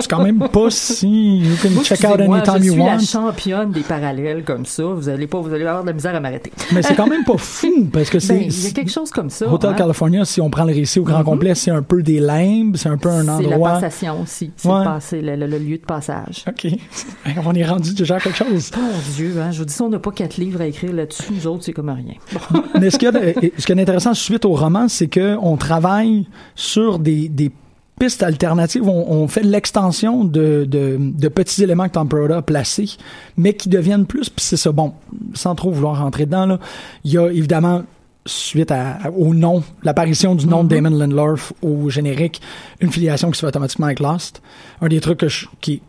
c'est 0.00 0.10
quand 0.10 0.22
même 0.22 0.48
pas 0.48 0.70
si 0.70 1.38
you 1.38 1.56
can 1.62 1.82
check 1.82 2.04
out 2.04 2.20
anytime 2.20 2.62
you 2.62 2.74
want. 2.74 2.98
Je 2.98 3.04
suis 3.04 3.16
la 3.16 3.22
championne 3.22 3.70
des 3.70 3.80
parallèles 3.80 4.44
comme 4.44 4.66
ça. 4.66 4.84
Vous 4.84 5.08
allez 5.08 5.26
pas, 5.26 5.40
vous 5.40 5.52
allez 5.52 5.66
avoir 5.66 5.82
de 5.82 5.88
la 5.88 5.92
misère 5.92 6.14
à 6.14 6.20
m'arrêter. 6.20 6.52
Mais 6.72 6.82
c'est 6.82 6.94
quand 6.94 7.06
même 7.06 7.24
pas 7.24 7.36
fou 7.36 7.88
parce 7.92 8.10
que 8.10 8.18
ben, 8.18 8.20
c'est. 8.20 8.46
il 8.46 8.64
y 8.64 8.66
a 8.66 8.70
quelque 8.70 8.90
chose 8.90 9.10
comme 9.10 9.30
ça. 9.30 9.52
Hotel 9.52 9.70
hein. 9.70 9.74
California, 9.74 10.24
si 10.24 10.40
on 10.40 10.50
prend 10.50 10.64
le 10.64 10.74
récit 10.74 10.98
au 10.98 11.04
grand 11.04 11.20
mm-hmm. 11.20 11.24
complet, 11.24 11.54
c'est 11.54 11.70
un 11.70 11.82
peu 11.82 12.02
des 12.02 12.20
limbes, 12.20 12.76
c'est 12.76 12.88
un 12.88 12.98
peu 12.98 13.08
un 13.08 13.26
endroit. 13.28 13.40
C'est 13.40 13.50
la 13.50 13.80
passation 13.80 14.22
aussi. 14.22 14.52
C'est 15.00 15.22
le, 15.22 15.36
le, 15.36 15.58
lieu 15.58 15.78
de 15.78 15.84
passage. 15.84 16.44
Ok. 16.48 16.66
On 17.44 17.54
est 17.54 17.64
rendu 17.64 17.94
déjà 17.94 18.18
quelque 18.18 18.36
chose. 18.36 18.70
Oh 18.76 18.80
Dieu, 19.14 19.34
hein, 19.40 19.50
je 19.50 19.58
vous 19.58 19.64
dis 19.64 19.72
ça, 19.72 19.84
on 19.84 19.88
n'a 19.88 19.98
pas 19.98 20.10
quatre 20.10 20.36
livres 20.36 20.60
à 20.60 20.66
écrire 20.66 20.92
là-dessus. 20.92 21.32
Nous 21.32 21.46
autres, 21.46 21.64
c'est 21.64 21.72
comme 21.72 21.90
rien. 21.90 22.14
Mais 22.80 22.90
ce 22.90 22.98
qui 22.98 23.06
est 23.06 23.80
intéressant 23.80 24.14
suite 24.14 24.44
au 24.44 24.54
roman, 24.54 24.88
c'est 24.88 25.08
que 25.08 25.36
on 25.40 25.56
travaille 25.56 26.26
sur 26.54 26.98
des, 26.98 27.28
des 27.28 27.50
pistes 27.98 28.22
alternatives. 28.22 28.88
On, 28.88 29.10
on 29.10 29.28
fait 29.28 29.42
l'extension 29.42 30.24
de, 30.24 30.64
de, 30.68 30.96
de, 30.98 31.28
petits 31.28 31.62
éléments 31.62 31.88
que 31.88 31.92
Tom 31.92 32.08
Perrotta 32.08 32.38
a 32.38 32.42
placés, 32.42 32.96
mais 33.36 33.54
qui 33.54 33.68
deviennent 33.68 34.06
plus. 34.06 34.28
Puis 34.28 34.44
c'est 34.44 34.56
ça. 34.56 34.72
Bon, 34.72 34.94
sans 35.34 35.54
trop 35.54 35.70
vouloir 35.70 35.98
rentrer 36.00 36.26
dedans, 36.26 36.46
là, 36.46 36.58
il 37.04 37.12
y 37.12 37.18
a 37.18 37.28
évidemment 37.28 37.84
suite 38.26 38.72
à, 38.72 38.98
au 39.16 39.34
nom, 39.34 39.62
l'apparition 39.82 40.34
du 40.34 40.46
nom 40.46 40.64
de 40.64 40.74
mm-hmm. 40.74 40.82
Damon 40.82 40.98
Lindelof 40.98 41.52
au 41.62 41.88
générique, 41.90 42.40
une 42.80 42.90
filiation 42.90 43.30
qui 43.30 43.36
se 43.36 43.40
fait 43.40 43.48
automatiquement 43.48 43.86
avec 43.86 44.00
Lost. 44.00 44.42
Un 44.80 44.88
des 44.88 45.00
trucs 45.00 45.18
que 45.18 45.28
je, 45.28 45.46
qui, 45.60 45.80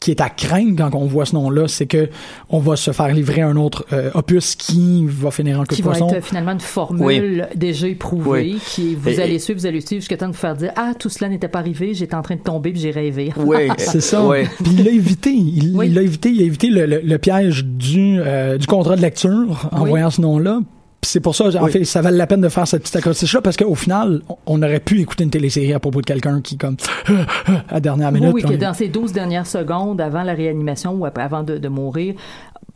qui 0.00 0.10
est 0.10 0.20
à 0.20 0.28
craindre 0.28 0.76
quand 0.76 0.96
on 0.96 1.06
voit 1.06 1.26
ce 1.26 1.34
nom-là, 1.34 1.68
c'est 1.68 1.86
que 1.86 2.08
on 2.50 2.58
va 2.60 2.76
se 2.76 2.92
faire 2.92 3.08
livrer 3.08 3.42
un 3.42 3.56
autre 3.56 3.84
euh, 3.92 4.10
opus 4.14 4.54
qui 4.54 5.04
va 5.06 5.30
finir 5.30 5.60
en 5.60 5.64
coup 5.64 5.74
de 5.74 5.82
poisson. 5.82 6.06
Qui 6.06 6.12
va 6.12 6.18
être 6.18 6.26
finalement 6.26 6.52
une 6.52 6.60
formule 6.60 7.48
déjà 7.54 7.88
éprouvée, 7.88 8.56
qui 8.66 8.94
vous 8.94 9.20
allez 9.20 9.38
suivre, 9.38 9.60
vous 9.60 9.66
allez 9.66 9.80
suivre 9.80 10.00
jusqu'à 10.00 10.16
temps 10.16 10.28
de 10.28 10.32
vous 10.32 10.38
faire 10.38 10.56
dire 10.56 10.72
ah 10.76 10.92
tout 10.98 11.08
cela 11.08 11.28
n'était 11.28 11.48
pas 11.48 11.58
arrivé, 11.58 11.94
j'étais 11.94 12.14
en 12.14 12.22
train 12.22 12.36
de 12.36 12.42
tomber 12.42 12.70
puis 12.72 12.80
j'ai 12.80 12.90
rêvé. 12.90 13.32
Oui, 13.48 13.68
c'est 13.78 14.00
ça. 14.00 14.22
Puis 14.62 14.72
il 14.72 14.84
l'a 14.84 14.90
évité, 14.90 15.30
il 15.30 15.74
l'a 15.74 16.02
évité, 16.02 16.30
il 16.30 16.42
a 16.42 16.44
évité 16.44 16.68
le, 16.68 16.86
le, 16.86 17.18
piège 17.18 17.64
du 17.64 18.18
euh, 18.20 18.58
du 18.58 18.66
contrat 18.66 18.96
de 18.96 19.00
lecture 19.00 19.68
en 19.72 19.84
voyant 19.84 20.10
ce 20.10 20.20
nom-là 20.20 20.60
c'est 21.02 21.20
pour 21.20 21.34
ça, 21.34 21.46
en 21.62 21.66
fait, 21.68 21.84
ça 21.84 22.02
valait 22.02 22.16
la 22.16 22.26
peine 22.26 22.40
de 22.40 22.48
faire 22.48 22.66
cette 22.66 22.82
petite 22.82 22.96
acrostiche-là 22.96 23.40
parce 23.40 23.56
qu'au 23.56 23.74
final, 23.74 24.20
on 24.46 24.62
aurait 24.62 24.80
pu 24.80 25.00
écouter 25.00 25.24
une 25.24 25.30
télésérie 25.30 25.72
à 25.72 25.78
propos 25.78 26.00
de 26.00 26.06
quelqu'un 26.06 26.40
qui, 26.40 26.58
comme, 26.58 26.76
à 27.68 27.80
dernière 27.80 28.12
minute. 28.12 28.32
Oui, 28.34 28.42
que 28.42 28.54
dans 28.54 28.74
ces 28.74 28.88
12 28.88 29.12
dernières 29.12 29.46
secondes, 29.46 30.00
avant 30.00 30.22
la 30.22 30.34
réanimation 30.34 30.92
ou 30.92 31.06
avant 31.06 31.44
de, 31.44 31.56
de 31.58 31.68
mourir, 31.68 32.14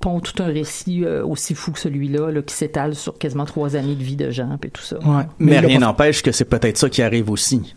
pond 0.01 0.21
tout 0.21 0.43
un 0.43 0.47
récit 0.47 1.05
euh, 1.05 1.25
aussi 1.25 1.55
fou 1.55 1.73
que 1.73 1.79
celui-là, 1.79 2.31
là, 2.31 2.43
qui 2.43 2.55
s'étale 2.55 2.95
sur 2.95 3.19
quasiment 3.19 3.45
trois 3.45 3.77
années 3.77 3.95
de 3.95 4.03
vie 4.03 4.17
de 4.17 4.31
gens 4.31 4.59
et 4.63 4.71
tout 4.71 4.83
ça. 4.83 4.99
Ouais, 4.99 5.25
mais 5.39 5.61
rien 5.61 5.79
n'empêche 5.79 6.23
que 6.23 6.33
c'est 6.33 6.45
peut-être 6.45 6.77
ça 6.77 6.91
qui 6.91 7.03
arrive 7.03 7.31
aussi. 7.31 7.75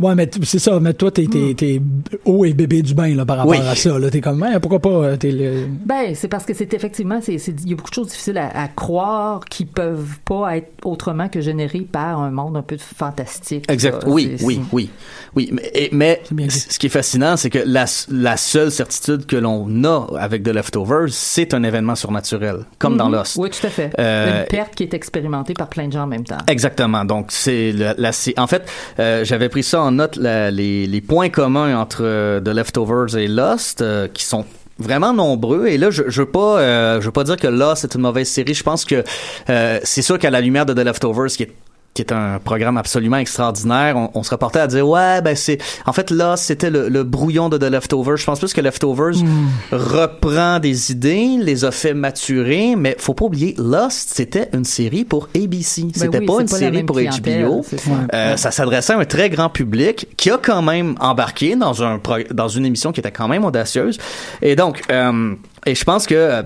Ouais, 0.00 0.14
mais 0.14 0.28
c'est 0.42 0.58
ça. 0.58 0.78
Mais 0.80 0.94
toi, 0.94 1.10
t'es, 1.10 1.26
t'es, 1.26 1.78
hmm. 1.78 2.02
haut 2.24 2.44
et 2.44 2.52
bébé 2.52 2.82
du 2.82 2.94
bain 2.94 3.14
là, 3.14 3.24
par 3.24 3.38
rapport 3.38 3.54
à 3.54 3.74
ça. 3.74 3.98
Là. 3.98 4.10
T'es 4.10 4.20
comme, 4.20 4.42
hein, 4.42 4.60
pourquoi 4.60 4.80
pas? 4.80 4.90
Euh, 4.90 5.16
t'es 5.16 5.30
le... 5.30 5.66
Ben, 5.84 6.14
c'est 6.14 6.28
parce 6.28 6.44
que 6.44 6.54
c'est 6.54 6.72
effectivement, 6.74 7.20
c'est, 7.22 7.34
il 7.34 7.70
y 7.70 7.72
a 7.72 7.76
beaucoup 7.76 7.90
de 7.90 7.94
choses 7.94 8.08
difficiles 8.08 8.38
à, 8.38 8.68
croire 8.68 9.44
qui 9.44 9.64
peuvent 9.64 10.18
pas 10.24 10.56
être 10.56 10.72
autrement 10.84 11.28
que 11.28 11.40
générées 11.40 11.86
par 11.90 12.20
un 12.20 12.30
monde 12.30 12.56
un 12.56 12.62
peu 12.62 12.76
fantastique. 12.78 13.70
Exact. 13.70 14.04
Oui, 14.06 14.36
oui, 14.42 14.60
oui, 14.72 14.90
oui. 15.34 15.52
Mais, 15.92 16.22
mais 16.32 16.50
ce 16.50 16.78
qui 16.78 16.86
est 16.86 16.90
fascinant, 16.90 17.36
c'est 17.36 17.50
que 17.50 17.58
la, 17.64 17.84
la 18.10 18.36
seule 18.36 18.70
certitude 18.70 19.26
que 19.26 19.36
l'on 19.36 19.84
a 19.84 20.06
avec 20.18 20.42
The 20.42 20.48
Leftovers, 20.48 21.08
c'est 21.10 21.54
un 21.54 21.62
événement 21.62 21.94
surnaturel, 21.94 22.64
comme 22.78 22.96
dans 22.96 23.08
mm-hmm. 23.08 23.12
Lost. 23.12 23.36
Oui, 23.36 23.50
tout 23.50 23.66
à 23.66 23.70
fait. 23.70 23.90
Euh, 23.98 24.40
Une 24.40 24.46
perte 24.48 24.74
qui 24.74 24.84
est 24.84 24.94
expérimentée 24.94 25.54
par 25.54 25.68
plein 25.68 25.88
de 25.88 25.92
gens 25.92 26.02
en 26.02 26.06
même 26.06 26.24
temps. 26.24 26.38
Exactement. 26.48 27.04
Donc, 27.04 27.26
c'est 27.30 27.72
la, 27.72 28.10
en 28.36 28.46
fait, 28.46 28.70
euh, 28.98 29.24
j'avais 29.24 29.48
pris 29.48 29.62
ça 29.72 29.80
en 29.80 29.92
note 29.92 30.16
les, 30.16 31.00
points 31.00 31.30
communs 31.30 31.74
entre 31.78 32.02
euh, 32.04 32.40
The 32.40 32.48
Leftovers 32.48 33.16
et 33.16 33.26
Lost, 33.26 33.80
euh, 33.80 34.06
qui 34.06 34.22
sont 34.22 34.44
vraiment 34.78 35.14
nombreux. 35.14 35.66
Et 35.66 35.78
là 35.78 35.90
je, 35.90 36.02
je 36.08 36.20
veux 36.20 36.28
pas 36.28 36.60
euh, 36.60 37.00
je 37.00 37.06
veux 37.06 37.12
pas 37.12 37.24
dire 37.24 37.38
que 37.38 37.46
Lost 37.46 37.84
est 37.84 37.94
une 37.94 38.02
mauvaise 38.02 38.28
série. 38.28 38.52
Je 38.52 38.62
pense 38.62 38.84
que 38.84 39.02
c'est 39.46 40.02
sûr 40.02 40.18
qu'à 40.18 40.28
la 40.28 40.42
lumière 40.42 40.66
de 40.66 40.74
The 40.74 40.84
Leftovers 40.84 41.28
qui 41.28 41.44
est 41.44 41.52
qui 41.94 42.02
est 42.02 42.12
un 42.12 42.38
programme 42.38 42.78
absolument 42.78 43.18
extraordinaire. 43.18 43.96
On, 43.96 44.10
on 44.14 44.22
se 44.22 44.30
reportait 44.30 44.60
à 44.60 44.66
dire 44.66 44.88
ouais 44.88 45.20
ben 45.20 45.36
c'est 45.36 45.58
en 45.84 45.92
fait 45.92 46.10
là 46.10 46.36
c'était 46.36 46.70
le, 46.70 46.88
le, 46.88 47.02
brouillon 47.02 47.48
de 47.48 47.58
The 47.58 47.70
Leftovers. 47.70 48.16
Je 48.16 48.24
pense 48.24 48.38
plus 48.38 48.52
que 48.54 48.60
Leftovers 48.60 49.22
hmm. 49.22 49.48
reprend 49.72 50.58
des 50.58 50.92
idées, 50.92 51.36
les 51.38 51.64
a 51.64 51.70
fait 51.70 51.94
maturer, 51.94 52.76
mais 52.76 52.96
faut 52.98 53.14
pas 53.14 53.26
oublier 53.26 53.54
Lost 53.58 54.10
c'était 54.12 54.48
une 54.52 54.64
série 54.64 55.04
pour 55.04 55.28
ABC. 55.34 55.82
Ben 55.82 55.90
c'était 55.94 56.20
pas 56.20 56.40
une 56.40 56.48
série 56.48 56.82
pour 56.84 56.96
HBO. 56.96 57.62
Ça, 57.62 57.76
euh, 58.14 58.36
ça 58.36 58.50
s'adressait 58.50 58.94
à 58.94 58.98
un 58.98 59.04
très 59.04 59.28
grand 59.28 59.50
public 59.50 60.08
qui 60.16 60.30
a 60.30 60.38
quand 60.38 60.62
même 60.62 60.94
embarqué 61.00 61.56
dans 61.56 61.82
un 61.82 62.00
dans 62.30 62.48
une 62.48 62.64
émission 62.64 62.92
qui 62.92 63.00
était 63.00 63.10
quand 63.10 63.28
même 63.28 63.44
audacieuse. 63.44 63.98
Et 64.40 64.56
donc 64.56 64.82
euh, 64.90 65.34
et 65.66 65.74
je 65.74 65.84
pense 65.84 66.06
que 66.06 66.42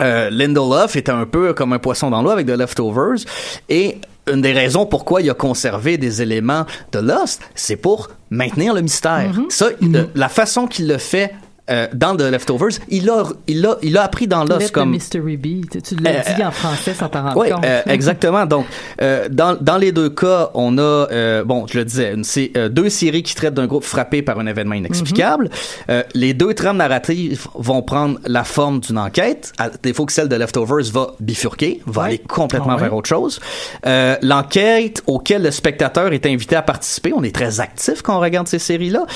euh, 0.00 0.30
Lindelof 0.30 0.96
était 0.96 1.12
un 1.12 1.26
peu 1.26 1.52
comme 1.52 1.72
un 1.72 1.78
poisson 1.78 2.10
dans 2.10 2.22
l'eau 2.22 2.30
avec 2.30 2.46
The 2.46 2.56
Leftovers 2.56 3.18
et 3.68 3.98
une 4.30 4.40
des 4.40 4.52
raisons 4.52 4.86
pourquoi 4.86 5.22
il 5.22 5.30
a 5.30 5.34
conservé 5.34 5.98
des 5.98 6.22
éléments 6.22 6.66
de 6.92 6.98
Lost, 6.98 7.42
c'est 7.54 7.76
pour 7.76 8.08
maintenir 8.30 8.74
le 8.74 8.82
mystère. 8.82 9.32
Mm-hmm. 9.32 9.50
Ça, 9.50 9.70
mm-hmm. 9.70 10.08
la 10.14 10.28
façon 10.28 10.66
qu'il 10.66 10.86
le 10.88 10.98
fait 10.98 11.34
euh, 11.70 11.86
dans 11.92 12.16
The 12.16 12.22
Leftovers, 12.22 12.78
il 12.88 13.08
a, 13.10 13.24
il 13.46 13.64
a, 13.64 13.76
il 13.82 13.96
a 13.96 14.02
appris 14.02 14.26
dans 14.26 14.44
Lost 14.44 14.72
comme. 14.72 14.90
Mystery 14.90 15.36
B. 15.36 15.66
Tu, 15.70 15.94
l'as 15.96 16.10
euh, 16.10 16.34
dit 16.34 16.44
en 16.44 16.50
français 16.50 16.94
sans 16.94 17.08
t'en 17.08 17.22
rendre 17.22 17.34
compte. 17.34 17.64
Euh, 17.64 17.82
exactement. 17.86 18.46
Donc, 18.46 18.66
dans, 19.30 19.56
dans 19.60 19.76
les 19.76 19.92
deux 19.92 20.10
cas, 20.10 20.50
on 20.54 20.78
a, 20.78 21.42
bon, 21.44 21.66
je 21.68 21.78
le 21.78 21.84
disais, 21.84 22.14
c'est 22.22 22.52
deux 22.70 22.88
séries 22.88 23.22
qui 23.22 23.34
traitent 23.34 23.54
d'un 23.54 23.66
groupe 23.66 23.84
frappé 23.84 24.22
par 24.22 24.38
un 24.38 24.46
événement 24.46 24.74
inexplicable. 24.74 25.50
Mm-hmm. 25.88 26.04
les 26.14 26.34
deux 26.34 26.54
trames 26.54 26.78
narratives 26.78 27.46
vont 27.54 27.82
prendre 27.82 28.18
la 28.26 28.44
forme 28.44 28.80
d'une 28.80 28.98
enquête. 28.98 29.52
À 29.58 29.70
défaut 29.70 30.06
que 30.06 30.12
celle 30.12 30.28
de 30.28 30.36
Leftovers 30.36 30.90
va 30.92 31.12
bifurquer, 31.20 31.82
va 31.86 32.04
aller 32.04 32.18
complètement 32.18 32.74
ah 32.74 32.82
vers 32.82 32.94
autre 32.94 33.08
chose. 33.08 33.40
L'enquête 33.84 35.02
auquel 35.06 35.42
le 35.42 35.50
spectateur 35.50 36.12
est 36.12 36.26
invité 36.26 36.56
à 36.56 36.62
participer, 36.62 37.12
on 37.14 37.22
est 37.22 37.34
très 37.34 37.60
actif 37.60 38.02
quand 38.02 38.16
on 38.16 38.20
regarde 38.20 38.48
ces 38.48 38.58
séries-là, 38.58 39.06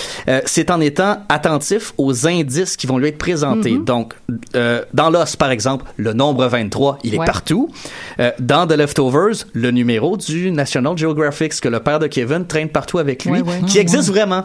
c'est 0.44 0.70
en 0.70 0.80
étant 0.80 1.18
attentif 1.28 1.92
aux 1.98 2.26
indices 2.26 2.43
indices 2.44 2.76
qui 2.76 2.86
vont 2.86 2.98
lui 2.98 3.08
être 3.08 3.18
présentés. 3.18 3.72
Mm-hmm. 3.72 3.84
Donc, 3.84 4.14
euh, 4.54 4.82
dans 4.92 5.10
Lost, 5.10 5.36
par 5.36 5.50
exemple, 5.50 5.84
le 5.96 6.12
nombre 6.12 6.46
23, 6.46 6.98
il 7.04 7.14
est 7.14 7.24
partout. 7.24 7.70
Euh, 8.20 8.30
dans 8.38 8.66
The 8.66 8.72
Leftovers, 8.72 9.46
le 9.52 9.70
numéro 9.70 10.16
du 10.16 10.50
National 10.50 10.96
Geographic, 10.96 11.60
que 11.60 11.68
le 11.68 11.80
père 11.80 11.98
de 11.98 12.06
Kevin 12.06 12.46
traîne 12.46 12.68
partout 12.68 12.98
avec 12.98 13.24
lui, 13.24 13.42
qui 13.66 13.78
existe 13.78 14.08
vraiment. 14.08 14.44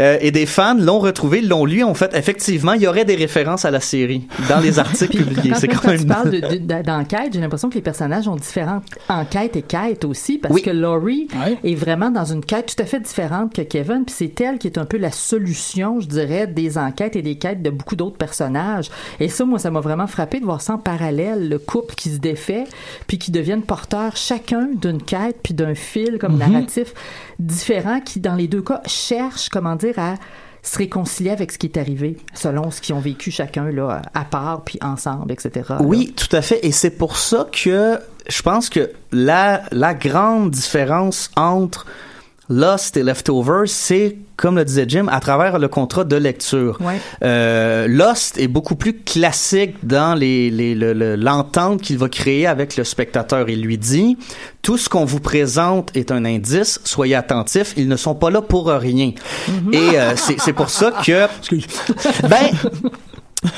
Euh, 0.00 0.16
et 0.20 0.30
des 0.30 0.46
fans 0.46 0.76
l'ont 0.78 1.00
retrouvé, 1.00 1.40
l'ont 1.40 1.64
lu. 1.64 1.82
En 1.82 1.94
fait, 1.94 2.14
effectivement, 2.14 2.72
il 2.72 2.82
y 2.82 2.86
aurait 2.86 3.04
des 3.04 3.16
références 3.16 3.64
à 3.64 3.70
la 3.70 3.80
série 3.80 4.26
dans 4.48 4.60
les 4.60 4.78
articles 4.78 5.24
publiés. 5.24 5.54
C'est 5.56 5.68
quand, 5.68 5.86
même... 5.86 6.00
tu 6.00 6.06
parles 6.06 6.40
d'enquête, 6.84 7.32
j'ai 7.32 7.40
l'impression 7.40 7.68
que 7.68 7.74
les 7.74 7.82
personnages 7.82 8.28
ont 8.28 8.36
différentes 8.36 8.84
enquêtes 9.08 9.56
et 9.56 9.62
quêtes 9.62 10.04
aussi, 10.04 10.38
parce 10.38 10.60
que 10.60 10.70
Laurie 10.70 11.28
est 11.64 11.74
vraiment 11.74 12.10
dans 12.10 12.24
une 12.24 12.44
quête 12.44 12.74
tout 12.74 12.82
à 12.82 12.86
fait 12.86 13.00
différente 13.00 13.54
que 13.54 13.62
Kevin, 13.62 14.04
puis 14.04 14.14
c'est 14.16 14.40
elle 14.40 14.58
qui 14.58 14.68
est 14.68 14.78
un 14.78 14.84
peu 14.84 14.98
la 14.98 15.10
solution, 15.10 16.00
je 16.00 16.06
dirais, 16.06 16.46
des 16.46 16.78
enquêtes 16.78 17.16
et 17.16 17.22
des 17.22 17.36
quêtes 17.36 17.62
de 17.62 17.70
beaucoup 17.70 17.96
d'autres 17.96 18.16
personnages. 18.16 18.90
Et 19.20 19.28
ça, 19.28 19.44
moi, 19.44 19.58
ça 19.58 19.70
m'a 19.70 19.80
vraiment 19.80 20.06
frappé 20.06 20.40
de 20.40 20.44
voir 20.44 20.60
ça 20.60 20.74
en 20.74 20.78
parallèle, 20.78 21.48
le 21.48 21.58
couple 21.58 21.94
qui 21.94 22.10
se 22.10 22.18
défait, 22.18 22.64
puis 23.06 23.18
qui 23.18 23.30
deviennent 23.30 23.62
porteurs 23.62 24.16
chacun 24.16 24.68
d'une 24.80 25.02
quête, 25.02 25.38
puis 25.42 25.54
d'un 25.54 25.74
fil 25.74 26.18
comme 26.18 26.36
mm-hmm. 26.36 26.52
narratif 26.52 26.94
différent, 27.38 28.00
qui, 28.00 28.20
dans 28.20 28.34
les 28.34 28.48
deux 28.48 28.62
cas, 28.62 28.80
cherchent, 28.86 29.48
comment 29.48 29.76
dire, 29.76 29.87
à 29.96 30.14
se 30.62 30.78
réconcilier 30.78 31.30
avec 31.30 31.52
ce 31.52 31.58
qui 31.58 31.66
est 31.66 31.78
arrivé, 31.78 32.16
selon 32.34 32.70
ce 32.70 32.80
qu'ils 32.80 32.94
ont 32.94 33.00
vécu 33.00 33.30
chacun 33.30 33.70
là, 33.70 34.02
à 34.12 34.24
part, 34.24 34.64
puis 34.64 34.78
ensemble, 34.82 35.32
etc. 35.32 35.74
Oui, 35.80 36.12
tout 36.16 36.34
à 36.34 36.42
fait. 36.42 36.60
Et 36.64 36.72
c'est 36.72 36.90
pour 36.90 37.16
ça 37.16 37.48
que 37.50 37.98
je 38.28 38.42
pense 38.42 38.68
que 38.68 38.90
la, 39.12 39.62
la 39.70 39.94
grande 39.94 40.50
différence 40.50 41.30
entre 41.36 41.86
Lost 42.48 42.96
et 42.96 43.02
Leftovers, 43.02 43.68
c'est, 43.68 44.16
comme 44.36 44.56
le 44.56 44.64
disait 44.64 44.86
Jim, 44.88 45.06
à 45.10 45.20
travers 45.20 45.58
le 45.58 45.68
contrat 45.68 46.04
de 46.04 46.16
lecture. 46.16 46.78
Euh, 47.22 47.86
Lost 47.88 48.38
est 48.38 48.48
beaucoup 48.48 48.76
plus 48.76 48.94
classique 48.94 49.76
dans 49.82 50.14
les, 50.14 50.50
les, 50.50 50.74
l'entente 51.16 51.82
qu'il 51.82 51.98
va 51.98 52.08
créer 52.08 52.46
avec 52.46 52.76
le 52.76 52.84
spectateur. 52.84 53.48
Il 53.48 53.62
lui 53.62 53.76
dit, 53.76 54.16
tout 54.62 54.78
ce 54.78 54.88
qu'on 54.88 55.04
vous 55.04 55.20
présente 55.20 55.94
est 55.94 56.10
un 56.10 56.24
indice, 56.24 56.80
soyez 56.84 57.14
attentifs, 57.14 57.74
ils 57.76 57.88
ne 57.88 57.96
sont 57.96 58.14
pas 58.14 58.30
là 58.30 58.40
pour 58.40 58.68
rien. 58.68 59.12
Et 59.72 59.98
euh, 59.98 60.12
c'est, 60.16 60.40
c'est 60.40 60.54
pour 60.54 60.70
ça 60.70 60.92
que... 61.04 61.26
ben... 62.26 62.50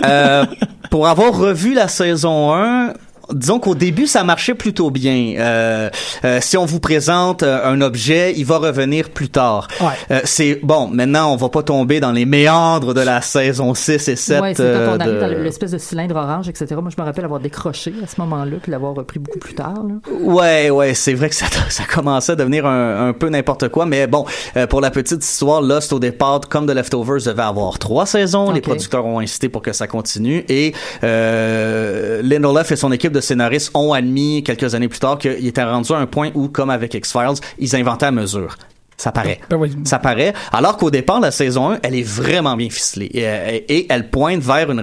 Euh, 0.05 0.45
pour 0.91 1.07
avoir 1.07 1.33
revu 1.33 1.73
la 1.73 1.89
saison 1.89 2.53
1, 2.53 2.93
disons 3.33 3.59
qu'au 3.59 3.75
début, 3.75 4.07
ça 4.07 4.25
marchait 4.25 4.55
plutôt 4.55 4.91
bien. 4.91 5.35
Euh, 5.39 5.91
euh, 6.25 6.39
si 6.41 6.57
on 6.57 6.65
vous 6.65 6.81
présente 6.81 7.43
euh, 7.43 7.65
un 7.65 7.81
objet, 7.81 8.35
il 8.37 8.45
va 8.45 8.59
revenir 8.59 9.11
plus 9.11 9.29
tard. 9.29 9.69
Ouais. 9.81 10.21
c'est 10.25 10.61
bon. 10.63 10.89
Maintenant, 10.89 11.33
on 11.33 11.37
va 11.37 11.49
pas 11.49 11.63
tomber 11.63 12.01
dans 12.01 12.13
les 12.13 12.27
méandres 12.27 12.95
de 12.95 13.01
la 13.01 13.21
saison 13.21 13.75
6 13.75 14.09
et 14.09 14.17
7. 14.17 14.41
Ouais, 14.41 14.55
c'est 14.55 14.63
quand 14.63 14.97
on 14.97 15.01
arrive 15.01 15.21
dans 15.21 15.43
l'espèce 15.43 15.71
de 15.71 15.79
cylindre 15.79 16.17
orange, 16.17 16.49
etc. 16.49 16.67
Moi, 16.81 16.91
je 16.95 17.01
me 17.01 17.07
rappelle 17.07 17.25
avoir 17.25 17.41
décroché 17.41 17.93
à 18.03 18.07
ce 18.07 18.21
moment-là, 18.21 18.57
puis 18.63 18.73
l'avoir 18.73 18.95
repris 18.95 19.19
beaucoup 19.19 19.39
plus 19.39 19.55
tard. 19.55 19.83
Là. 19.87 19.95
Ouais, 20.21 20.71
ouais, 20.71 20.95
c'est 20.95 21.15
vrai 21.15 21.29
que 21.29 21.35
ça, 21.35 21.47
ça 21.69 21.85
commençait 21.85 22.33
à 22.33 22.37
devenir 22.37 22.67
un, 22.67 23.09
un 23.09 23.13
peu 23.13 23.29
n'importe 23.29 23.69
quoi. 23.69 23.87
Mais 23.87 24.07
bon, 24.07 24.25
pour 24.69 24.81
la 24.81 24.91
petite 24.91 25.25
histoire, 25.25 25.63
Lost 25.63 25.93
au 25.93 25.99
départ, 25.99 26.41
comme 26.49 26.67
The 26.67 26.75
Leftovers, 26.75 27.25
devait 27.27 27.43
avoir 27.43 27.79
trois 27.79 28.07
saisons. 28.07 28.51
Les 28.53 28.61
producteurs 28.61 29.07
ont 29.07 29.21
insisté 29.21 29.49
pour 29.49 29.63
que 29.63 29.73
ça 29.73 29.87
continue. 29.87 30.45
Et 30.49 30.75
euh, 31.05 32.23
Lindelof 32.23 32.73
et 32.73 32.77
son 32.77 32.93
équipe 32.93 33.13
de 33.13 33.20
scénaristes 33.21 33.71
ont 33.75 33.93
admis 33.93 34.43
quelques 34.43 34.75
années 34.75 34.89
plus 34.89 35.01
tard 35.01 35.19
qu'ils 35.19 35.47
étaient 35.47 35.65
rendus 35.65 35.93
à 35.93 35.97
un 35.97 36.07
point 36.07 36.31
où, 36.35 36.49
comme 36.49 36.71
avec 36.71 36.95
X-Files, 36.95 37.41
ils 37.59 37.77
inventaient 37.77 38.07
à 38.07 38.11
mesure. 38.11 38.57
Ça 39.01 39.13
paraît. 39.13 39.41
Ben 39.49 39.59
Ça 39.85 39.99
paraît. 39.99 40.35
Alors 40.53 40.77
qu'au 40.77 40.91
départ, 40.91 41.21
la 41.21 41.31
saison 41.31 41.71
1, 41.71 41.79
elle 41.83 41.95
est 41.95 42.07
vraiment 42.07 42.55
bien 42.55 42.69
ficelée. 42.69 43.07
Et, 43.15 43.65
et 43.75 43.87
elle 43.89 44.11
pointe 44.11 44.43
vers 44.43 44.71
une, 44.71 44.83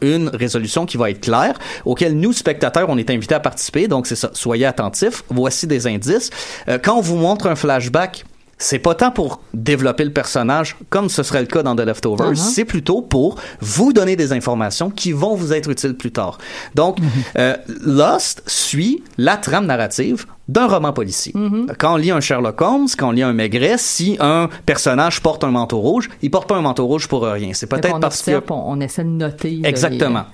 une 0.00 0.28
résolution 0.30 0.86
qui 0.86 0.96
va 0.96 1.10
être 1.10 1.20
claire, 1.20 1.52
auquel 1.84 2.18
nous, 2.18 2.32
spectateurs, 2.32 2.86
on 2.88 2.96
est 2.96 3.10
invités 3.10 3.34
à 3.34 3.40
participer. 3.40 3.86
Donc, 3.86 4.06
c'est 4.06 4.16
ça. 4.16 4.30
Soyez 4.32 4.64
attentifs. 4.64 5.22
Voici 5.28 5.66
des 5.66 5.86
indices. 5.86 6.30
Euh, 6.68 6.78
quand 6.82 6.96
on 6.96 7.02
vous 7.02 7.16
montre 7.16 7.46
un 7.46 7.56
flashback, 7.56 8.24
c'est 8.58 8.80
pas 8.80 8.94
tant 8.94 9.10
pour 9.10 9.40
développer 9.54 10.04
le 10.04 10.12
personnage 10.12 10.76
comme 10.90 11.08
ce 11.08 11.22
serait 11.22 11.40
le 11.40 11.46
cas 11.46 11.62
dans 11.62 11.76
The 11.76 11.80
Leftovers, 11.80 12.32
uh-huh. 12.32 12.36
c'est 12.36 12.64
plutôt 12.64 13.02
pour 13.02 13.36
vous 13.60 13.92
donner 13.92 14.16
des 14.16 14.32
informations 14.32 14.90
qui 14.90 15.12
vont 15.12 15.34
vous 15.34 15.52
être 15.52 15.70
utiles 15.70 15.94
plus 15.94 16.10
tard. 16.10 16.38
Donc, 16.74 16.98
mm-hmm. 16.98 17.04
euh, 17.38 17.56
Lost 17.84 18.42
suit 18.46 19.02
la 19.16 19.36
trame 19.36 19.66
narrative 19.66 20.26
d'un 20.48 20.66
roman 20.66 20.92
policier. 20.92 21.32
Mm-hmm. 21.32 21.76
Quand 21.78 21.94
on 21.94 21.96
lit 21.96 22.10
un 22.10 22.20
Sherlock 22.20 22.60
Holmes, 22.60 22.88
quand 22.96 23.08
on 23.08 23.12
lit 23.12 23.22
un 23.22 23.32
Maigret, 23.32 23.76
si 23.78 24.16
un 24.18 24.48
personnage 24.66 25.20
porte 25.22 25.44
un 25.44 25.50
manteau 25.50 25.78
rouge, 25.78 26.08
il 26.22 26.30
porte 26.30 26.48
pas 26.48 26.56
un 26.56 26.62
manteau 26.62 26.86
rouge 26.86 27.06
pour 27.06 27.22
rien. 27.22 27.50
C'est 27.54 27.66
peut-être 27.66 28.00
parce 28.00 28.22
que 28.22 28.42
on, 28.50 28.80
essaie 28.80 29.04
de 29.04 29.08
noter. 29.08 29.60
Exactement. 29.64 30.24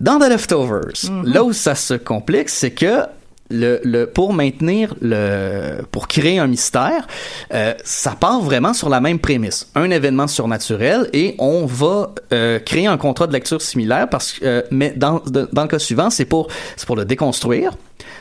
Dans 0.00 0.18
The 0.18 0.28
Leftovers, 0.28 0.92
mm-hmm. 0.94 1.32
là 1.32 1.44
où 1.44 1.52
ça 1.52 1.74
se 1.74 1.94
complique, 1.94 2.48
c'est 2.48 2.70
que 2.70 3.02
le, 3.50 3.80
le, 3.84 4.06
pour 4.06 4.32
maintenir 4.32 4.94
le, 5.00 5.82
pour 5.90 6.08
créer 6.08 6.38
un 6.38 6.46
mystère, 6.46 7.06
euh, 7.54 7.74
ça 7.84 8.12
part 8.12 8.40
vraiment 8.40 8.72
sur 8.74 8.88
la 8.88 9.00
même 9.00 9.18
prémisse, 9.18 9.68
un 9.74 9.90
événement 9.90 10.26
surnaturel 10.26 11.08
et 11.12 11.34
on 11.38 11.66
va 11.66 12.12
euh, 12.32 12.58
créer 12.58 12.86
un 12.86 12.98
contrat 12.98 13.26
de 13.26 13.32
lecture 13.32 13.62
similaire 13.62 14.08
parce 14.08 14.32
que, 14.32 14.44
euh, 14.44 14.62
mais 14.70 14.92
dans, 14.96 15.22
dans 15.26 15.62
le 15.62 15.68
cas 15.68 15.78
suivant, 15.78 16.10
c'est 16.10 16.24
pour, 16.24 16.48
c'est 16.76 16.86
pour 16.86 16.96
le 16.96 17.04
déconstruire, 17.04 17.72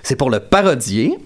c'est 0.04 0.16
pour 0.16 0.30
le 0.30 0.40
parodier, 0.40 1.18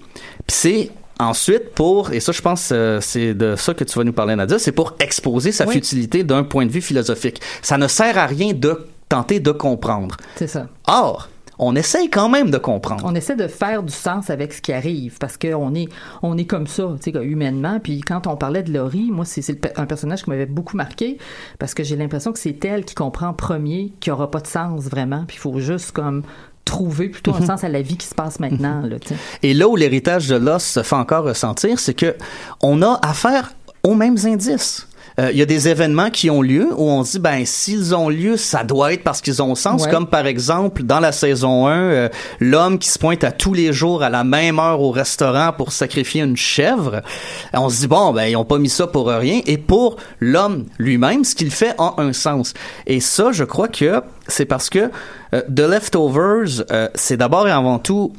puis 0.46 0.56
c'est 0.56 0.90
Ensuite, 1.20 1.70
pour, 1.74 2.12
et 2.12 2.18
ça 2.18 2.32
je 2.32 2.40
pense 2.40 2.72
c'est 3.00 3.34
de 3.34 3.54
ça 3.54 3.74
que 3.74 3.84
tu 3.84 3.96
vas 3.96 4.02
nous 4.02 4.14
parler 4.14 4.34
Nadia, 4.34 4.58
c'est 4.58 4.72
pour 4.72 4.94
exposer 4.98 5.52
sa 5.52 5.68
futilité 5.68 6.24
d'un 6.24 6.42
point 6.42 6.66
de 6.66 6.72
vue 6.72 6.80
philosophique. 6.80 7.40
Ça 7.60 7.78
ne 7.78 7.86
sert 7.86 8.18
à 8.18 8.26
rien 8.26 8.54
de 8.54 8.86
tenter 9.08 9.38
de 9.38 9.52
comprendre. 9.52 10.16
C'est 10.34 10.48
ça. 10.48 10.66
Or, 10.88 11.28
on 11.62 11.76
essaye 11.76 12.10
quand 12.10 12.28
même 12.28 12.50
de 12.50 12.58
comprendre. 12.58 13.02
On 13.04 13.14
essaie 13.14 13.36
de 13.36 13.46
faire 13.46 13.82
du 13.82 13.92
sens 13.92 14.30
avec 14.30 14.52
ce 14.52 14.60
qui 14.60 14.72
arrive 14.72 15.18
parce 15.18 15.36
qu'on 15.36 15.74
est, 15.74 15.88
on 16.22 16.36
est 16.36 16.44
comme 16.44 16.66
ça, 16.66 16.96
tu 17.00 17.12
sais, 17.12 17.24
humainement. 17.24 17.78
Puis 17.78 18.00
quand 18.00 18.26
on 18.26 18.36
parlait 18.36 18.64
de 18.64 18.72
Laurie, 18.72 19.10
moi, 19.12 19.24
c'est 19.24 19.78
un 19.78 19.86
personnage 19.86 20.24
qui 20.24 20.30
m'avait 20.30 20.46
beaucoup 20.46 20.76
marqué 20.76 21.18
parce 21.60 21.74
que 21.74 21.84
j'ai 21.84 21.96
l'impression 21.96 22.32
que 22.32 22.40
c'est 22.40 22.64
elle 22.64 22.84
qui 22.84 22.96
comprend 22.96 23.32
premier 23.32 23.92
qu'il 24.00 24.12
n'y 24.12 24.14
aura 24.14 24.30
pas 24.30 24.40
de 24.40 24.48
sens 24.48 24.84
vraiment. 24.84 25.24
Puis 25.28 25.36
il 25.36 25.40
faut 25.40 25.60
juste 25.60 25.92
comme 25.92 26.22
trouver 26.64 27.08
plutôt 27.08 27.32
un 27.34 27.46
sens 27.46 27.62
à 27.62 27.68
la 27.68 27.80
vie 27.80 27.96
qui 27.96 28.06
se 28.06 28.14
passe 28.14 28.40
maintenant. 28.40 28.82
Là, 28.82 28.96
Et 29.44 29.54
là 29.54 29.68
où 29.68 29.76
l'héritage 29.76 30.28
de 30.28 30.36
l'os 30.36 30.64
se 30.64 30.82
fait 30.82 30.96
encore 30.96 31.24
ressentir, 31.24 31.78
c'est 31.78 31.94
que 31.94 32.16
on 32.60 32.82
a 32.82 32.98
affaire 33.02 33.54
aux 33.84 33.94
mêmes 33.94 34.18
indices. 34.24 34.88
Euh, 35.18 35.30
il 35.32 35.38
y 35.38 35.42
a 35.42 35.46
des 35.46 35.68
événements 35.68 36.10
qui 36.10 36.30
ont 36.30 36.42
lieu 36.42 36.68
où 36.76 36.90
on 36.90 37.04
se 37.04 37.12
dit 37.12 37.18
ben 37.18 37.44
s'ils 37.44 37.94
ont 37.94 38.08
lieu, 38.08 38.36
ça 38.36 38.64
doit 38.64 38.92
être 38.92 39.02
parce 39.02 39.20
qu'ils 39.20 39.42
ont 39.42 39.54
sens. 39.54 39.86
Comme 39.86 40.06
par 40.06 40.26
exemple 40.26 40.82
dans 40.82 41.00
la 41.00 41.12
saison 41.12 41.66
1, 41.66 41.76
euh, 41.76 42.08
l'homme 42.40 42.78
qui 42.78 42.88
se 42.88 42.98
pointe 42.98 43.24
à 43.24 43.32
tous 43.32 43.54
les 43.54 43.72
jours 43.72 44.02
à 44.02 44.10
la 44.10 44.24
même 44.24 44.58
heure 44.58 44.80
au 44.80 44.90
restaurant 44.90 45.52
pour 45.52 45.72
sacrifier 45.72 46.22
une 46.22 46.36
chèvre. 46.36 47.02
On 47.52 47.68
se 47.68 47.80
dit 47.80 47.86
bon 47.88 48.12
ben 48.12 48.24
ils 48.24 48.36
ont 48.36 48.44
pas 48.44 48.58
mis 48.58 48.70
ça 48.70 48.86
pour 48.86 49.08
rien. 49.08 49.40
Et 49.46 49.58
pour 49.58 49.96
l'homme 50.20 50.66
lui-même, 50.78 51.24
ce 51.24 51.34
qu'il 51.34 51.50
fait 51.50 51.74
a 51.78 51.94
un 51.98 52.12
sens. 52.12 52.54
Et 52.86 53.00
ça, 53.00 53.32
je 53.32 53.44
crois 53.44 53.68
que 53.68 54.02
c'est 54.28 54.46
parce 54.46 54.70
que 54.70 54.90
euh, 55.34 55.42
The 55.54 55.60
Leftovers, 55.60 56.64
c'est 56.94 57.16
d'abord 57.16 57.48
et 57.48 57.50
avant 57.50 57.78
tout 57.78 58.12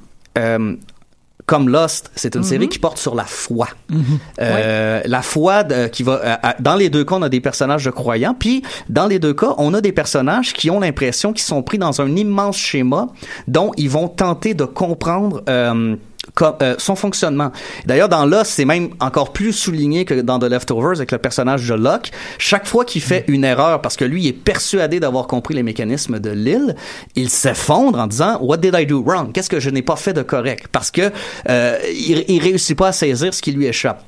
comme 1.54 1.70
Lost, 1.70 2.10
c'est 2.16 2.34
une 2.34 2.42
série 2.42 2.66
mhm. 2.66 2.70
qui 2.70 2.80
porte 2.80 2.98
sur 2.98 3.14
la 3.14 3.26
foi. 3.26 3.68
Mhm. 3.88 4.04
euh, 4.42 5.02
La 5.06 5.22
foi 5.22 5.64
qui 5.92 6.02
va 6.02 6.14
euh, 6.14 6.36
dans 6.60 6.74
les 6.74 6.90
deux 6.90 7.06
cas, 7.06 7.14
on 7.14 7.22
a 7.22 7.30
des 7.30 7.42
personnages 7.42 7.86
de 7.86 7.92
croyants, 7.92 8.34
puis 8.34 8.64
dans 8.90 9.06
les 9.06 9.20
deux 9.20 9.36
cas, 9.36 9.54
on 9.60 9.76
a 9.76 9.80
des 9.82 9.92
personnages 9.92 10.54
qui 10.54 10.72
ont 10.72 10.80
l'impression 10.80 11.32
qu'ils 11.32 11.44
sont 11.44 11.62
pris 11.62 11.78
dans 11.78 12.02
un 12.02 12.16
immense 12.16 12.58
schéma 12.58 13.10
dont 13.48 13.70
ils 13.78 13.88
vont 13.88 14.08
tenter 14.08 14.56
de 14.56 14.66
comprendre 14.66 15.44
euh, 15.48 15.96
euh, 16.42 16.76
son 16.78 16.96
fonctionnement. 16.96 17.52
D'ailleurs, 17.86 18.10
dans 18.10 18.26
Lost, 18.26 18.52
c'est 18.52 18.66
même 18.66 18.90
encore 19.00 19.34
plus 19.34 19.54
souligné 19.54 20.06
que 20.06 20.22
dans 20.22 20.40
The 20.40 20.46
Leftovers 20.46 20.98
avec 20.98 21.12
le 21.12 21.18
personnage 21.18 21.68
de 21.68 21.76
Locke. 21.76 22.12
Chaque 22.38 22.66
fois 22.66 22.86
qu'il 22.86 23.02
fait 23.02 23.26
une 23.28 23.44
erreur, 23.44 23.82
parce 23.82 23.96
que 23.96 24.06
lui 24.06 24.28
est 24.28 24.34
persuadé 24.34 25.00
d'avoir 25.00 25.28
compris 25.28 25.54
les 25.54 25.64
mécanismes 25.64 26.20
de 26.20 26.32
l'île, 26.32 26.76
il 27.16 27.30
s'effondre 27.30 28.00
en 28.00 28.08
disant 28.08 28.40
What 28.42 28.58
did 28.58 28.76
I 28.78 28.86
do 28.86 29.04
wrong? 29.04 29.32
Qu'est-ce 29.32 29.50
que 29.50 29.60
je 29.60 29.70
n'ai 29.70 29.82
pas 29.82 29.96
fait 29.96 30.14
de 30.14 30.24
correct 30.24 30.68
Parce 30.72 30.92
que 30.92 31.12
euh, 31.50 31.78
il, 31.94 32.26
il 32.28 32.42
réussit 32.42 32.78
pas 32.78 32.90
à 32.90 32.92
saisir 32.94 33.34
ce 33.34 33.42
qui 33.42 33.52
lui 33.52 33.68
échappe. 33.68 34.04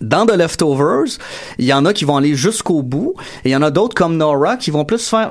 Dans 0.00 0.24
The 0.24 0.32
Leftovers, 0.32 1.18
il 1.58 1.66
y 1.66 1.72
en 1.72 1.84
a 1.84 1.92
qui 1.92 2.04
vont 2.04 2.16
aller 2.16 2.34
jusqu'au 2.34 2.82
bout, 2.82 3.14
et 3.44 3.50
il 3.50 3.52
y 3.52 3.56
en 3.56 3.62
a 3.62 3.70
d'autres 3.70 3.94
comme 3.94 4.16
Nora 4.16 4.56
qui 4.56 4.70
vont 4.70 4.84
plus 4.84 5.06
faire, 5.06 5.30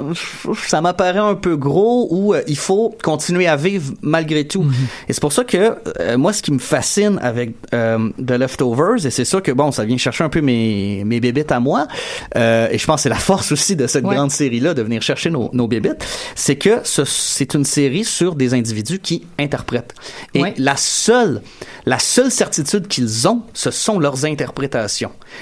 ça 0.68 0.82
m'apparaît 0.82 1.20
un 1.20 1.36
peu 1.36 1.56
gros, 1.56 2.08
ou 2.12 2.34
euh, 2.34 2.42
il 2.48 2.58
faut 2.58 2.96
continuer 3.04 3.48
à 3.48 3.56
vivre 3.56 3.94
malgré 4.02 4.46
tout. 4.46 4.64
Mm-hmm. 4.64 5.08
Et 5.10 5.14
c'est 5.14 5.22
pour 5.22 5.34
ça 5.34 5.44
que 5.44 5.76
euh, 6.00 6.18
moi, 6.18 6.34
ce 6.34 6.42
qui 6.42 6.52
me 6.52 6.60
fascine 6.60 7.18
avec 7.22 7.56
euh, 7.74 8.10
The 8.26 8.32
Leftovers, 8.32 9.06
et 9.06 9.10
c'est 9.10 9.26
ça 9.26 9.42
que 9.42 9.52
bon, 9.52 9.72
ça 9.72 9.86
vient 9.86 9.98
chercher 9.98 10.24
un 10.24 10.30
peu 10.30 10.42
mes 10.42 11.04
mes 11.06 11.20
bébites 11.20 11.52
à 11.52 11.60
moi, 11.60 11.88
et 12.36 12.78
je 12.78 12.86
pense 12.86 12.98
que 12.98 13.02
c'est 13.04 13.10
la 13.10 13.16
force 13.30 13.52
aussi 13.52 13.76
de 13.76 13.88
cette 13.88 14.04
grande 14.04 14.32
série-là 14.32 14.74
de 14.74 14.82
venir 14.82 15.02
chercher 15.02 15.30
nos 15.30 15.50
nos 15.54 15.68
bébites, 15.68 16.06
c'est 16.36 16.58
que 16.58 16.82
c'est 16.84 17.54
une 17.54 17.66
série 17.66 18.04
sur 18.04 18.36
des 18.36 18.54
individus 18.54 19.00
qui 19.00 19.26
interprètent. 19.40 19.94
Et 20.34 20.44
la 20.58 20.76
seule 20.78 21.42
la 21.86 22.00
seule 22.00 22.30
certitude 22.30 22.88
qu'ils 22.88 23.28
ont, 23.28 23.42
ce 23.54 23.72
sont 23.72 24.00
leurs 24.00 24.26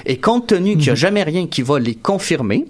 et 0.06 0.18
compte 0.18 0.48
tenu 0.48 0.72
qu'il 0.72 0.82
n'y 0.82 0.88
a 0.88 0.92
mhm. 0.92 0.96
jamais 0.96 1.22
rien 1.22 1.46
qui 1.46 1.62
va 1.62 1.78
les 1.78 1.94
confirmer, 1.94 2.66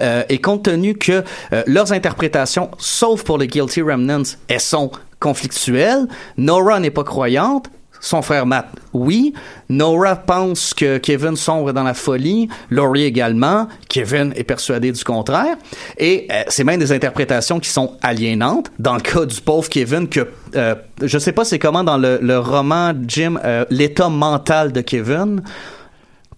euh, 0.00 0.22
et 0.28 0.38
compte 0.38 0.64
tenu 0.64 0.94
que 0.94 1.24
euh, 1.52 1.62
leurs 1.66 1.92
interprétations, 1.92 2.70
sauf 2.78 3.24
pour 3.24 3.38
les 3.38 3.46
Guilty 3.46 3.82
Remnants, 3.82 4.36
elles 4.48 4.60
sont 4.60 4.90
conflictuelles, 5.20 6.06
Nora 6.36 6.80
n'est 6.80 6.90
pas 6.90 7.04
croyante, 7.04 7.70
son 8.02 8.20
frère 8.20 8.44
Matt, 8.44 8.66
oui. 8.92 9.32
Nora 9.68 10.16
pense 10.16 10.74
que 10.74 10.98
Kevin 10.98 11.36
sombre 11.36 11.72
dans 11.72 11.84
la 11.84 11.94
folie. 11.94 12.48
Laurie 12.68 13.04
également. 13.04 13.68
Kevin 13.88 14.32
est 14.36 14.42
persuadé 14.44 14.90
du 14.90 15.02
contraire. 15.04 15.56
Et 15.96 16.26
euh, 16.30 16.42
c'est 16.48 16.64
même 16.64 16.80
des 16.80 16.90
interprétations 16.90 17.60
qui 17.60 17.70
sont 17.70 17.96
aliénantes. 18.02 18.70
Dans 18.80 18.94
le 18.94 19.00
cas 19.00 19.24
du 19.24 19.40
pauvre 19.40 19.68
Kevin, 19.68 20.08
que 20.08 20.28
euh, 20.56 20.74
je 21.00 21.16
sais 21.16 21.32
pas 21.32 21.44
c'est 21.44 21.60
comment 21.60 21.84
dans 21.84 21.96
le, 21.96 22.18
le 22.20 22.38
roman 22.38 22.92
Jim, 23.06 23.38
l'état 23.70 24.08
mental 24.08 24.72
de 24.72 24.80
Kevin. 24.80 25.40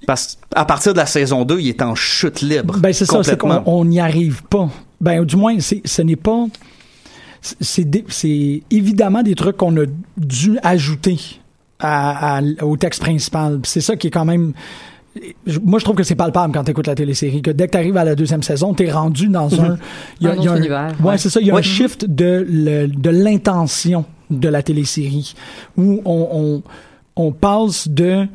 Parce 0.07 0.38
à 0.55 0.66
partir 0.66 0.92
de 0.92 0.98
la 0.98 1.07
saison 1.07 1.46
2, 1.46 1.61
il 1.61 1.68
est 1.70 1.83
en 1.83 1.94
chute 1.94 2.42
libre. 2.42 2.79
Ben 2.79 2.92
c'est 2.92 3.07
ça, 3.07 3.22
c'est 3.22 3.38
qu'on 3.38 3.85
n'y 3.87 4.00
arrive 4.00 4.42
pas. 4.44 4.68
Ben 5.00 5.24
du 5.24 5.37
moins, 5.37 5.57
ce 5.61 6.03
n'est 6.03 6.16
pas. 6.16 6.44
C'est 7.40 8.62
évidemment 8.70 9.22
des 9.22 9.35
trucs 9.35 9.57
qu'on 9.57 9.77
a 9.79 9.85
dû 10.16 10.59
ajouter 10.62 11.18
à, 11.85 12.40
au 12.62 12.77
texte 12.77 13.01
principal. 13.01 13.61
C'est 13.64 13.81
ça 13.81 13.97
qui 13.97 14.09
est 14.09 14.11
quand 14.11 14.25
même 14.25 14.53
moi, 15.62 15.79
je 15.79 15.85
trouve 15.85 15.94
que 15.94 16.03
c'est 16.03 16.16
palpable 16.16 16.53
quand 16.53 16.64
tu 16.64 16.73
écoutes 16.73 16.88
la 16.88 16.97
télésérie, 16.97 17.40
que 17.40 17.53
dès 17.53 17.66
que 17.66 17.73
tu 17.73 17.79
arrives 17.79 17.97
à 17.97 18.05
la 18.05 18.16
deuxième 18.16 18.42
saison, 18.42 18.75
tu 18.75 18.85
es 18.85 18.90
rendu 18.90 19.29
dans 19.29 19.49
un. 19.61 19.79
Y 20.20 20.27
a, 20.27 20.33
un, 20.33 20.35
y 20.35 20.49
a 20.49 20.53
un 20.53 20.57
univers. 20.57 20.94
Ouais, 21.05 21.18
c'est 21.18 21.31
ça. 21.31 21.40
Il 21.40 21.47
y 21.47 21.53
a 21.53 21.55
un 21.57 21.62
shift 21.62 22.05
de, 22.05 22.88
de 22.92 23.11
l'intention 23.11 24.05
de 24.31 24.49
la 24.49 24.62
télésérie 24.62 25.35
où 25.77 26.03
on, 26.05 26.29
on, 26.33 26.62
on 27.14 27.31
passe 27.31 27.87
de 27.88 28.27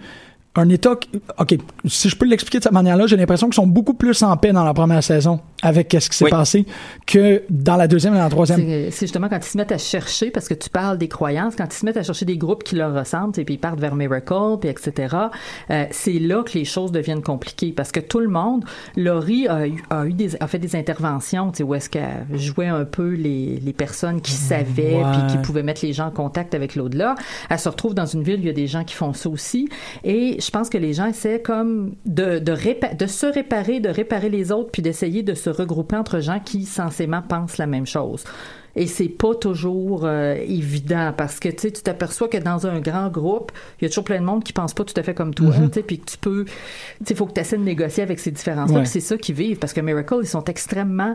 un 0.55 0.67
État, 0.69 0.95
OK, 1.38 1.55
si 1.85 2.09
je 2.09 2.15
peux 2.15 2.25
l'expliquer 2.25 2.57
de 2.57 2.63
cette 2.63 2.73
manière-là, 2.73 3.05
j'ai 3.07 3.17
l'impression 3.17 3.47
qu'ils 3.47 3.55
sont 3.55 3.67
beaucoup 3.67 3.93
plus 3.93 4.23
en 4.23 4.35
paix 4.35 4.51
dans 4.51 4.63
la 4.63 4.73
première 4.73 5.03
saison 5.03 5.39
avec 5.62 5.95
ce 5.99 6.09
qui 6.09 6.17
s'est 6.17 6.29
passé 6.29 6.65
que 7.05 7.43
dans 7.49 7.75
la 7.75 7.88
deuxième 7.88 8.13
et 8.13 8.17
dans 8.17 8.23
la 8.23 8.29
troisième. 8.29 8.89
C'est 8.91 9.01
justement 9.01 9.29
quand 9.29 9.38
ils 9.38 9.49
se 9.49 9.57
mettent 9.57 9.71
à 9.71 9.77
chercher, 9.77 10.31
parce 10.31 10.47
que 10.47 10.53
tu 10.53 10.69
parles 10.69 10.97
des 10.97 11.07
croyances, 11.07 11.55
quand 11.55 11.65
ils 11.71 11.77
se 11.77 11.85
mettent 11.85 11.97
à 11.97 12.03
chercher 12.03 12.25
des 12.25 12.38
groupes 12.38 12.63
qui 12.63 12.75
leur 12.75 12.93
ressemblent, 12.93 13.39
et 13.39 13.45
puis 13.45 13.55
ils 13.55 13.59
partent 13.59 13.79
vers 13.79 13.95
Miracle, 13.95 14.57
puis 14.59 14.69
etc., 14.69 15.15
euh, 15.69 15.85
c'est 15.91 16.19
là 16.19 16.43
que 16.43 16.57
les 16.57 16.65
choses 16.65 16.91
deviennent 16.91 17.21
compliquées, 17.21 17.71
parce 17.71 17.91
que 17.91 17.99
tout 17.99 18.19
le 18.19 18.29
monde, 18.29 18.65
Laurie 18.95 19.47
a, 19.47 19.65
a 19.91 20.05
eu 20.05 20.13
des, 20.13 20.35
a 20.41 20.47
fait 20.47 20.59
des 20.59 20.75
interventions, 20.75 21.51
tu 21.51 21.57
sais, 21.57 21.63
où 21.63 21.75
est-ce 21.75 21.89
qu'elle 21.89 22.25
jouait 22.33 22.67
un 22.67 22.85
peu 22.85 23.09
les, 23.13 23.59
les 23.63 23.73
personnes 23.73 24.21
qui 24.21 24.31
savaient, 24.31 25.03
puis 25.12 25.21
qui 25.29 25.38
pouvaient 25.38 25.63
mettre 25.63 25.85
les 25.85 25.93
gens 25.93 26.07
en 26.07 26.12
contact 26.12 26.55
avec 26.55 26.75
l'au-delà. 26.75 27.15
Elle 27.49 27.59
se 27.59 27.69
retrouve 27.69 27.93
dans 27.93 28.07
une 28.07 28.23
ville, 28.23 28.39
il 28.39 28.45
y 28.45 28.49
a 28.49 28.53
des 28.53 28.67
gens 28.67 28.83
qui 28.83 28.95
font 28.95 29.13
ça 29.13 29.29
aussi, 29.29 29.69
et 30.03 30.38
je 30.39 30.48
pense 30.51 30.69
que 30.69 30.77
les 30.77 30.93
gens 30.93 31.07
essaient 31.07 31.41
comme 31.41 31.95
de, 32.05 32.39
de, 32.39 32.95
de 32.95 33.07
se 33.07 33.25
réparer, 33.25 33.79
de 33.79 33.89
réparer 33.89 34.29
les 34.29 34.51
autres, 34.51 34.71
puis 34.71 34.81
d'essayer 34.81 35.23
de 35.23 35.33
se 35.33 35.49
regrouper 35.49 35.95
entre 35.95 36.19
gens 36.19 36.39
qui, 36.39 36.65
censément, 36.65 37.21
pensent 37.21 37.57
la 37.57 37.67
même 37.67 37.85
chose. 37.85 38.23
Et 38.75 38.88
c'est 38.88 39.09
pas 39.09 39.35
toujours 39.35 40.05
euh, 40.05 40.35
évident 40.35 41.13
parce 41.15 41.39
que 41.39 41.49
tu 41.49 41.71
t'aperçois 41.71 42.27
que 42.27 42.38
dans 42.38 42.67
un 42.67 42.79
grand 42.79 43.09
groupe, 43.09 43.51
il 43.79 43.83
y 43.83 43.85
a 43.85 43.89
toujours 43.89 44.03
plein 44.03 44.19
de 44.19 44.25
monde 44.25 44.43
qui 44.43 44.53
pense 44.53 44.73
pas 44.73 44.83
tout 44.83 44.93
à 44.95 45.03
fait 45.03 45.13
comme 45.13 45.33
toi, 45.33 45.49
mm-hmm. 45.49 45.83
puis 45.83 45.99
que 45.99 46.05
tu 46.05 46.17
peux, 46.17 46.45
il 47.07 47.15
faut 47.15 47.25
que 47.25 47.33
tu 47.33 47.41
essaies 47.41 47.57
de 47.57 47.63
négocier 47.63 48.03
avec 48.03 48.19
ces 48.19 48.31
différences-là. 48.31 48.85
c'est 48.85 48.99
ça 48.99 49.17
qu'ils 49.17 49.35
vivent 49.35 49.57
parce 49.57 49.73
que 49.73 49.81
Miracle, 49.81 50.19
ils 50.21 50.27
sont 50.27 50.45
extrêmement 50.45 51.13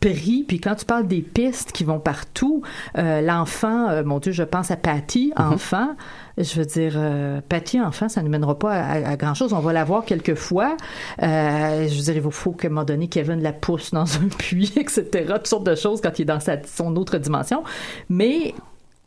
pris. 0.00 0.44
Puis 0.46 0.60
quand 0.60 0.74
tu 0.74 0.84
parles 0.84 1.06
des 1.06 1.22
pistes 1.22 1.72
qui 1.72 1.84
vont 1.84 2.00
partout, 2.00 2.62
euh, 2.98 3.20
l'enfant, 3.20 3.88
euh, 3.88 4.04
mon 4.04 4.18
Dieu, 4.18 4.32
je 4.32 4.42
pense 4.42 4.70
à 4.70 4.76
Patty, 4.76 5.32
mm-hmm. 5.36 5.54
enfant. 5.54 5.96
Je 6.42 6.58
veux 6.58 6.66
dire, 6.66 6.94
euh, 6.96 7.40
Patty, 7.48 7.80
enfant, 7.80 8.08
ça 8.08 8.22
ne 8.22 8.28
mènera 8.28 8.58
pas 8.58 8.72
à, 8.72 9.16
grand-chose. 9.16 9.52
On 9.52 9.60
va 9.60 9.72
la 9.72 9.84
voir 9.84 10.04
quelques 10.04 10.34
fois. 10.34 10.76
Euh, 11.22 11.88
je 11.88 11.94
veux 11.94 12.12
dire, 12.12 12.22
il 12.24 12.32
faut 12.32 12.52
qu'à 12.52 12.68
un 12.68 12.70
moment 12.70 12.84
donné, 12.84 13.08
Kevin 13.08 13.42
la 13.42 13.52
pousse 13.52 13.90
dans 13.92 14.16
un 14.16 14.28
puits, 14.38 14.72
etc. 14.76 15.24
Toutes 15.26 15.46
sortes 15.46 15.64
de 15.64 15.74
choses 15.74 16.00
quand 16.00 16.18
il 16.18 16.22
est 16.22 16.26
dans 16.26 16.40
sa, 16.40 16.62
son 16.64 16.96
autre 16.96 17.18
dimension. 17.18 17.62
Mais 18.08 18.54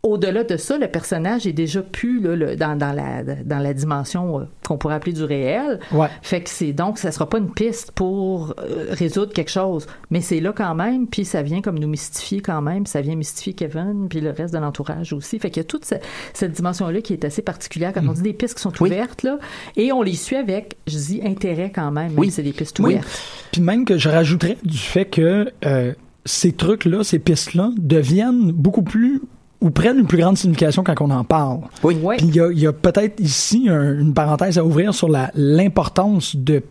au-delà 0.04 0.44
de 0.44 0.58
ça, 0.58 0.78
le 0.78 0.90
personnage 0.90 1.48
est 1.48 1.54
déjà 1.54 1.82
plus 1.82 2.20
là, 2.20 2.58
dans, 2.58 2.78
dans, 2.78 2.92
la, 2.92 3.24
dans 3.24 3.60
la 3.60 3.74
dimension 3.74 4.42
euh, 4.42 4.44
qu'on 4.68 4.78
pourrait 4.78 4.96
appeler 4.96 5.14
du 5.14 5.24
réel. 5.24 5.80
Ouais. 5.94 6.10
Fait 6.22 6.42
que 6.42 6.50
c'est 6.50 6.74
donc, 6.74 6.98
ça 6.98 7.14
sera 7.14 7.30
pas 7.30 7.38
une 7.38 7.52
piste 7.52 7.94
pour 7.94 8.54
euh, 8.60 8.88
résoudre 8.90 9.32
quelque 9.32 9.50
chose, 9.50 9.88
mais 10.12 10.20
c'est 10.20 10.42
là 10.42 10.52
quand 10.52 10.76
même, 10.76 11.08
puis 11.08 11.24
ça 11.24 11.42
vient 11.42 11.62
comme 11.62 11.80
nous 11.80 11.88
mystifier 11.88 12.42
quand 12.42 12.62
même, 12.62 12.86
ça 12.86 13.00
vient 13.00 13.16
mystifier 13.16 13.54
Kevin, 13.54 14.08
puis 14.10 14.20
le 14.20 14.32
reste 14.32 14.54
de 14.54 14.60
l'entourage 14.60 15.14
aussi. 15.14 15.40
Fait 15.40 15.50
qu'il 15.50 15.64
y 15.64 15.66
a 15.66 15.68
toute 15.68 15.86
cette, 15.86 16.52
dimension-là 16.52 17.00
qui 17.02 17.14
est 17.14 17.24
assez 17.24 17.42
particulière 17.42 17.94
quand 17.94 18.02
on 18.02 18.12
mm. 18.12 18.16
dit 18.16 18.22
des 18.24 18.34
pistes 18.34 18.56
qui 18.56 18.62
sont 18.62 18.84
ouvertes, 18.84 19.24
là, 19.24 19.40
et 19.78 19.94
on 19.94 20.02
les 20.02 20.16
suit 20.16 20.36
avec, 20.36 20.76
je 20.86 20.98
dis, 20.98 21.22
intérêt 21.24 21.72
quand 21.74 21.92
même, 21.92 22.12
oui. 22.18 22.30
c'est 22.30 22.44
des 22.44 22.52
pistes 22.52 22.78
ouvertes. 22.80 23.08
Puis 23.54 23.62
même 23.62 23.86
que 23.86 23.98
je 23.98 24.10
rajouterais 24.10 24.58
du 24.66 24.78
fait 24.78 25.06
que 25.06 25.50
euh, 25.66 25.94
ces 26.26 26.52
trucs-là, 26.52 27.06
ces 27.06 27.20
pistes-là 27.20 27.72
deviennent 27.78 28.52
beaucoup 28.52 28.84
plus 28.84 29.22
ou 29.64 29.72
prennent 29.72 30.00
une 30.00 30.08
plus 30.08 30.20
grande 30.20 30.38
signification 30.38 30.84
quand 30.84 31.02
on 31.02 31.10
en 31.10 31.24
parle. 31.24 31.62
Oui. 31.84 31.96
Puis 32.18 32.28
il 32.28 32.36
y 32.36 32.42
a, 32.42 32.52
y 32.52 32.68
a 32.68 32.74
peut-être 32.74 33.20
ici 33.20 33.70
une 33.70 34.14
parenthèse 34.14 34.58
à 34.58 34.66
ouvrir 34.66 34.94
sur 34.94 35.10
l'importance 35.34 36.36
de 36.36 36.62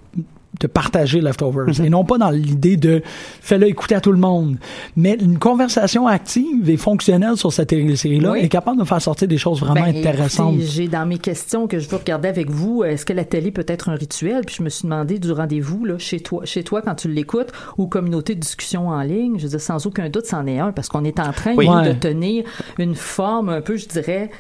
de 0.60 0.66
partager 0.66 1.20
Leftovers 1.20 1.78
mhm. 1.78 1.84
et 1.84 1.90
non 1.90 2.04
pas 2.04 2.18
dans 2.18 2.30
l'idée 2.30 2.76
de 2.76 3.02
fais-le 3.40 3.68
écouter 3.68 3.94
à 3.94 4.00
tout 4.00 4.12
le 4.12 4.18
monde. 4.18 4.56
Mais 4.96 5.14
une 5.14 5.38
conversation 5.38 6.06
active 6.06 6.68
et 6.68 6.76
fonctionnelle 6.76 7.36
sur 7.36 7.52
cette 7.52 7.70
série-là 7.70 8.34
est 8.34 8.48
capable 8.48 8.78
de 8.78 8.84
faire 8.84 9.00
sortir 9.00 9.28
des 9.28 9.38
choses 9.38 9.60
vraiment 9.60 9.86
ben, 9.86 9.96
intéressantes. 9.96 10.56
J'ai 10.60 10.88
dans 10.88 11.06
mes 11.06 11.18
questions 11.18 11.66
que 11.66 11.78
je 11.78 11.88
veux 11.88 11.96
regarder 11.96 12.28
avec 12.28 12.50
vous, 12.50 12.84
est-ce 12.84 13.06
que 13.06 13.12
la 13.12 13.24
télé 13.24 13.50
peut 13.50 13.64
être 13.66 13.88
un 13.88 13.94
rituel? 13.94 14.44
Puis 14.44 14.56
je 14.58 14.62
me 14.62 14.68
suis 14.68 14.84
demandé 14.84 15.18
du 15.18 15.32
rendez-vous 15.32 15.84
là, 15.84 15.98
chez 15.98 16.20
toi, 16.20 16.44
chez 16.44 16.64
toi 16.64 16.82
quand 16.82 16.94
tu 16.94 17.08
l'écoutes 17.08 17.52
ou 17.78 17.86
communauté 17.86 18.34
de 18.34 18.40
discussion 18.40 18.88
en 18.88 19.02
ligne. 19.02 19.38
Je 19.38 19.44
veux 19.44 19.50
dire, 19.50 19.60
sans 19.60 19.86
aucun 19.86 20.08
doute, 20.08 20.26
c'en 20.26 20.46
est 20.46 20.58
un 20.58 20.72
parce 20.72 20.88
qu'on 20.88 21.04
est 21.04 21.18
en 21.18 21.32
train 21.32 21.54
de 21.54 21.92
tenir 21.92 22.44
une 22.78 22.94
forme 22.94 23.48
un 23.48 23.60
peu, 23.60 23.76
je 23.76 23.88
dirais, 23.88 24.30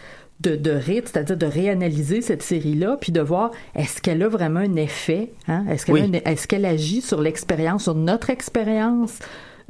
de, 0.42 0.56
de 0.56 0.80
c'est-à-dire 0.80 1.36
de 1.36 1.46
réanalyser 1.46 2.20
cette 2.20 2.42
série-là, 2.42 2.96
puis 3.00 3.12
de 3.12 3.20
voir 3.20 3.50
est-ce 3.74 4.00
qu'elle 4.00 4.22
a 4.22 4.28
vraiment 4.28 4.60
un 4.60 4.76
effet, 4.76 5.32
hein? 5.48 5.64
est-ce 5.70 5.86
qu'elle 5.86 6.20
est-ce 6.24 6.46
qu'elle 6.46 6.64
agit 6.64 7.00
sur 7.00 7.20
l'expérience, 7.20 7.84
sur 7.84 7.94
notre 7.94 8.30
expérience? 8.30 9.18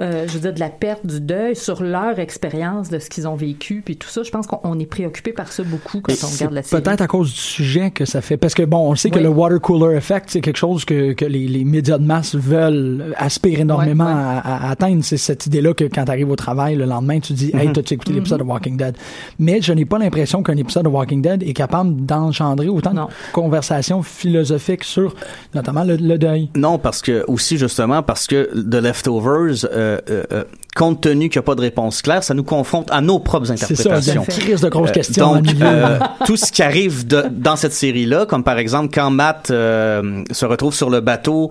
Euh, 0.01 0.27
je 0.27 0.33
veux 0.35 0.41
dire, 0.41 0.55
de 0.55 0.61
la 0.61 0.71
perte, 0.71 1.07
du 1.07 1.21
deuil, 1.21 1.57
sur 1.57 1.83
leur 1.83 2.19
expérience 2.19 2.89
de 2.89 2.99
ce 2.99 3.11
qu'ils 3.11 3.29
ont 3.29 3.35
vécu, 3.35 3.83
puis 3.85 3.97
tout 3.97 4.09
ça. 4.09 4.23
Je 4.23 4.31
pense 4.31 4.47
qu'on 4.47 4.79
est 4.79 4.87
préoccupé 4.87 5.33
par 5.33 5.53
ça 5.53 5.63
beaucoup 5.63 6.01
quand 6.01 6.13
on 6.23 6.27
regarde 6.27 6.55
la 6.55 6.63
série. 6.63 6.83
Peut-être 6.83 7.01
à 7.01 7.07
cause 7.07 7.33
du 7.33 7.39
sujet 7.39 7.91
que 7.91 8.05
ça 8.05 8.21
fait, 8.21 8.37
parce 8.37 8.55
que 8.55 8.63
bon, 8.63 8.91
on 8.91 8.95
sait 8.95 9.11
que 9.11 9.19
le 9.19 9.29
water 9.29 9.61
cooler 9.61 9.97
effect, 9.97 10.27
c'est 10.31 10.41
quelque 10.41 10.57
chose 10.57 10.85
que, 10.85 11.13
que 11.13 11.25
les, 11.25 11.47
les, 11.47 11.65
médias 11.65 11.99
de 11.99 12.05
masse 12.05 12.35
veulent 12.35 13.15
aspirer 13.17 13.63
énormément 13.63 14.05
À, 14.05 14.71
atteindre. 14.71 15.03
C'est 15.05 15.17
cette 15.17 15.47
idée-là 15.47 15.75
que 15.75 15.85
quand 15.85 16.05
tu 16.05 16.11
arrives 16.11 16.31
au 16.31 16.37
travail 16.37 16.77
le 16.77 16.85
lendemain, 16.85 17.21
tu 17.21 17.33
dis, 17.33 17.51
hey, 17.55 17.69
mm-hmm. 17.69 17.73
t'as-tu 17.73 17.95
écouté 17.95 18.13
l'épisode 18.13 18.41
de 18.41 18.45
mm-hmm. 18.45 18.49
Walking 18.49 18.77
Dead? 18.77 18.97
Mais 19.39 19.61
je 19.61 19.73
n'ai 19.73 19.85
pas 19.85 19.99
l'impression 19.99 20.43
qu'un 20.43 20.57
épisode 20.57 20.85
de 20.85 20.89
Walking 20.89 21.23
Dead 21.23 21.43
est 21.43 21.53
capable 21.53 22.05
d'engendrer 22.05 22.69
autant 22.69 22.95
de 22.95 23.01
conversations 23.33 24.03
philosophiques 24.03 24.85
sur, 24.85 25.15
notamment 25.55 25.85
le, 25.85 26.19
deuil. 26.19 26.51
Non, 26.57 26.79
parce 26.79 27.01
que 27.01 27.25
aussi 27.27 27.57
justement 27.57 28.03
parce 28.03 28.27
que 28.27 28.51
The 28.55 28.83
Leftovers 28.83 29.67
euh, 29.73 29.82
euh, 29.83 29.99
euh, 30.11 30.23
euh, 30.33 30.45
compte 30.75 31.03
tenu 31.03 31.29
qu'il 31.29 31.39
n'y 31.39 31.45
a 31.45 31.47
pas 31.47 31.55
de 31.55 31.61
réponse 31.61 32.01
claire, 32.01 32.25
ça 32.25 32.33
nous 32.33 32.45
confronte 32.45 32.91
à 32.91 33.03
nos 33.03 33.19
propres 33.19 33.51
interprétations. 33.51 34.25
C'est 34.27 34.57
ça, 34.57 34.65
de 34.65 34.71
grosses 34.71 34.93
questions. 34.93 35.35
Donc, 35.35 35.47
tout 36.27 36.37
ce 36.37 36.51
qui 36.51 36.63
arrive 36.63 37.07
dans 37.07 37.57
cette 37.57 37.75
série-là, 37.75 38.25
comme 38.25 38.43
par 38.43 38.59
exemple 38.59 38.89
quand 38.93 39.11
Matt 39.11 39.49
se 39.49 40.45
retrouve 40.45 40.75
sur 40.75 40.89
le 40.89 41.01
bateau 41.01 41.51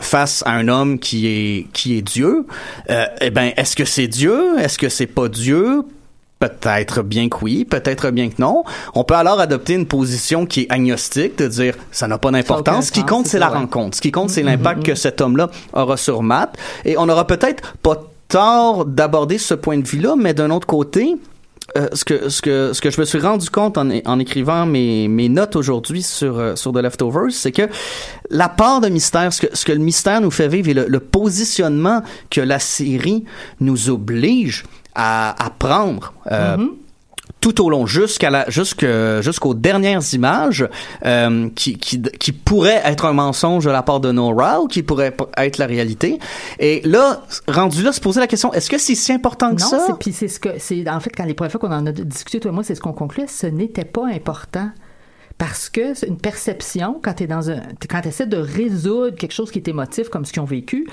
face 0.00 0.42
à 0.46 0.52
un 0.52 0.66
homme 0.66 0.98
qui 0.98 1.28
est 1.28 1.66
qui 1.72 1.96
est 1.96 2.02
Dieu, 2.02 2.46
eh 2.88 3.30
ben, 3.30 3.52
est-ce 3.56 3.76
que 3.76 3.84
c'est 3.84 4.08
Dieu? 4.08 4.58
Est-ce 4.58 4.78
que 4.78 4.88
c'est 4.88 5.06
pas 5.06 5.28
Dieu? 5.28 5.84
Peut-être 6.38 7.02
bien 7.02 7.28
que 7.30 7.38
oui, 7.42 7.64
peut-être 7.64 8.10
bien 8.10 8.28
que 8.28 8.34
non. 8.38 8.64
On 8.94 9.04
peut 9.04 9.14
alors 9.14 9.40
adopter 9.40 9.72
une 9.72 9.86
position 9.86 10.44
qui 10.44 10.62
est 10.62 10.70
agnostique, 10.70 11.38
de 11.38 11.48
dire 11.48 11.74
ça 11.90 12.08
n'a 12.08 12.18
pas 12.18 12.30
d'importance. 12.30 12.86
Ce 12.86 12.92
qui 12.92 13.04
compte, 13.04 13.26
c'est 13.26 13.38
la 13.38 13.48
rencontre. 13.48 13.96
Ce 13.96 14.02
qui 14.02 14.12
compte, 14.12 14.28
c'est 14.28 14.42
mm-hmm. 14.42 14.46
l'impact 14.46 14.82
que 14.82 14.94
cet 14.94 15.22
homme-là 15.22 15.48
aura 15.72 15.96
sur 15.96 16.22
Matt. 16.22 16.56
Et 16.84 16.98
on 16.98 17.06
n'aura 17.06 17.26
peut-être 17.26 17.74
pas 17.82 18.02
tort 18.28 18.84
d'aborder 18.84 19.38
ce 19.38 19.54
point 19.54 19.78
de 19.78 19.86
vue-là, 19.86 20.14
mais 20.16 20.34
d'un 20.34 20.50
autre 20.50 20.66
côté, 20.66 21.16
euh, 21.76 21.88
ce 21.92 22.04
que 22.04 22.28
ce 22.28 22.40
que 22.40 22.72
ce 22.72 22.80
que 22.80 22.90
je 22.90 23.00
me 23.00 23.04
suis 23.04 23.18
rendu 23.18 23.50
compte 23.50 23.76
en, 23.76 23.90
en 24.04 24.18
écrivant 24.18 24.66
mes 24.66 25.08
mes 25.08 25.28
notes 25.28 25.56
aujourd'hui 25.56 26.02
sur 26.02 26.38
euh, 26.38 26.54
sur 26.54 26.72
The 26.72 26.78
Leftovers, 26.78 27.32
c'est 27.32 27.50
que 27.50 27.68
la 28.30 28.48
part 28.48 28.80
de 28.80 28.88
mystère, 28.88 29.32
ce 29.32 29.40
que 29.40 29.56
ce 29.56 29.64
que 29.64 29.72
le 29.72 29.78
mystère 29.78 30.20
nous 30.20 30.30
fait 30.30 30.48
vivre 30.48 30.68
et 30.68 30.74
le, 30.74 31.00
positionnement 31.00 32.02
que 32.30 32.40
la 32.40 32.58
série 32.58 33.24
nous 33.60 33.90
oblige 33.90 34.64
à, 34.96 35.44
à 35.44 35.50
prendre. 35.50 36.12
Mm-hmm 36.30 36.70
tout 37.40 37.64
au 37.64 37.70
long, 37.70 37.86
jusqu'à 37.86 38.30
la, 38.30 38.46
jusqu'aux 38.48 39.54
dernières 39.54 40.02
images, 40.14 40.68
euh, 41.04 41.48
qui, 41.54 41.78
qui, 41.78 42.02
qui 42.02 42.32
pourraient 42.32 42.82
être 42.84 43.04
un 43.04 43.12
mensonge 43.12 43.64
de 43.64 43.70
la 43.70 43.82
part 43.82 44.00
de 44.00 44.10
Nora 44.10 44.60
ou 44.60 44.66
qui 44.66 44.82
pourraient 44.82 45.14
être 45.36 45.58
la 45.58 45.66
réalité. 45.66 46.18
Et 46.58 46.80
là, 46.84 47.22
rendu 47.46 47.82
là, 47.82 47.92
se 47.92 48.00
poser 48.00 48.20
la 48.20 48.26
question, 48.26 48.52
est-ce 48.52 48.68
que 48.68 48.78
c'est 48.78 48.94
si 48.94 49.12
important 49.12 49.54
que 49.54 49.60
ça? 49.60 49.78
Non, 49.88 49.94
puis 49.94 50.12
c'est 50.12 50.28
ce 50.28 50.40
que, 50.40 50.58
c'est, 50.58 50.88
en 50.88 50.98
fait, 50.98 51.10
quand 51.10 51.24
les 51.24 51.34
premières 51.34 51.52
fois 51.52 51.60
qu'on 51.60 51.72
en 51.72 51.86
a 51.86 51.92
discuté, 51.92 52.40
toi 52.40 52.50
et 52.50 52.54
moi, 52.54 52.64
c'est 52.64 52.74
ce 52.74 52.80
qu'on 52.80 52.92
conclut, 52.92 53.26
ce 53.28 53.46
n'était 53.46 53.84
pas 53.84 54.06
important 54.06 54.70
parce 55.38 55.68
que 55.68 55.94
c'est 55.94 56.06
une 56.06 56.16
perception 56.16 56.98
quand 57.02 57.12
tu 57.12 57.26
dans 57.26 57.50
un 57.50 57.60
quand 57.90 58.00
tu 58.00 58.08
essaies 58.08 58.26
de 58.26 58.38
résoudre 58.38 59.14
quelque 59.16 59.34
chose 59.34 59.50
qui 59.50 59.58
est 59.58 59.68
émotif 59.68 60.08
comme 60.08 60.24
ce 60.24 60.32
qu'ils 60.32 60.40
ont 60.40 60.46
vécu 60.46 60.88